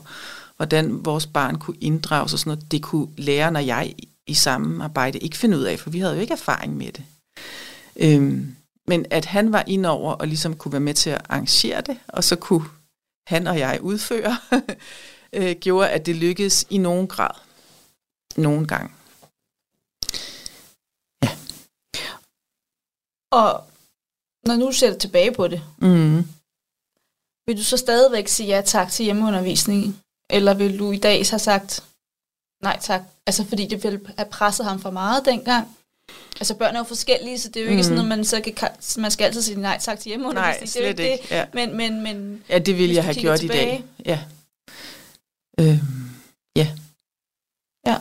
hvordan 0.58 1.06
vores 1.06 1.26
barn 1.26 1.58
kunne 1.58 1.78
inddrages 1.82 2.34
og 2.34 2.40
sådan 2.40 2.50
noget. 2.52 2.72
Det 2.72 2.82
kunne 2.82 3.08
lære, 3.18 3.52
når 3.52 3.60
jeg 3.60 3.94
i 4.28 4.34
samarbejde 4.34 5.20
ikke 5.20 5.38
finde 5.38 5.58
ud 5.58 5.64
af, 5.64 5.80
for 5.80 5.90
vi 5.90 6.00
havde 6.00 6.14
jo 6.14 6.22
ikke 6.22 6.34
erfaring 6.34 6.78
med 6.78 6.92
det. 6.92 7.04
Øhm, 7.96 8.56
men 8.88 9.06
at 9.10 9.26
han 9.26 9.52
var 9.52 9.64
indover 9.68 10.14
og 10.14 10.28
ligesom 10.28 10.56
kunne 10.56 10.72
være 10.72 10.80
med 10.80 10.94
til 10.94 11.10
at 11.10 11.22
arrangere 11.30 11.82
det, 11.82 11.98
og 12.08 12.24
så 12.24 12.36
kunne 12.36 12.66
han 13.28 13.48
og 13.48 13.60
jeg 13.60 13.80
udføre, 13.82 14.38
øh, 15.34 15.56
gjorde, 15.56 15.90
at 15.90 16.06
det 16.06 16.16
lykkedes 16.16 16.66
i 16.70 16.78
nogen 16.78 17.08
grad. 17.08 17.36
Nogen 18.38 18.68
gang. 18.68 18.96
Ja. 21.24 21.30
Og 23.32 23.64
når 24.46 24.56
nu 24.56 24.72
ser 24.72 24.94
du 24.94 25.00
tilbage 25.00 25.32
på 25.32 25.48
det, 25.48 25.62
mm. 25.78 26.18
vil 27.46 27.58
du 27.58 27.64
så 27.64 27.78
stadigvæk 27.78 28.28
sige 28.28 28.56
ja 28.56 28.62
tak 28.62 28.92
til 28.92 29.06
hjemmeundervisning? 29.06 30.02
Eller 30.30 30.54
vil 30.54 30.80
du 30.80 30.92
i 30.92 30.98
dag 30.98 31.18
have 31.30 31.40
sagt 31.40 31.84
nej 32.64 32.80
tak? 32.82 33.02
Altså 33.26 33.46
fordi 33.46 33.68
det 33.68 33.84
ville 33.84 34.00
have 34.18 34.30
presset 34.30 34.66
ham 34.66 34.80
for 34.80 34.92
meget 34.92 35.26
dengang? 35.26 35.76
Altså 36.40 36.56
børn 36.56 36.76
er 36.76 36.80
jo 36.80 36.84
forskellige, 36.84 37.40
så 37.40 37.50
det 37.50 37.60
er 37.60 37.64
jo 37.64 37.70
ikke 37.70 37.80
mm. 37.80 37.84
sådan, 37.84 38.00
at 38.00 38.06
man, 38.06 38.26
så 38.26 38.42
kan, 38.58 38.70
man 38.98 39.12
skal 39.12 39.26
altid 39.26 39.42
sige 39.42 39.62
nej 39.62 39.78
tak 39.82 40.00
til 40.00 40.10
hjemmeundervisning. 40.10 40.84
Nej, 40.84 40.94
slet 40.94 40.98
det 40.98 41.08
er 41.08 41.12
ikke. 41.12 41.24
Det. 41.24 41.32
Ja. 41.32 41.46
Men, 41.54 41.78
men, 41.78 42.04
men, 42.04 42.44
ja, 42.50 42.60
det 42.60 42.78
ville 42.78 42.96
jeg 42.96 43.04
have 43.04 43.16
gjort 43.16 43.40
tilbage. 43.40 43.66
i 43.66 43.70
dag. 43.70 43.84
Ja. 44.06 44.20
Øh, 45.60 45.80
ja. 46.56 46.68
Ja. 47.88 47.98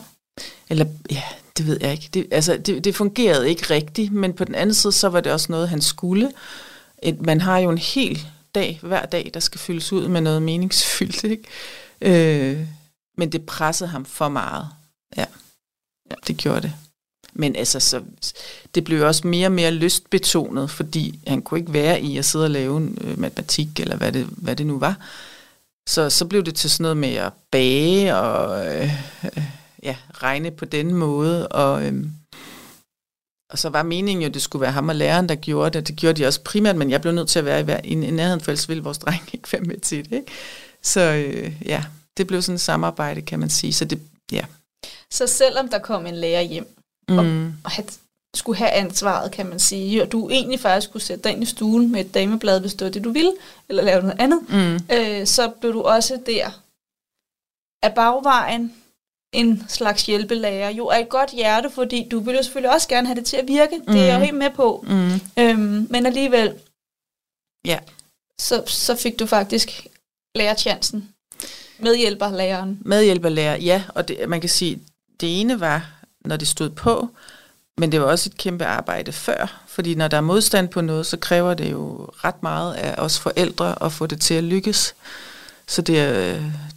Eller, 0.69 0.87
ja, 1.11 1.23
det 1.57 1.67
ved 1.67 1.79
jeg 1.81 1.93
ikke. 1.93 2.09
Det, 2.15 2.27
altså, 2.31 2.57
det, 2.57 2.85
det 2.85 2.97
fungerede 2.97 3.49
ikke 3.49 3.71
rigtigt, 3.71 4.13
men 4.13 4.33
på 4.33 4.45
den 4.45 4.55
anden 4.55 4.75
side, 4.75 4.93
så 4.93 5.09
var 5.09 5.21
det 5.21 5.33
også 5.33 5.53
noget, 5.53 5.69
han 5.69 5.81
skulle. 5.81 6.33
Et, 7.03 7.23
man 7.23 7.41
har 7.41 7.59
jo 7.59 7.71
en 7.71 7.79
hel 7.79 8.27
dag, 8.55 8.79
hver 8.83 9.07
dag, 9.07 9.31
der 9.35 9.41
skal 9.41 9.61
fyldes 9.61 9.93
ud 9.93 10.09
med 10.09 10.21
noget 10.21 10.43
meningsfyldt, 10.43 11.25
ikke? 11.25 11.45
Øh, 12.01 12.67
men 13.17 13.33
det 13.33 13.47
pressede 13.47 13.91
ham 13.91 14.05
for 14.05 14.29
meget. 14.29 14.69
Ja, 15.17 15.25
ja 16.11 16.15
det 16.27 16.37
gjorde 16.37 16.61
det. 16.61 16.73
Men 17.33 17.57
altså, 17.57 17.81
så, 17.81 18.03
det 18.75 18.85
blev 18.85 19.07
også 19.07 19.27
mere 19.27 19.47
og 19.47 19.53
mere 19.53 19.71
lystbetonet, 19.71 20.71
fordi 20.71 21.21
han 21.27 21.43
kunne 21.43 21.61
ikke 21.61 21.73
være 21.73 22.01
i 22.01 22.19
at 22.19 22.25
sidde 22.25 22.45
og 22.45 22.51
lave 22.51 22.77
en, 22.77 22.99
øh, 23.01 23.19
matematik, 23.19 23.81
eller 23.81 23.97
hvad 23.97 24.13
det, 24.13 24.25
hvad 24.27 24.57
det 24.57 24.67
nu 24.67 24.79
var. 24.79 24.97
Så, 25.89 26.11
så 26.11 26.27
blev 26.27 26.43
det 26.43 26.55
til 26.55 26.71
sådan 26.71 26.83
noget 26.83 26.97
med 26.97 27.15
at 27.15 27.33
bage 27.51 28.17
og 28.17 28.67
øh, 28.67 28.91
øh, 29.25 29.43
ja, 29.83 29.97
regne 30.15 30.51
på 30.51 30.65
den 30.65 30.95
måde. 30.95 31.49
Og, 31.49 31.85
øh, 31.87 32.07
og 33.51 33.59
så 33.59 33.69
var 33.69 33.83
meningen 33.83 34.23
jo, 34.23 34.29
at 34.29 34.35
det 34.35 34.43
skulle 34.43 34.61
være 34.61 34.73
ham 34.73 34.89
og 34.89 34.95
læreren, 34.95 35.29
der 35.29 35.35
gjorde 35.35 35.79
det. 35.79 35.89
Det 35.89 35.97
gjorde 35.97 36.23
de 36.23 36.27
også 36.27 36.41
primært, 36.43 36.77
men 36.77 36.91
jeg 36.91 37.01
blev 37.01 37.13
nødt 37.13 37.29
til 37.29 37.39
at 37.39 37.67
være 37.67 37.87
i, 37.87 37.93
i 37.93 38.11
nærheden, 38.11 38.41
for 38.41 38.51
ellers 38.51 38.69
ville 38.69 38.83
vores 38.83 38.99
dreng 38.99 39.29
ikke 39.33 39.53
være 39.53 39.63
med 39.63 39.81
til 39.81 40.11
det. 40.11 40.17
Ikke? 40.17 40.33
Så 40.83 41.01
øh, 41.01 41.53
ja, 41.65 41.85
det 42.17 42.27
blev 42.27 42.43
sådan 42.43 42.55
et 42.55 42.61
samarbejde, 42.61 43.23
kan 43.23 43.39
man 43.39 43.51
sige. 43.51 43.73
Så 43.73 43.85
det, 43.85 44.01
ja. 44.33 44.45
Så 45.11 45.27
selvom 45.27 45.69
der 45.69 45.79
kom 45.79 46.07
en 46.07 46.17
lærer 46.17 46.43
hjem, 46.43 46.77
mm. 47.09 47.19
og, 47.19 47.25
og 47.65 47.71
skulle 48.35 48.59
have 48.59 48.71
ansvaret, 48.71 49.33
kan 49.33 49.47
man 49.47 49.59
sige, 49.59 50.03
og 50.03 50.13
du 50.13 50.31
egentlig 50.31 50.61
faktisk 50.61 50.93
kunne 50.93 51.01
sætte 51.01 51.25
dig 51.25 51.33
ind 51.33 51.43
i 51.43 51.47
stuen 51.47 51.93
med 51.93 52.01
et 52.01 52.15
dameblad, 52.15 52.61
hvis 52.61 52.75
det 52.75 52.85
var 52.85 52.91
det, 52.91 53.05
du 53.05 53.13
ville, 53.13 53.33
eller 53.69 53.83
lave 53.83 54.03
noget 54.03 54.21
andet, 54.21 54.41
mm. 54.49 54.95
øh, 54.97 55.27
så 55.27 55.49
blev 55.61 55.73
du 55.73 55.83
også 55.83 56.21
der 56.27 56.51
af 57.83 57.95
bagvejen 57.95 58.75
en 59.33 59.65
slags 59.69 60.07
hjælpelærer. 60.07 60.71
Jo, 60.71 60.89
af 60.89 61.01
et 61.01 61.09
godt 61.09 61.31
hjerte, 61.31 61.71
fordi 61.71 62.09
du 62.11 62.21
ville 62.21 62.37
jo 62.37 62.43
selvfølgelig 62.43 62.75
også 62.75 62.89
gerne 62.89 63.07
have 63.07 63.17
det 63.17 63.27
til 63.27 63.37
at 63.37 63.49
virke. 63.49 63.77
Mm. 63.77 63.93
Det 63.93 64.01
er 64.01 64.05
jeg 64.05 64.15
jo 64.15 64.25
helt 64.25 64.37
med 64.37 64.51
på. 64.51 64.85
Mm. 64.89 65.21
Øhm, 65.39 65.87
men 65.91 66.07
alligevel, 66.07 66.55
ja. 67.65 67.79
så, 68.39 68.63
så 68.67 68.97
fik 68.97 69.19
du 69.19 69.27
faktisk 69.27 69.87
lærerchancen. 70.35 71.09
Medhjælperlæreren. 71.79 72.79
Medhjælperlærer, 72.85 73.57
ja. 73.57 73.83
Og 73.95 74.09
det, 74.09 74.29
man 74.29 74.41
kan 74.41 74.51
sige, 74.51 74.81
det 75.21 75.41
ene 75.41 75.61
var, 75.61 75.91
når 76.21 76.37
det 76.37 76.49
stod 76.49 76.71
på, 76.71 77.09
men 77.79 77.93
det 77.93 78.01
var 78.01 78.07
også 78.07 78.29
et 78.29 78.37
kæmpe 78.37 78.65
arbejde 78.65 79.13
før, 79.13 79.63
fordi 79.67 79.95
når 79.95 80.09
der 80.09 80.17
er 80.17 80.21
modstand 80.21 80.69
på 80.69 80.81
noget, 80.81 81.07
så 81.07 81.17
kræver 81.17 81.55
det 81.55 81.73
jo 81.73 82.11
ret 82.25 82.43
meget 82.43 82.75
af 82.75 82.95
os 82.99 83.19
forældre 83.19 83.83
at 83.83 83.93
få 83.93 84.07
det 84.07 84.21
til 84.21 84.35
at 84.35 84.45
lykkes. 84.45 84.95
Så 85.67 85.83
det, 85.83 85.97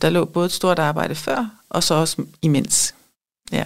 der 0.01 0.09
lå 0.09 0.25
både 0.25 0.45
et 0.45 0.51
stort 0.51 0.79
arbejde 0.79 1.15
før, 1.15 1.49
og 1.69 1.83
så 1.83 1.93
også 1.93 2.23
imens. 2.41 2.95
Ja. 3.51 3.65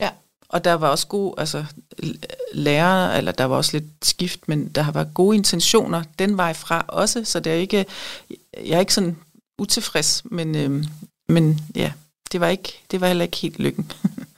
Ja. 0.00 0.10
Og 0.48 0.64
der 0.64 0.74
var 0.74 0.88
også 0.88 1.06
gode, 1.06 1.34
altså 1.38 1.64
lærere, 2.52 3.18
eller 3.18 3.32
der 3.32 3.44
var 3.44 3.56
også 3.56 3.72
lidt 3.72 3.84
skift, 4.02 4.48
men 4.48 4.68
der 4.68 4.82
har 4.82 4.92
været 4.92 5.14
gode 5.14 5.36
intentioner 5.36 6.02
den 6.18 6.36
vej 6.36 6.52
fra 6.52 6.84
også, 6.88 7.24
så 7.24 7.40
det 7.40 7.52
er 7.52 7.56
ikke, 7.56 7.86
jeg 8.64 8.76
er 8.76 8.80
ikke 8.80 8.94
sådan 8.94 9.16
utilfreds, 9.58 10.22
men, 10.24 10.56
øhm, 10.56 10.84
men 11.28 11.60
ja, 11.74 11.92
det 12.32 12.40
var, 12.40 12.48
ikke, 12.48 12.80
det 12.90 13.00
var 13.00 13.06
heller 13.06 13.24
ikke 13.24 13.36
helt 13.36 13.58
lykken. 13.58 13.92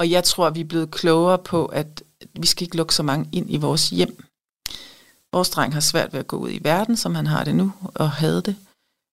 Og 0.00 0.10
jeg 0.10 0.24
tror, 0.24 0.50
vi 0.50 0.60
er 0.60 0.64
blevet 0.64 0.90
klogere 0.90 1.38
på, 1.38 1.66
at 1.66 2.02
vi 2.38 2.46
skal 2.46 2.62
ikke 2.64 2.76
lukke 2.76 2.94
så 2.94 3.02
mange 3.02 3.28
ind 3.32 3.46
i 3.48 3.56
vores 3.56 3.90
hjem. 3.90 4.24
Vores 5.32 5.50
dreng 5.50 5.72
har 5.72 5.80
svært 5.80 6.12
ved 6.12 6.20
at 6.20 6.26
gå 6.26 6.36
ud 6.36 6.50
i 6.50 6.60
verden, 6.62 6.96
som 6.96 7.14
han 7.14 7.26
har 7.26 7.44
det 7.44 7.54
nu, 7.54 7.72
og 7.94 8.10
havde 8.10 8.42
det. 8.42 8.56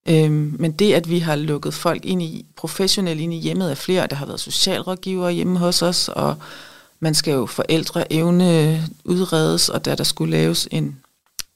Øhm, 0.10 0.56
men 0.60 0.72
det, 0.72 0.94
at 0.94 1.10
vi 1.10 1.20
har 1.20 1.36
lukket 1.36 1.74
folk 1.74 2.06
ind 2.06 2.22
i, 2.22 2.46
professionelt 2.56 3.22
ind 3.22 3.34
i 3.34 3.38
hjemmet 3.38 3.70
af 3.70 3.78
flere, 3.78 4.08
der 4.08 4.16
har 4.16 4.26
været 4.26 4.40
socialrådgivere 4.40 5.32
hjemme 5.32 5.60
hos 5.60 5.82
os, 5.82 6.10
og 6.10 6.36
man 7.00 7.16
skal 7.16 7.34
jo 7.34 7.46
forældre 7.46 8.14
evne 8.14 8.82
udredes, 9.04 9.70
og 9.70 9.86
der 9.86 9.96
der 9.96 10.04
skulle 10.04 10.32
laves 10.32 10.68
en 10.72 11.00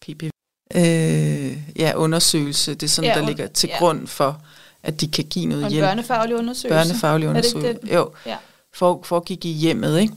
PPV, 0.02 0.30
øh, 0.76 1.58
ja, 1.76 1.94
undersøgelse, 1.96 2.74
det 2.74 2.84
er 2.84 2.88
sådan, 2.88 3.10
ja, 3.10 3.20
der 3.20 3.28
ligger 3.28 3.48
til 3.48 3.70
ja. 3.70 3.78
grund 3.80 4.08
for, 4.08 4.42
at 4.84 5.02
de 5.02 5.08
kan 5.08 5.26
give 5.26 5.46
noget 5.46 5.64
og 5.64 5.72
hjælp. 5.72 5.84
en 5.84 5.90
børnefaglig 5.90 6.36
undersøgelse. 6.36 6.90
Børnefaglig 6.90 7.30
undersøgelse, 7.30 7.92
er 7.92 7.98
jo. 7.98 8.12
Ja 8.26 8.38
for, 8.74 9.02
foregik 9.04 9.46
i 9.46 9.52
hjemmet, 9.52 10.00
ikke? 10.00 10.14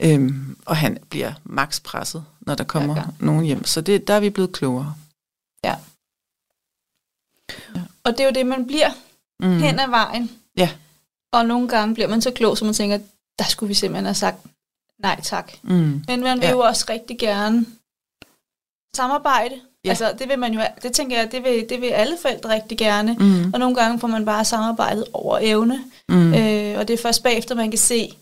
Øhm, 0.00 0.58
og 0.66 0.76
han 0.76 0.98
bliver 1.10 1.32
max 1.44 1.82
presset, 1.82 2.24
når 2.40 2.54
der 2.54 2.64
kommer 2.64 2.96
ja, 2.96 3.00
ja. 3.00 3.06
nogen 3.20 3.44
hjem. 3.44 3.64
Så 3.64 3.80
det, 3.80 4.08
der 4.08 4.14
er 4.14 4.20
vi 4.20 4.30
blevet 4.30 4.52
klogere. 4.52 4.94
Ja. 5.64 5.76
ja. 7.74 7.82
Og 8.04 8.12
det 8.12 8.20
er 8.20 8.24
jo 8.24 8.32
det, 8.34 8.46
man 8.46 8.66
bliver 8.66 8.90
mm. 9.40 9.58
hen 9.58 9.78
ad 9.78 9.88
vejen. 9.88 10.30
Ja. 10.56 10.70
Og 11.32 11.46
nogle 11.46 11.68
gange 11.68 11.94
bliver 11.94 12.08
man 12.08 12.22
så 12.22 12.30
klog, 12.30 12.58
så 12.58 12.64
man 12.64 12.74
tænker, 12.74 12.98
der 13.38 13.44
skulle 13.44 13.68
vi 13.68 13.74
simpelthen 13.74 14.04
have 14.04 14.14
sagt 14.14 14.38
nej 14.98 15.20
tak. 15.20 15.52
Mm. 15.62 16.04
Men 16.06 16.20
man 16.20 16.38
vil 16.38 16.46
ja. 16.46 16.50
jo 16.50 16.58
også 16.58 16.86
rigtig 16.88 17.18
gerne 17.18 17.66
samarbejde. 18.96 19.60
Ja. 19.86 19.90
Altså, 19.90 20.12
det 20.18 20.28
vil 20.28 20.38
man 20.38 20.54
jo, 20.54 20.60
det 20.82 20.92
tænker 20.92 21.16
jeg, 21.18 21.32
det 21.32 21.44
vil, 21.44 21.66
det 21.68 21.80
vil 21.80 21.86
alle 21.88 22.16
forældre 22.22 22.54
rigtig 22.54 22.78
gerne. 22.78 23.16
Mm. 23.20 23.50
Og 23.54 23.60
nogle 23.60 23.74
gange 23.76 24.00
får 24.00 24.08
man 24.08 24.24
bare 24.24 24.44
samarbejdet 24.44 25.04
over 25.12 25.38
evne. 25.42 25.80
Mm. 26.08 26.34
Øh, 26.34 26.78
og 26.78 26.88
det 26.88 26.94
er 26.94 27.02
først 27.02 27.22
bagefter, 27.22 27.54
man 27.54 27.70
kan 27.70 27.78
se, 27.78 28.14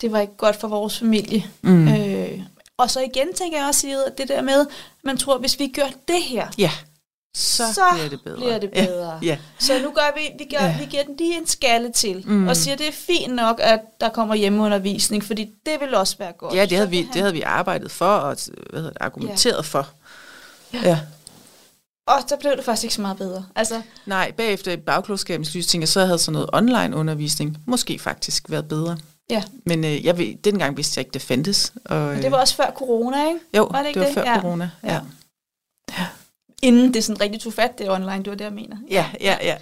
det 0.00 0.12
var 0.12 0.20
ikke 0.20 0.36
godt 0.36 0.56
for 0.56 0.68
vores 0.68 0.98
familie. 0.98 1.44
Mm. 1.62 1.88
Øh, 1.88 2.40
og 2.78 2.90
så 2.90 3.00
igen 3.00 3.34
tænker 3.34 3.58
jeg 3.58 3.66
også, 3.66 4.02
at 4.06 4.18
det 4.18 4.28
der 4.28 4.42
med, 4.42 4.66
man 5.04 5.16
tror, 5.16 5.38
hvis 5.38 5.58
vi 5.58 5.66
gør 5.68 5.88
det 6.08 6.22
her, 6.22 6.46
Ja, 6.58 6.70
så, 7.36 7.62
så 7.74 7.80
bliver 7.94 8.08
det 8.08 8.20
bedre. 8.24 8.36
bliver 8.36 8.58
det 8.58 8.70
bedre. 8.70 9.18
Ja, 9.22 9.38
Så 9.58 9.72
nu 9.82 9.90
gør 9.90 10.14
vi, 10.16 10.20
vi, 10.38 10.44
gør, 10.56 10.64
Ja. 10.64 10.70
ja. 10.70 10.78
vi 10.78 10.84
giver 10.84 11.02
den 11.02 11.16
lige 11.18 11.36
en 11.38 11.46
skalle 11.46 11.92
til, 11.92 12.22
Mm. 12.26 12.48
og 12.48 12.56
siger, 12.56 12.76
det 12.76 12.88
er 12.88 12.92
fint 12.92 13.34
nok, 13.34 13.60
at 13.62 13.80
der 14.00 14.08
kommer 14.08 14.34
hjemmeundervisning, 14.34 15.24
fordi 15.24 15.44
det 15.66 15.72
vil 15.80 15.94
også 15.94 16.16
være 16.18 16.32
godt. 16.32 16.54
ja 16.54 16.64
det, 16.66 16.72
havde 16.78 16.90
vi, 16.90 17.08
det 17.12 17.20
havde 17.22 17.32
vi 17.32 17.42
arbejdet 17.42 17.90
for 17.90 18.06
og 18.06 18.36
hvad 18.70 18.80
hedder 18.80 18.90
det, 18.90 18.98
argumenteret 19.00 19.54
ja. 19.56 19.60
for. 19.60 19.88
Ja. 20.82 21.00
Og 22.06 22.14
så 22.28 22.36
blev 22.40 22.56
det 22.56 22.64
faktisk 22.64 22.84
ikke 22.84 22.94
så 22.94 23.00
meget 23.00 23.16
bedre. 23.16 23.46
Altså, 23.54 23.82
Nej, 24.06 24.30
bagefter 24.36 24.72
i 24.72 24.76
bagklogskabens 24.76 25.54
lys 25.54 25.66
tænker 25.66 25.82
jeg, 25.82 25.88
så 25.88 26.04
havde 26.06 26.18
sådan 26.18 26.32
noget 26.32 26.50
online 26.52 26.96
undervisning 26.96 27.58
måske 27.66 27.98
faktisk 27.98 28.50
været 28.50 28.68
bedre. 28.68 28.98
Ja. 29.30 29.42
Men 29.66 29.84
øh, 29.84 30.04
jeg 30.04 30.18
ved, 30.18 30.34
dengang 30.44 30.76
vidste 30.76 30.98
jeg 30.98 31.06
ikke, 31.06 31.14
det 31.14 31.22
fandtes. 31.22 31.72
Og, 31.84 32.00
men 32.14 32.22
det 32.22 32.30
var 32.30 32.40
også 32.40 32.54
før 32.56 32.70
corona, 32.76 33.28
ikke? 33.28 33.40
jo, 33.56 33.64
var 33.70 33.80
det 33.80 33.88
ikke 33.88 34.00
det 34.00 34.08
var 34.16 34.22
det? 34.22 34.28
før 34.28 34.32
Ja. 34.34 34.40
corona. 34.40 34.70
Ja. 34.84 35.00
Ja. 35.98 36.06
Inden 36.62 36.94
det 36.94 37.04
sådan 37.04 37.20
rigtig 37.20 37.40
tog 37.40 37.52
fat, 37.52 37.78
det 37.78 37.90
online, 37.90 38.18
det 38.18 38.26
var 38.30 38.34
det, 38.36 38.44
jeg 38.44 38.52
mener. 38.52 38.76
Ja, 38.90 39.10
ja, 39.20 39.36
ja. 39.42 39.56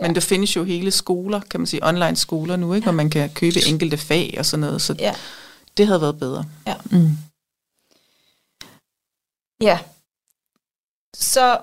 Men 0.00 0.10
Ja. 0.10 0.14
der 0.14 0.20
findes 0.20 0.56
jo 0.56 0.64
hele 0.64 0.90
skoler, 0.90 1.40
kan 1.40 1.60
man 1.60 1.66
sige, 1.66 1.86
online 1.88 2.16
skoler 2.16 2.56
nu, 2.56 2.74
ikke, 2.74 2.84
hvor 2.84 2.92
man 2.92 3.10
kan 3.10 3.30
købe 3.30 3.60
enkelte 3.68 3.96
fag 3.96 4.34
og 4.38 4.46
sådan 4.46 4.60
noget, 4.60 4.82
så 4.82 4.94
Ja. 4.98 5.14
det 5.76 5.86
havde 5.86 6.00
været 6.00 6.18
bedre. 6.18 6.44
Ja. 6.66 6.74
Mm. 6.90 7.10
Ja. 9.60 9.78
Så 11.14 11.58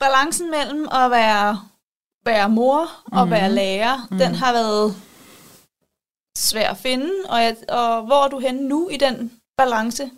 balancen 0.00 0.50
mellem 0.50 0.88
at 0.92 1.10
være, 1.10 1.60
være 2.24 2.48
mor 2.48 2.86
og 3.12 3.26
Mhm. 3.26 3.30
være 3.30 3.52
lærer, 3.52 4.06
Mhm. 4.10 4.18
den 4.18 4.34
har 4.34 4.52
været 4.52 4.96
svær 6.38 6.70
at 6.70 6.76
finde. 6.78 7.10
Og, 7.28 7.42
jeg, 7.42 7.56
og 7.68 8.02
hvor 8.06 8.24
er 8.24 8.28
du 8.28 8.38
henne 8.38 8.68
nu 8.68 8.88
i 8.88 8.96
den 8.96 9.32
balance? 9.58 10.10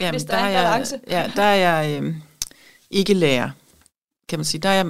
Jamen, 0.00 0.12
Hvis 0.14 0.24
der 0.24 0.36
er 0.36 0.46
en 0.46 0.52
jeg, 0.52 0.64
balance. 0.64 1.00
Ja, 1.08 1.30
der 1.36 1.42
er 1.42 1.54
jeg 1.54 2.02
øh, 2.02 2.14
ikke 2.90 3.14
lærer, 3.14 3.50
kan 4.28 4.38
man 4.38 4.44
sige. 4.44 4.60
Der 4.60 4.68
er 4.68 4.74
jeg 4.74 4.86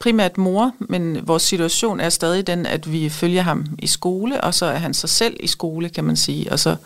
primært 0.00 0.38
mor, 0.38 0.72
men 0.80 1.28
vores 1.28 1.42
situation 1.42 2.00
er 2.00 2.08
stadig 2.08 2.46
den, 2.46 2.66
at 2.66 2.92
vi 2.92 3.08
følger 3.08 3.42
ham 3.42 3.66
i 3.78 3.86
skole, 3.86 4.40
og 4.40 4.54
så 4.54 4.66
er 4.66 4.76
han 4.78 4.94
sig 4.94 5.08
selv 5.10 5.36
i 5.40 5.46
skole, 5.46 5.88
kan 5.88 6.04
man 6.04 6.16
sige, 6.16 6.52
og 6.52 6.58
så 6.58 6.76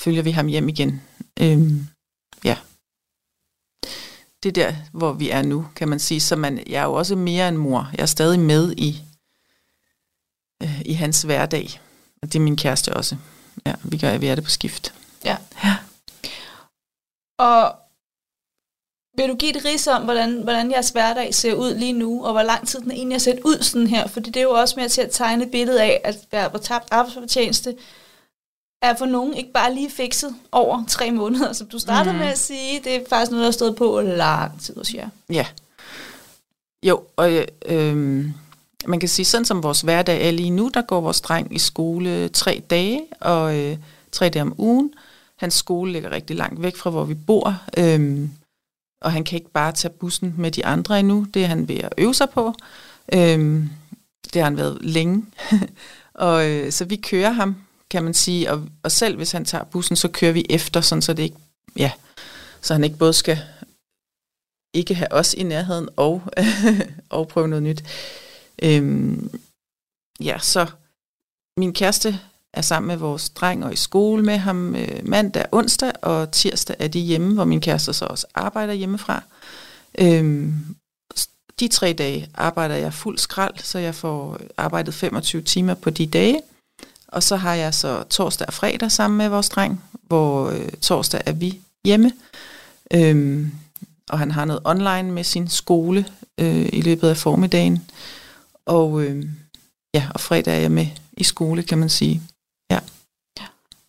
følger 0.00 0.22
vi 0.22 0.30
ham 0.30 0.46
hjem 0.46 0.68
igen. 0.68 1.02
Øhm, 1.40 1.86
ja. 2.44 2.56
Det 4.42 4.48
er 4.48 4.64
der, 4.64 4.74
hvor 4.92 5.12
vi 5.12 5.30
er 5.30 5.42
nu, 5.42 5.66
kan 5.76 5.88
man 5.88 5.98
sige. 5.98 6.20
Så 6.20 6.36
man, 6.36 6.62
jeg 6.66 6.80
er 6.80 6.84
jo 6.84 6.92
også 6.92 7.16
mere 7.16 7.48
end 7.48 7.56
mor. 7.56 7.90
Jeg 7.92 8.02
er 8.02 8.06
stadig 8.06 8.40
med 8.40 8.72
i, 8.76 9.02
øh, 10.62 10.80
i 10.80 10.92
hans 10.92 11.22
hverdag. 11.22 11.80
Og 12.22 12.32
det 12.32 12.34
er 12.38 12.42
min 12.42 12.56
kæreste 12.56 12.94
også. 12.94 13.16
Ja, 13.66 13.74
vi, 13.84 13.98
gør, 13.98 14.18
vi 14.18 14.26
er 14.26 14.34
det 14.34 14.44
på 14.44 14.50
skift. 14.50 14.94
Ja. 15.24 15.36
Ja. 15.64 15.76
Og 17.38 17.76
vil 19.16 19.28
du 19.28 19.34
give 19.34 19.56
et 19.56 19.64
ris 19.64 19.86
om, 19.86 20.02
hvordan, 20.02 20.42
hvordan 20.42 20.70
jeres 20.70 20.90
hverdag 20.90 21.34
ser 21.34 21.54
ud 21.54 21.74
lige 21.74 21.92
nu, 21.92 22.24
og 22.24 22.32
hvor 22.32 22.42
lang 22.42 22.68
tid 22.68 22.80
den 22.80 22.90
egentlig 22.90 23.14
har 23.14 23.20
set 23.20 23.40
ud 23.44 23.62
sådan 23.62 23.86
her? 23.86 24.06
For 24.06 24.20
det 24.20 24.36
er 24.36 24.42
jo 24.42 24.50
også 24.50 24.80
med 24.80 24.88
til 24.88 25.00
at 25.00 25.10
tegne 25.10 25.44
et 25.44 25.50
billede 25.50 25.82
af, 25.82 26.00
at 26.04 26.16
være 26.32 26.50
på 26.50 26.58
tabt 26.58 26.88
arbejdsfortjeneste 26.90 27.76
er 28.82 28.94
for 28.96 29.06
nogen 29.06 29.34
ikke 29.34 29.52
bare 29.52 29.74
lige 29.74 29.90
fikset 29.90 30.34
over 30.52 30.84
tre 30.88 31.10
måneder, 31.10 31.52
som 31.52 31.66
du 31.66 31.78
startede 31.78 32.12
mm. 32.12 32.18
med 32.18 32.26
at 32.26 32.38
sige. 32.38 32.80
Det 32.84 32.96
er 32.96 33.00
faktisk 33.08 33.30
noget, 33.30 33.42
der 33.42 33.46
har 33.46 33.52
stået 33.52 33.76
på 33.76 34.00
lang 34.00 34.60
tid 34.60 34.76
hos 34.76 34.94
jer. 34.94 35.08
Ja. 35.30 35.46
Jo, 36.82 37.02
og 37.16 37.32
øh, 37.32 37.46
øh, 37.66 38.26
man 38.86 39.00
kan 39.00 39.08
sige, 39.08 39.26
sådan 39.26 39.44
som 39.44 39.62
vores 39.62 39.80
hverdag 39.80 40.28
er 40.28 40.30
lige 40.30 40.50
nu, 40.50 40.70
der 40.74 40.82
går 40.82 41.00
vores 41.00 41.20
dreng 41.20 41.54
i 41.54 41.58
skole 41.58 42.28
tre 42.28 42.62
dage, 42.70 43.02
og 43.20 43.58
øh, 43.58 43.76
tre 44.12 44.28
dage 44.28 44.42
om 44.42 44.54
ugen. 44.58 44.94
Hans 45.36 45.54
skole 45.54 45.92
ligger 45.92 46.10
rigtig 46.10 46.36
langt 46.36 46.62
væk 46.62 46.76
fra, 46.76 46.90
hvor 46.90 47.04
vi 47.04 47.14
bor, 47.14 47.56
øh, 47.76 48.28
og 49.00 49.12
han 49.12 49.24
kan 49.24 49.36
ikke 49.36 49.50
bare 49.50 49.72
tage 49.72 49.92
bussen 49.92 50.34
med 50.38 50.50
de 50.50 50.66
andre 50.66 51.00
endnu. 51.00 51.26
Det 51.34 51.42
er 51.42 51.46
han 51.46 51.68
ved 51.68 51.76
at 51.76 51.92
øve 51.98 52.14
sig 52.14 52.30
på. 52.30 52.54
Øh, 53.12 53.64
det 54.24 54.42
har 54.42 54.44
han 54.44 54.56
været 54.56 54.78
længe. 54.80 55.24
og 56.14 56.50
øh, 56.50 56.72
så 56.72 56.84
vi 56.84 56.96
kører 56.96 57.30
ham, 57.30 57.56
kan 57.92 58.04
man 58.04 58.14
sige, 58.14 58.50
og, 58.50 58.68
og 58.82 58.92
selv 58.92 59.16
hvis 59.16 59.32
han 59.32 59.44
tager 59.44 59.64
bussen, 59.64 59.96
så 59.96 60.08
kører 60.08 60.32
vi 60.32 60.46
efter, 60.50 60.80
sådan 60.80 61.02
så 61.02 61.12
det 61.12 61.22
ikke, 61.22 61.36
ja, 61.76 61.92
så 62.60 62.74
han 62.74 62.84
ikke 62.84 62.96
både 62.96 63.12
skal 63.12 63.38
ikke 64.74 64.94
have 64.94 65.12
os 65.12 65.34
i 65.34 65.42
nærheden 65.42 65.88
og, 65.96 66.22
og 67.08 67.28
prøve 67.28 67.48
noget 67.48 67.62
nyt. 67.62 67.84
Øhm, 68.62 69.40
ja, 70.20 70.38
så 70.38 70.66
min 71.56 71.72
kæreste 71.74 72.20
er 72.54 72.62
sammen 72.62 72.88
med 72.88 72.96
vores 72.96 73.30
dreng 73.30 73.64
og 73.64 73.72
i 73.72 73.76
skole 73.76 74.22
med 74.22 74.36
ham 74.36 74.76
øh, 74.76 75.08
mandag, 75.08 75.46
onsdag 75.52 75.92
og 76.02 76.32
tirsdag 76.32 76.76
er 76.78 76.88
de 76.88 77.00
hjemme, 77.00 77.34
hvor 77.34 77.44
min 77.44 77.60
kæreste 77.60 77.92
så 77.92 78.04
også 78.04 78.26
arbejder 78.34 78.72
hjemmefra. 78.72 79.22
Øhm, 79.98 80.76
de 81.60 81.68
tre 81.68 81.92
dage 81.92 82.30
arbejder 82.34 82.74
jeg 82.74 82.94
fuld 82.94 83.18
skrald, 83.18 83.58
så 83.58 83.78
jeg 83.78 83.94
får 83.94 84.38
arbejdet 84.56 84.94
25 84.94 85.42
timer 85.42 85.74
på 85.74 85.90
de 85.90 86.06
dage. 86.06 86.40
Og 87.12 87.22
så 87.22 87.36
har 87.36 87.54
jeg 87.54 87.74
så 87.74 88.02
torsdag 88.02 88.46
og 88.46 88.52
fredag 88.52 88.92
sammen 88.92 89.18
med 89.18 89.28
vores 89.28 89.48
dreng, 89.48 89.84
hvor 90.06 90.50
øh, 90.50 90.68
torsdag 90.72 91.22
er 91.26 91.32
vi 91.32 91.60
hjemme. 91.84 92.12
Øhm, 92.94 93.50
og 94.10 94.18
han 94.18 94.30
har 94.30 94.44
noget 94.44 94.62
online 94.64 95.12
med 95.12 95.24
sin 95.24 95.48
skole 95.48 96.06
øh, 96.38 96.68
i 96.72 96.80
løbet 96.80 97.08
af 97.08 97.16
formiddagen. 97.16 97.90
Og 98.66 99.02
øh, 99.02 99.26
ja, 99.94 100.08
og 100.14 100.20
fredag 100.20 100.56
er 100.56 100.60
jeg 100.60 100.70
med 100.70 100.86
i 101.12 101.24
skole, 101.24 101.62
kan 101.62 101.78
man 101.78 101.88
sige. 101.88 102.22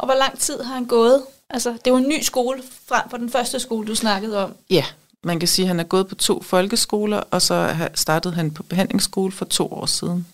Og 0.03 0.07
hvor 0.07 0.15
lang 0.15 0.39
tid 0.39 0.63
har 0.63 0.73
han 0.73 0.85
gået? 0.85 1.23
Altså, 1.49 1.69
det 1.69 1.87
er 1.87 1.91
jo 1.91 1.97
en 1.97 2.09
ny 2.09 2.21
skole 2.21 2.63
frem 2.85 3.09
for 3.09 3.17
den 3.17 3.29
første 3.29 3.59
skole, 3.59 3.87
du 3.87 3.95
snakkede 3.95 4.43
om. 4.43 4.55
Ja, 4.69 4.85
man 5.23 5.39
kan 5.39 5.47
sige, 5.47 5.63
at 5.63 5.67
han 5.67 5.79
er 5.79 5.83
gået 5.83 6.07
på 6.07 6.15
to 6.15 6.41
folkeskoler, 6.41 7.17
og 7.31 7.41
så 7.41 7.75
startede 7.95 8.33
han 8.33 8.51
på 8.51 8.63
behandlingsskole 8.63 9.31
for 9.31 9.45
to 9.45 9.73
år 9.73 9.85
siden. 9.85 10.27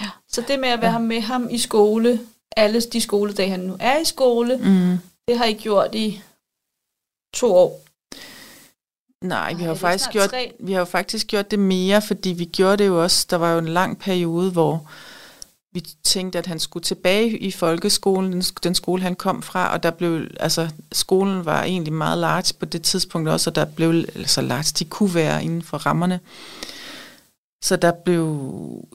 Ja. 0.00 0.08
Så 0.28 0.44
det 0.48 0.60
med 0.60 0.68
at 0.68 0.80
være 0.80 0.92
ja. 0.92 0.98
med 0.98 1.20
ham 1.20 1.48
i 1.50 1.58
skole, 1.58 2.20
alle 2.56 2.80
de 2.80 3.00
skoledage, 3.00 3.50
han 3.50 3.60
nu 3.60 3.76
er 3.80 3.98
i 3.98 4.04
skole, 4.04 4.56
Mm. 4.56 4.98
det 5.28 5.38
har 5.38 5.44
I 5.44 5.52
gjort 5.52 5.94
i 5.94 6.22
to 7.34 7.54
år. 7.54 7.80
Nej, 9.24 9.54
vi 9.54 9.60
Ej, 9.62 9.66
har, 9.66 9.74
er 9.74 9.78
faktisk 9.78 10.10
gjort, 10.10 10.30
tre. 10.30 10.52
vi 10.60 10.72
har 10.72 10.78
jo 10.78 10.84
faktisk 10.84 11.26
gjort 11.26 11.50
det 11.50 11.58
mere, 11.58 12.02
fordi 12.02 12.30
vi 12.30 12.44
gjorde 12.44 12.76
det 12.76 12.86
jo 12.86 13.02
også, 13.02 13.26
der 13.30 13.36
var 13.36 13.52
jo 13.52 13.58
en 13.58 13.68
lang 13.68 13.98
periode, 13.98 14.50
hvor 14.50 14.86
vi 15.72 15.80
tænkte, 16.04 16.38
at 16.38 16.46
han 16.46 16.58
skulle 16.58 16.84
tilbage 16.84 17.38
i 17.38 17.50
folkeskolen, 17.50 18.32
den, 18.32 18.42
den 18.42 18.74
skole, 18.74 19.02
han 19.02 19.14
kom 19.16 19.42
fra, 19.42 19.72
og 19.72 19.82
der 19.82 19.90
blev, 19.90 20.26
altså, 20.40 20.68
skolen 20.92 21.44
var 21.44 21.62
egentlig 21.62 21.92
meget 21.92 22.18
large 22.18 22.54
på 22.58 22.64
det 22.64 22.82
tidspunkt 22.82 23.28
også, 23.28 23.50
og 23.50 23.54
der 23.56 23.64
blev, 23.64 24.04
altså 24.14 24.40
large, 24.40 24.72
de 24.78 24.84
kunne 24.84 25.14
være 25.14 25.44
inden 25.44 25.62
for 25.62 25.76
rammerne. 25.78 26.20
Så 27.64 27.76
der 27.76 27.92
blev, 27.92 28.24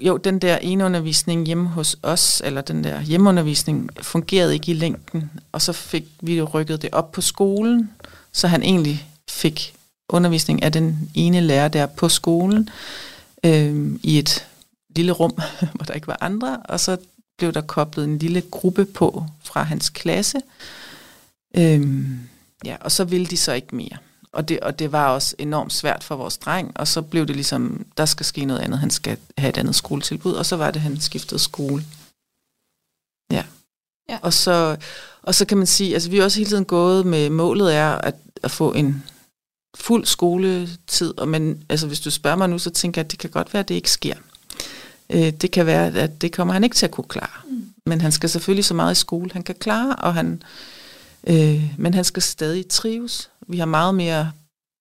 jo, 0.02 0.18
den 0.18 0.40
der 0.40 0.58
ene 0.58 0.86
undervisning 0.86 1.46
hjemme 1.46 1.68
hos 1.68 1.98
os, 2.04 2.42
eller 2.46 2.62
den 2.62 2.84
der 2.84 3.02
hjemmeundervisning, 3.02 3.90
fungerede 4.02 4.54
ikke 4.54 4.72
i 4.72 4.74
længden, 4.74 5.32
og 5.52 5.62
så 5.62 5.74
fik 5.74 6.06
vi 6.22 6.42
rykket 6.42 6.82
det 6.82 6.90
op 6.92 7.12
på 7.12 7.22
skolen, 7.22 7.90
så 8.32 8.48
han 8.48 8.64
egentlig 8.64 9.08
fik 9.30 9.74
undervisning 10.10 10.64
af 10.64 10.72
den 10.72 11.12
ene 11.16 11.42
lærer 11.42 11.68
der 11.68 11.86
på 11.86 12.10
skolen, 12.10 12.70
øh, 13.44 14.00
i 14.04 14.20
et 14.20 14.48
lille 14.96 15.12
rum, 15.12 15.38
hvor 15.74 15.86
der 15.86 15.94
ikke 15.94 16.08
var 16.08 16.18
andre, 16.22 16.58
og 16.58 16.80
så 16.80 16.98
blev 17.38 17.54
der 17.54 17.62
koblet 17.62 18.06
en 18.06 18.18
lille 18.18 18.42
gruppe 18.42 18.86
på 18.86 19.24
fra 19.44 19.64
hans 19.64 19.90
klasse. 19.90 20.42
Øh, 21.58 22.06
ja, 22.66 22.76
og 22.82 22.92
så 22.92 23.04
ville 23.04 23.26
de 23.26 23.38
så 23.38 23.54
ikke 23.54 23.76
mere. 23.76 23.98
Og 24.34 24.50
det, 24.50 24.60
og 24.60 24.80
det 24.80 24.92
var 24.92 25.08
også 25.08 25.36
enormt 25.38 25.74
svært 25.74 26.04
for 26.04 26.16
vores 26.16 26.38
dreng, 26.38 26.72
og 26.76 26.88
så 26.88 27.02
blev 27.02 27.28
det 27.28 27.36
ligesom, 27.36 27.86
der 27.98 28.06
skal 28.06 28.26
ske 28.26 28.46
noget 28.46 28.62
andet, 28.62 28.80
han 28.80 28.90
skal 28.90 29.18
have 29.38 29.50
et 29.50 29.58
andet 29.58 29.76
skoletilbud, 29.76 30.34
og 30.34 30.46
så 30.46 30.56
var 30.56 30.72
det, 30.72 30.82
han 30.82 31.00
skiftede 31.00 31.40
skole. 31.40 31.84
Ja. 33.32 33.44
Ja. 34.10 34.18
Og, 34.22 34.34
så, 34.34 34.78
og 35.24 35.36
så 35.36 35.46
kan 35.46 35.58
man 35.58 35.68
sige, 35.68 35.94
altså 35.94 36.10
vi 36.10 36.18
har 36.18 36.24
også 36.24 36.40
hele 36.40 36.50
tiden 36.50 36.66
gået 36.66 37.06
med, 37.06 37.30
målet 37.30 37.76
er 37.76 37.90
at, 37.90 38.16
at 38.44 38.52
få 38.52 38.74
en 38.74 39.04
fuld 39.78 40.06
skoletid, 40.06 41.18
og 41.18 41.28
men 41.28 41.64
altså 41.70 41.88
hvis 41.88 42.00
du 42.00 42.12
spørger 42.12 42.38
mig 42.38 42.50
nu, 42.50 42.60
så 42.60 42.70
tænker 42.70 43.02
jeg, 43.02 43.06
at 43.06 43.12
det 43.12 43.20
kan 43.20 43.30
godt 43.30 43.54
være, 43.54 43.60
at 43.60 43.70
det 43.70 43.76
ikke 43.76 43.92
sker. 43.92 44.16
Øh, 45.10 45.32
det 45.32 45.52
kan 45.52 45.66
være, 45.66 46.00
at 46.00 46.22
det 46.22 46.34
kommer 46.34 46.54
han 46.54 46.64
ikke 46.64 46.76
til 46.76 46.86
at 46.86 46.92
kunne 46.92 47.08
klare. 47.08 47.42
Mm. 47.50 47.74
Men 47.86 48.02
han 48.02 48.12
skal 48.12 48.30
selvfølgelig 48.30 48.66
så 48.66 48.74
meget 48.74 48.92
i 48.92 49.00
skole, 49.00 49.30
han 49.34 49.44
kan 49.44 49.56
klare, 49.56 49.96
og 49.96 50.14
han, 50.14 50.44
øh, 51.28 51.74
men 51.78 51.94
han 51.94 52.04
skal 52.04 52.24
stadig 52.24 52.68
trives. 52.68 53.30
Vi 53.50 53.58
har 53.58 53.66
meget 53.66 53.96
mere 53.96 54.32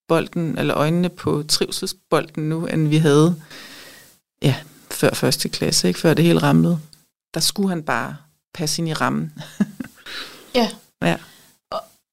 bolden, 0.08 0.58
eller 0.58 0.76
øjnene 0.76 1.08
på 1.08 1.42
trivselsbolden 1.48 2.48
nu, 2.48 2.66
end 2.66 2.88
vi 2.88 2.96
havde 2.96 3.42
ja, 4.42 4.54
før 4.90 5.14
første 5.14 5.48
klasse, 5.48 5.88
ikke? 5.88 6.00
før 6.00 6.14
det 6.14 6.24
hele 6.24 6.42
ramlede. 6.42 6.80
Der 7.34 7.40
skulle 7.40 7.68
han 7.68 7.82
bare 7.82 8.16
passe 8.54 8.82
ind 8.82 8.88
i 8.88 8.92
rammen. 8.92 9.32
Ja. 10.54 10.70
Ja. 11.02 11.16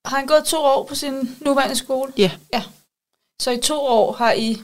Har 0.06 0.18
han 0.18 0.28
gået 0.28 0.44
to 0.46 0.58
år 0.58 0.86
på 0.86 0.96
sin 0.96 1.38
nuværende 1.42 1.76
skole? 1.76 2.14
Ja. 2.18 2.32
ja. 2.54 2.64
Så 3.42 3.52
i 3.52 3.58
to 3.58 3.80
år 3.80 4.14
har 4.14 4.34
I 4.34 4.62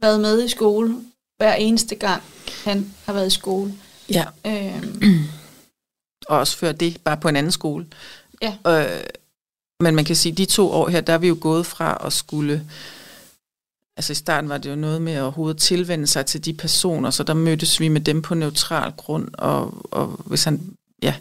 været 0.00 0.20
med 0.20 0.44
i 0.44 0.48
skole 0.48 0.96
hver 1.36 1.54
eneste 1.54 1.94
gang, 1.94 2.22
han 2.64 2.94
har 3.04 3.12
været 3.12 3.26
i 3.26 3.30
skole. 3.30 3.74
Ja. 4.08 4.26
Øhm, 4.46 5.02
og 6.28 6.38
også 6.38 6.56
før 6.56 6.72
det, 6.72 7.00
bare 7.04 7.16
på 7.16 7.28
en 7.28 7.36
anden 7.36 7.52
skole. 7.52 7.86
Ja. 8.42 8.56
Øh, 8.66 9.04
men 9.82 9.94
man 9.94 10.04
kan 10.04 10.16
sige, 10.16 10.32
de 10.32 10.44
to 10.44 10.70
år 10.70 10.88
her, 10.88 11.00
der 11.00 11.12
er 11.12 11.18
vi 11.18 11.28
jo 11.28 11.36
gået 11.40 11.66
fra 11.66 12.02
at 12.06 12.12
skulle... 12.12 12.64
Altså 13.96 14.12
i 14.12 14.14
starten 14.14 14.50
var 14.50 14.58
det 14.58 14.70
jo 14.70 14.74
noget 14.74 15.02
med 15.02 15.12
at 15.12 15.22
overhovedet 15.22 15.60
tilvende 15.60 16.06
sig 16.06 16.26
til 16.26 16.44
de 16.44 16.52
personer, 16.52 17.10
så 17.10 17.22
der 17.22 17.34
mødtes 17.34 17.80
vi 17.80 17.88
med 17.88 18.00
dem 18.00 18.22
på 18.22 18.34
neutral 18.34 18.92
grund, 18.92 19.28
og, 19.32 19.86
og 19.90 20.06
hvis 20.06 20.44
han, 20.44 20.60
ja, 21.02 21.14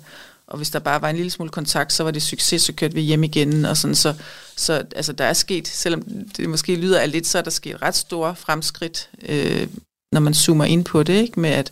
og 0.47 0.57
hvis 0.57 0.69
der 0.69 0.79
bare 0.79 1.01
var 1.01 1.09
en 1.09 1.15
lille 1.15 1.31
smule 1.31 1.51
kontakt, 1.51 1.93
så 1.93 2.03
var 2.03 2.11
det 2.11 2.21
succes, 2.21 2.61
så 2.61 2.73
kørte 2.73 2.93
vi 2.93 3.01
hjem 3.01 3.23
igen, 3.23 3.65
og 3.65 3.77
sådan, 3.77 3.95
så, 3.95 4.13
så 4.57 4.83
altså, 4.95 5.13
der 5.13 5.25
er 5.25 5.33
sket, 5.33 5.67
selvom 5.67 6.03
det 6.37 6.49
måske 6.49 6.75
lyder 6.75 6.99
af 6.99 7.11
lidt, 7.11 7.27
så 7.27 7.37
er 7.37 7.41
der 7.41 7.51
sket 7.51 7.81
ret 7.81 7.95
store 7.95 8.35
fremskridt, 8.35 9.09
øh, 9.29 9.67
når 10.11 10.19
man 10.19 10.33
zoomer 10.33 10.65
ind 10.65 10.85
på 10.85 11.03
det, 11.03 11.21
ikke? 11.21 11.39
med 11.39 11.49
at, 11.49 11.71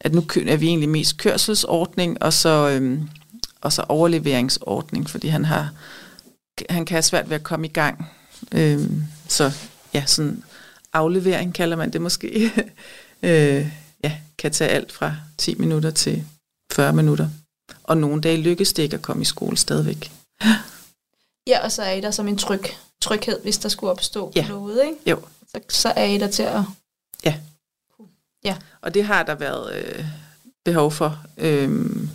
at 0.00 0.14
nu 0.14 0.24
er 0.46 0.56
vi 0.56 0.66
egentlig 0.66 0.88
mest 0.88 1.16
kørselsordning, 1.16 2.22
og 2.22 2.32
så, 2.32 2.68
øh, 2.68 2.98
og 3.60 3.72
så 3.72 3.84
overleveringsordning, 3.88 5.10
fordi 5.10 5.28
han 5.28 5.44
har 5.44 5.70
han 6.70 6.84
kan 6.84 6.94
have 6.94 7.02
svært 7.02 7.28
ved 7.30 7.36
at 7.36 7.42
komme 7.42 7.66
i 7.66 7.70
gang. 7.70 8.06
Øh, 8.52 8.90
så 9.28 9.52
ja, 9.94 10.04
sådan 10.06 10.44
aflevering 10.92 11.54
kalder 11.54 11.76
man 11.76 11.92
det 11.92 12.00
måske. 12.00 12.50
øh, 13.22 13.66
ja, 14.04 14.18
kan 14.38 14.52
tage 14.52 14.70
alt 14.70 14.92
fra 14.92 15.16
10 15.38 15.54
minutter 15.54 15.90
til 15.90 16.24
40 16.72 16.92
minutter. 16.92 17.28
Og 17.84 17.96
nogle 17.96 18.20
dage 18.20 18.36
lykkes 18.42 18.72
det 18.72 18.82
ikke 18.82 18.96
at 18.96 19.02
komme 19.02 19.22
i 19.22 19.24
skole 19.24 19.56
stadigvæk. 19.56 20.12
Ja, 21.46 21.64
og 21.64 21.72
så 21.72 21.82
er 21.82 21.92
I 21.92 22.00
der 22.00 22.10
som 22.10 22.28
en 22.28 22.38
tryg, 22.38 22.60
tryghed, 23.00 23.42
hvis 23.42 23.58
der 23.58 23.68
skulle 23.68 23.90
opstå 23.90 24.32
Ja. 24.36 24.48
noget, 24.48 24.84
ikke? 24.84 24.96
Jo. 25.10 25.20
Så, 25.48 25.60
så 25.68 25.92
er 25.96 26.04
I 26.04 26.18
der 26.18 26.30
til 26.30 26.42
at... 26.42 26.60
Ja. 27.24 27.38
Ja. 28.44 28.56
Og 28.80 28.94
det 28.94 29.04
har 29.04 29.22
der 29.22 29.34
været 29.34 29.74
øh, 29.74 30.04
behov 30.64 30.92
for. 30.92 31.22
Øhm, 31.38 32.08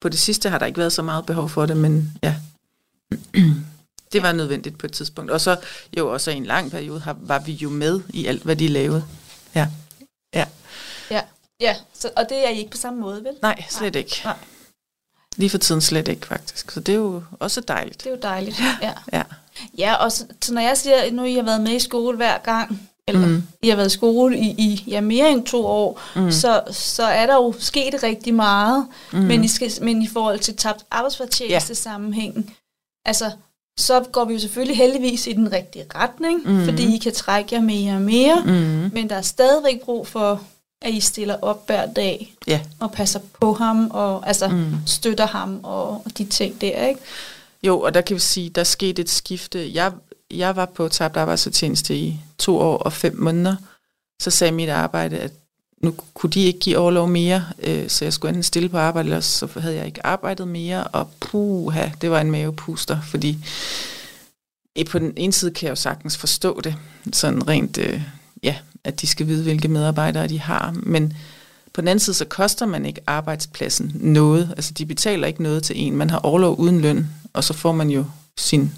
på 0.00 0.08
det 0.08 0.18
sidste 0.18 0.50
har 0.50 0.58
der 0.58 0.66
ikke 0.66 0.78
været 0.78 0.92
så 0.92 1.02
meget 1.02 1.26
behov 1.26 1.48
for 1.48 1.66
det, 1.66 1.76
men 1.76 2.18
ja. 2.22 2.36
det 4.12 4.22
var 4.22 4.32
nødvendigt 4.32 4.78
på 4.78 4.86
et 4.86 4.92
tidspunkt. 4.92 5.30
Og 5.30 5.40
så 5.40 5.56
jo 5.98 6.12
også 6.12 6.30
i 6.30 6.34
en 6.34 6.46
lang 6.46 6.70
periode 6.70 7.00
har, 7.00 7.16
var 7.20 7.38
vi 7.38 7.52
jo 7.52 7.70
med 7.70 8.00
i 8.08 8.26
alt, 8.26 8.42
hvad 8.42 8.56
de 8.56 8.68
lavede. 8.68 9.04
Ja. 9.54 9.68
Ja. 10.34 10.46
Ja, 11.10 11.20
ja 11.60 11.76
så, 11.94 12.10
og 12.16 12.28
det 12.28 12.46
er 12.46 12.50
I 12.50 12.58
ikke 12.58 12.70
på 12.70 12.76
samme 12.76 13.00
måde, 13.00 13.24
vel? 13.24 13.34
Nej, 13.42 13.64
slet 13.68 13.96
ikke. 13.96 14.20
Nej. 14.24 14.36
Lige 15.36 15.50
for 15.50 15.58
tiden 15.58 15.80
slet 15.80 16.08
ikke, 16.08 16.26
faktisk. 16.26 16.70
Så 16.70 16.80
det 16.80 16.92
er 16.92 16.96
jo 16.96 17.22
også 17.40 17.60
dejligt. 17.60 17.98
Det 17.98 18.06
er 18.06 18.10
jo 18.10 18.18
dejligt. 18.22 18.60
Ja, 18.82 18.92
Ja. 19.12 19.22
ja 19.78 19.94
og 19.94 20.12
så, 20.12 20.26
så 20.42 20.54
når 20.54 20.60
jeg 20.60 20.78
siger, 20.78 20.96
at 20.96 21.12
nu 21.12 21.24
I 21.24 21.34
har 21.34 21.42
været 21.42 21.60
med 21.60 21.72
i 21.72 21.78
skole 21.78 22.16
hver 22.16 22.38
gang, 22.38 22.90
eller 23.08 23.26
mm. 23.26 23.42
I 23.62 23.68
har 23.68 23.76
været 23.76 23.86
i 23.86 23.94
skole 23.94 24.38
i, 24.38 24.48
i 24.58 24.84
ja, 24.86 25.00
mere 25.00 25.30
end 25.30 25.46
to 25.46 25.66
år, 25.66 26.00
mm. 26.16 26.32
så, 26.32 26.62
så 26.70 27.02
er 27.02 27.26
der 27.26 27.34
jo 27.34 27.54
sket 27.58 28.02
rigtig 28.02 28.34
meget, 28.34 28.86
mm. 29.12 29.18
men, 29.18 29.44
I 29.44 29.48
skal, 29.48 29.72
men 29.82 30.02
i 30.02 30.08
forhold 30.08 30.38
til 30.38 30.56
tabt 30.56 30.84
arbejdsfortjeneste 30.90 31.74
sammenhæng, 31.74 32.56
altså, 33.04 33.30
så 33.80 34.00
går 34.12 34.24
vi 34.24 34.32
jo 34.34 34.38
selvfølgelig 34.40 34.76
heldigvis 34.76 35.26
i 35.26 35.32
den 35.32 35.52
rigtige 35.52 35.84
retning, 35.94 36.40
mm. 36.44 36.64
fordi 36.64 36.94
I 36.94 36.98
kan 36.98 37.12
trække 37.12 37.54
jer 37.54 37.60
mere 37.62 37.94
og 37.94 38.02
mere, 38.02 38.42
Mm. 38.44 38.90
men 38.94 39.10
der 39.10 39.16
er 39.16 39.22
stadigvæk 39.22 39.80
brug 39.84 40.06
for, 40.06 40.42
at 40.82 40.92
I 40.94 41.00
stiller 41.00 41.36
op 41.42 41.66
hver 41.66 41.86
dag 41.86 42.34
Ja. 42.46 42.60
og 42.80 42.92
passer 42.92 43.20
på 43.40 43.52
ham, 43.52 43.90
og 43.90 44.28
altså 44.28 44.48
Mm. 44.48 44.54
mm. 44.54 44.74
støtter 44.86 45.26
ham 45.26 45.60
og, 45.62 45.88
og 45.90 46.18
de 46.18 46.24
ting 46.24 46.60
der, 46.60 46.86
ikke? 46.86 47.00
Jo, 47.62 47.80
og 47.80 47.94
der 47.94 48.00
kan 48.00 48.14
vi 48.14 48.20
sige, 48.20 48.50
der 48.50 48.64
skete 48.64 49.02
et 49.02 49.10
skifte. 49.10 49.70
Jeg, 49.74 49.92
jeg 50.30 50.56
var 50.56 50.64
på 50.66 50.88
tabt 50.88 51.16
arbejdsfortjeneste 51.16 51.96
i 51.96 52.20
to 52.38 52.58
år 52.58 52.76
og 52.76 52.92
fem 52.92 53.16
måneder. 53.16 53.56
Så 54.22 54.30
sagde 54.30 54.52
mit 54.52 54.68
arbejde, 54.68 55.18
at 55.18 55.32
nu 55.82 55.94
kunne 56.14 56.30
de 56.30 56.44
ikke 56.44 56.58
give 56.58 56.78
overlov 56.78 57.08
mere, 57.08 57.44
øh, 57.62 57.88
så 57.88 58.04
jeg 58.04 58.12
skulle 58.12 58.28
enten 58.28 58.42
stille 58.42 58.68
på 58.68 58.78
arbejde, 58.78 59.06
eller 59.08 59.20
så 59.20 59.48
havde 59.60 59.76
jeg 59.76 59.86
ikke 59.86 60.06
arbejdet 60.06 60.48
mere, 60.48 60.84
og 60.84 61.10
puha, 61.20 61.88
det 62.00 62.10
var 62.10 62.20
en 62.20 62.30
mavepuster, 62.30 63.00
fordi 63.02 63.44
på 64.90 64.98
den 64.98 65.12
ene 65.16 65.32
side 65.32 65.50
kan 65.50 65.66
jeg 65.66 65.70
jo 65.70 65.76
sagtens 65.76 66.16
forstå 66.16 66.60
det, 66.60 66.76
sådan 67.12 67.48
rent, 67.48 67.78
øh, 67.78 68.02
ja, 68.42 68.56
at 68.84 69.00
de 69.00 69.06
skal 69.06 69.26
vide, 69.26 69.42
hvilke 69.42 69.68
medarbejdere 69.68 70.28
de 70.28 70.40
har, 70.40 70.74
men 70.82 71.12
på 71.72 71.80
den 71.80 71.88
anden 71.88 72.00
side, 72.00 72.14
så 72.16 72.24
koster 72.24 72.66
man 72.66 72.86
ikke 72.86 73.00
arbejdspladsen 73.06 73.92
noget. 73.94 74.54
Altså, 74.56 74.72
de 74.72 74.86
betaler 74.86 75.26
ikke 75.26 75.42
noget 75.42 75.62
til 75.62 75.78
en. 75.78 75.96
Man 75.96 76.10
har 76.10 76.18
overlov 76.18 76.56
uden 76.56 76.80
løn, 76.80 77.06
og 77.32 77.44
så 77.44 77.52
får 77.52 77.72
man 77.72 77.90
jo 77.90 78.04
sin, 78.38 78.72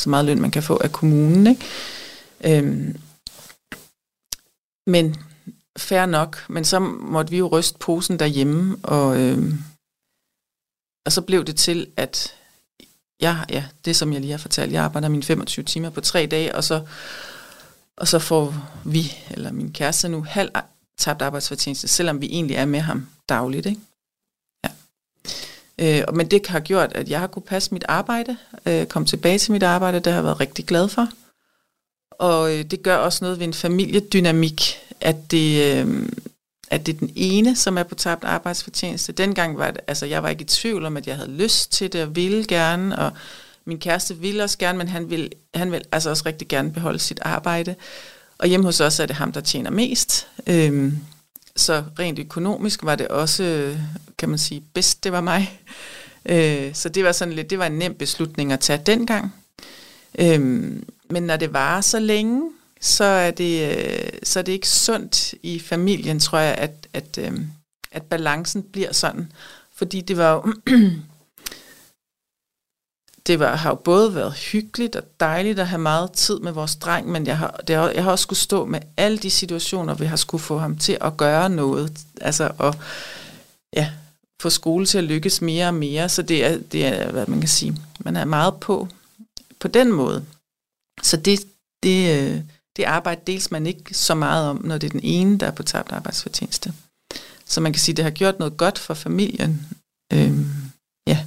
så 0.00 0.10
meget 0.10 0.24
løn, 0.24 0.40
man 0.40 0.50
kan 0.50 0.62
få 0.62 0.80
af 0.84 0.92
kommunen. 0.92 1.46
Ikke? 1.46 2.58
Øhm, 2.58 2.96
men 4.86 5.16
fair 5.78 6.06
nok. 6.06 6.44
Men 6.48 6.64
så 6.64 6.78
måtte 6.78 7.30
vi 7.30 7.38
jo 7.38 7.46
ryste 7.48 7.78
posen 7.78 8.18
derhjemme, 8.18 8.76
og, 8.82 9.20
øh, 9.20 9.54
og 11.06 11.12
så 11.12 11.20
blev 11.22 11.44
det 11.44 11.56
til, 11.56 11.86
at 11.96 12.34
jeg, 13.20 13.44
ja, 13.50 13.64
det 13.84 13.96
som 13.96 14.12
jeg 14.12 14.20
lige 14.20 14.30
har 14.30 14.38
fortalt, 14.38 14.72
jeg 14.72 14.84
arbejder 14.84 15.08
mine 15.08 15.22
25 15.22 15.64
timer 15.64 15.90
på 15.90 16.00
tre 16.00 16.26
dage, 16.26 16.54
og 16.54 16.64
så, 16.64 16.86
og 17.96 18.08
så 18.08 18.18
får 18.18 18.54
vi, 18.84 19.12
eller 19.30 19.52
min 19.52 19.72
kæreste 19.72 20.08
nu, 20.08 20.22
halv 20.24 20.50
tabt 20.98 21.22
arbejdsfortjeneste, 21.22 21.88
selvom 21.88 22.20
vi 22.20 22.26
egentlig 22.26 22.56
er 22.56 22.64
med 22.64 22.80
ham 22.80 23.06
dagligt. 23.28 23.66
Ikke? 23.66 23.80
Ja. 24.64 24.70
Øh, 25.78 26.04
og- 26.08 26.16
men 26.16 26.30
det 26.30 26.46
har 26.46 26.60
gjort, 26.60 26.92
at 26.92 27.08
jeg 27.08 27.20
har 27.20 27.26
kunne 27.26 27.42
passe 27.42 27.74
mit 27.74 27.84
arbejde, 27.88 28.36
øh, 28.66 28.86
komme 28.86 29.06
tilbage 29.06 29.38
til 29.38 29.52
mit 29.52 29.62
arbejde, 29.62 29.98
det 30.00 30.06
har 30.06 30.14
jeg 30.18 30.24
været 30.24 30.40
rigtig 30.40 30.66
glad 30.66 30.88
for. 30.88 31.08
Og 32.10 32.54
øh, 32.58 32.64
det 32.64 32.82
gør 32.82 32.96
også 32.96 33.24
noget 33.24 33.38
ved 33.38 33.46
en 33.46 33.54
familiedynamik, 33.54 34.60
at 35.04 35.30
det, 35.30 35.76
øh, 35.76 36.08
at 36.70 36.86
det 36.86 36.94
er 36.94 36.98
den 36.98 37.12
ene, 37.16 37.56
som 37.56 37.78
er 37.78 37.82
på 37.82 37.94
tabt 37.94 38.24
arbejdsfortjeneste. 38.24 39.12
Dengang 39.12 39.58
var 39.58 39.70
det, 39.70 39.80
altså 39.86 40.06
jeg 40.06 40.22
var 40.22 40.28
ikke 40.28 40.42
i 40.42 40.46
tvivl 40.46 40.84
om, 40.84 40.96
at 40.96 41.06
jeg 41.06 41.16
havde 41.16 41.30
lyst 41.30 41.72
til 41.72 41.92
det 41.92 42.02
og 42.02 42.16
ville 42.16 42.44
gerne, 42.44 42.98
og 42.98 43.12
min 43.64 43.78
kæreste 43.78 44.16
ville 44.16 44.42
også 44.42 44.58
gerne, 44.58 44.78
men 44.78 44.88
han 44.88 45.10
vil, 45.10 45.32
han 45.54 45.72
vil 45.72 45.82
altså 45.92 46.10
også 46.10 46.22
rigtig 46.26 46.48
gerne 46.48 46.72
beholde 46.72 46.98
sit 46.98 47.18
arbejde. 47.22 47.74
Og 48.38 48.48
hjemme 48.48 48.66
hos 48.66 48.80
os 48.80 49.00
er 49.00 49.06
det 49.06 49.16
ham, 49.16 49.32
der 49.32 49.40
tjener 49.40 49.70
mest. 49.70 50.26
Øhm, 50.46 50.98
så 51.56 51.84
rent 51.98 52.18
økonomisk 52.18 52.84
var 52.84 52.96
det 52.96 53.08
også, 53.08 53.76
kan 54.18 54.28
man 54.28 54.38
sige, 54.38 54.62
bedst 54.74 55.04
det 55.04 55.12
var 55.12 55.20
mig. 55.20 55.60
Øh, 56.26 56.74
så 56.74 56.88
det 56.88 57.04
var 57.04 57.12
sådan 57.12 57.34
lidt, 57.34 57.50
det 57.50 57.58
var 57.58 57.66
en 57.66 57.78
nem 57.78 57.94
beslutning 57.94 58.52
at 58.52 58.60
tage 58.60 58.82
dengang. 58.86 59.34
Øhm, 60.18 60.84
men 61.10 61.22
når 61.22 61.36
det 61.36 61.52
varer 61.52 61.80
så 61.80 61.98
længe, 61.98 62.50
så 62.84 63.04
er 63.04 63.30
det, 63.30 63.76
øh, 63.76 64.12
så 64.22 64.38
er 64.38 64.42
det 64.42 64.52
ikke 64.52 64.68
sundt 64.68 65.34
i 65.42 65.58
familien, 65.58 66.20
tror 66.20 66.38
jeg, 66.38 66.54
at, 66.54 66.88
at, 66.92 67.18
øh, 67.18 67.32
at 67.90 68.02
balancen 68.02 68.62
bliver 68.62 68.92
sådan. 68.92 69.32
Fordi 69.72 70.00
det 70.00 70.16
var 70.16 70.32
jo, 70.32 70.54
det 73.26 73.38
var, 73.38 73.56
har 73.56 73.70
jo 73.70 73.74
både 73.74 74.14
været 74.14 74.34
hyggeligt 74.34 74.96
og 74.96 75.02
dejligt 75.20 75.58
at 75.58 75.68
have 75.68 75.80
meget 75.80 76.12
tid 76.12 76.38
med 76.38 76.52
vores 76.52 76.76
dreng, 76.76 77.08
men 77.08 77.26
jeg 77.26 77.38
har, 77.38 77.60
det 77.66 77.76
har, 77.76 77.90
jeg 77.90 78.04
har 78.04 78.10
også 78.10 78.22
skulle 78.22 78.38
stå 78.38 78.64
med 78.64 78.80
alle 78.96 79.18
de 79.18 79.30
situationer, 79.30 79.94
vi 79.94 80.06
har 80.06 80.16
skulle 80.16 80.42
få 80.42 80.58
ham 80.58 80.78
til 80.78 80.98
at 81.00 81.16
gøre 81.16 81.50
noget. 81.50 81.98
Altså 82.20 82.52
at 82.60 82.78
ja, 83.72 83.92
få 84.42 84.50
skole 84.50 84.86
til 84.86 84.98
at 84.98 85.04
lykkes 85.04 85.40
mere 85.40 85.66
og 85.66 85.74
mere. 85.74 86.08
Så 86.08 86.22
det 86.22 86.44
er, 86.44 86.58
det 86.72 86.86
er, 86.86 87.12
hvad 87.12 87.26
man 87.26 87.40
kan 87.40 87.48
sige, 87.48 87.76
man 87.98 88.16
er 88.16 88.24
meget 88.24 88.54
på 88.60 88.88
på 89.60 89.68
den 89.68 89.92
måde. 89.92 90.24
Så 91.02 91.16
det, 91.16 91.40
det, 91.82 92.32
øh, 92.32 92.40
det 92.76 92.84
arbejde 92.84 93.20
dels 93.26 93.50
man 93.50 93.66
ikke 93.66 93.94
så 93.94 94.14
meget 94.14 94.48
om, 94.48 94.60
når 94.64 94.78
det 94.78 94.86
er 94.86 94.90
den 94.90 95.00
ene, 95.04 95.38
der 95.38 95.46
er 95.46 95.50
på 95.50 95.62
tabt 95.62 95.92
arbejdsfortjeneste. 95.92 96.72
Så 97.44 97.60
man 97.60 97.72
kan 97.72 97.80
sige, 97.80 97.94
det 97.94 98.04
har 98.04 98.10
gjort 98.10 98.38
noget 98.38 98.56
godt 98.56 98.78
for 98.78 98.94
familien. 98.94 99.66
Øhm, 100.12 100.46
ja. 101.06 101.18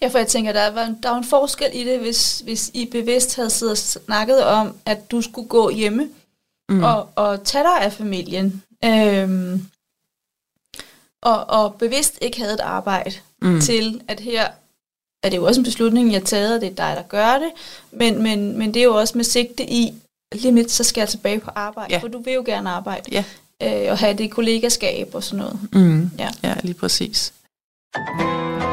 Ja, 0.00 0.08
for 0.08 0.18
jeg 0.18 0.28
tænker, 0.28 0.52
der 0.52 0.70
var, 0.70 0.94
der 1.02 1.10
var 1.10 1.18
en 1.18 1.24
forskel 1.24 1.70
i 1.72 1.84
det, 1.84 2.00
hvis, 2.00 2.40
hvis 2.40 2.70
I 2.74 2.86
bevidst 2.86 3.36
havde 3.36 3.50
siddet 3.50 3.72
og 3.72 3.78
snakket 3.78 4.44
om, 4.44 4.76
at 4.86 5.10
du 5.10 5.22
skulle 5.22 5.48
gå 5.48 5.70
hjemme 5.70 6.08
Mm. 6.68 6.82
og, 6.84 7.08
og 7.14 7.44
tage 7.44 7.64
dig 7.64 7.80
af 7.80 7.92
familien. 7.92 8.62
Øhm, 8.84 9.66
og, 11.22 11.44
og 11.48 11.74
bevidst 11.74 12.18
ikke 12.20 12.38
havde 12.40 12.54
et 12.54 12.60
arbejde 12.60 13.12
mm. 13.42 13.60
til, 13.60 14.00
at 14.08 14.20
her 14.20 14.48
er 15.22 15.28
det 15.30 15.36
jo 15.36 15.44
også 15.44 15.60
en 15.60 15.64
beslutning, 15.64 16.12
jeg 16.12 16.20
har 16.20 16.26
taget, 16.26 16.54
og 16.54 16.60
det 16.60 16.70
er 16.70 16.74
dig, 16.74 16.96
der 16.96 17.02
gør 17.02 17.38
det. 17.38 17.50
Men, 17.90 18.22
men, 18.22 18.58
men 18.58 18.74
det 18.74 18.80
er 18.80 18.84
jo 18.84 18.94
også 18.94 19.18
med 19.18 19.24
sigte 19.24 19.70
i, 19.70 19.94
lige 20.36 20.52
midt, 20.52 20.70
så 20.70 20.84
skal 20.84 21.00
jeg 21.00 21.08
tilbage 21.08 21.40
på 21.40 21.50
arbejde, 21.54 21.94
Ja. 21.94 21.98
for 21.98 22.08
du 22.08 22.22
vil 22.22 22.32
jo 22.34 22.42
gerne 22.46 22.70
arbejde. 22.70 23.02
Ja. 23.12 23.24
Øh, 23.62 23.90
og 23.92 23.98
have 23.98 24.14
det 24.14 24.30
kollegaskab 24.30 25.08
og 25.14 25.22
sådan 25.22 25.38
noget. 25.38 25.58
Mm. 25.72 26.10
Ja. 26.18 26.28
ja, 26.42 26.54
lige 26.62 26.74
præcis. 26.74 27.32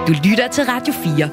Du 0.08 0.14
lytter 0.24 0.48
til 0.52 0.64
Radio 0.64 0.94
4. 0.94 1.30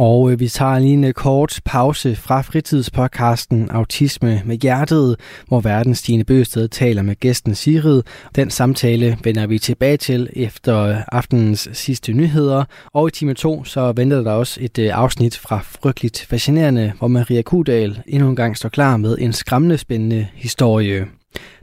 Og 0.00 0.32
øh, 0.32 0.40
vi 0.40 0.48
tager 0.48 0.78
lige 0.78 0.92
en 0.92 1.04
øh, 1.04 1.12
kort 1.12 1.60
pause 1.64 2.16
fra 2.16 2.40
fritidspodcasten 2.40 3.70
Autisme 3.70 4.42
med 4.44 4.56
Hjertet, 4.56 5.16
hvor 5.48 5.60
verdens 5.60 5.98
Stine 5.98 6.24
Bøsted 6.24 6.68
taler 6.68 7.02
med 7.02 7.16
gæsten 7.16 7.54
Sigrid. 7.54 8.02
Den 8.34 8.50
samtale 8.50 9.18
vender 9.24 9.46
vi 9.46 9.58
tilbage 9.58 9.96
til 9.96 10.30
efter 10.32 10.78
øh, 10.78 10.96
aftenens 11.12 11.68
sidste 11.72 12.12
nyheder. 12.12 12.64
Og 12.92 13.08
i 13.08 13.10
time 13.10 13.34
2 13.34 13.64
så 13.64 13.92
venter 13.92 14.22
der 14.22 14.32
også 14.32 14.60
et 14.62 14.78
afsnit 14.78 15.38
fra 15.38 15.60
Frygteligt 15.62 16.26
Fascinerende, 16.30 16.92
hvor 16.98 17.08
Maria 17.08 17.42
Kudal 17.42 18.02
endnu 18.06 18.28
en 18.28 18.36
gang 18.36 18.56
står 18.56 18.68
klar 18.68 18.96
med 18.96 19.16
en 19.18 19.32
skræmmende 19.32 19.78
spændende 19.78 20.26
historie. 20.34 21.06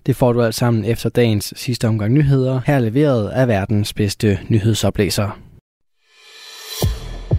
Det 0.06 0.16
får 0.16 0.34
du 0.34 0.42
alt 0.42 0.56
sammen 0.56 0.86
efter 0.86 1.10
dagens 1.10 1.54
sidste 1.56 1.88
omgang 1.88 2.14
nyheder, 2.14 2.62
her 2.66 2.80
leveret 2.80 3.30
af 3.30 3.48
verdens 3.48 3.94
bedste 3.94 4.40
nyhedsoplæser. 4.50 5.47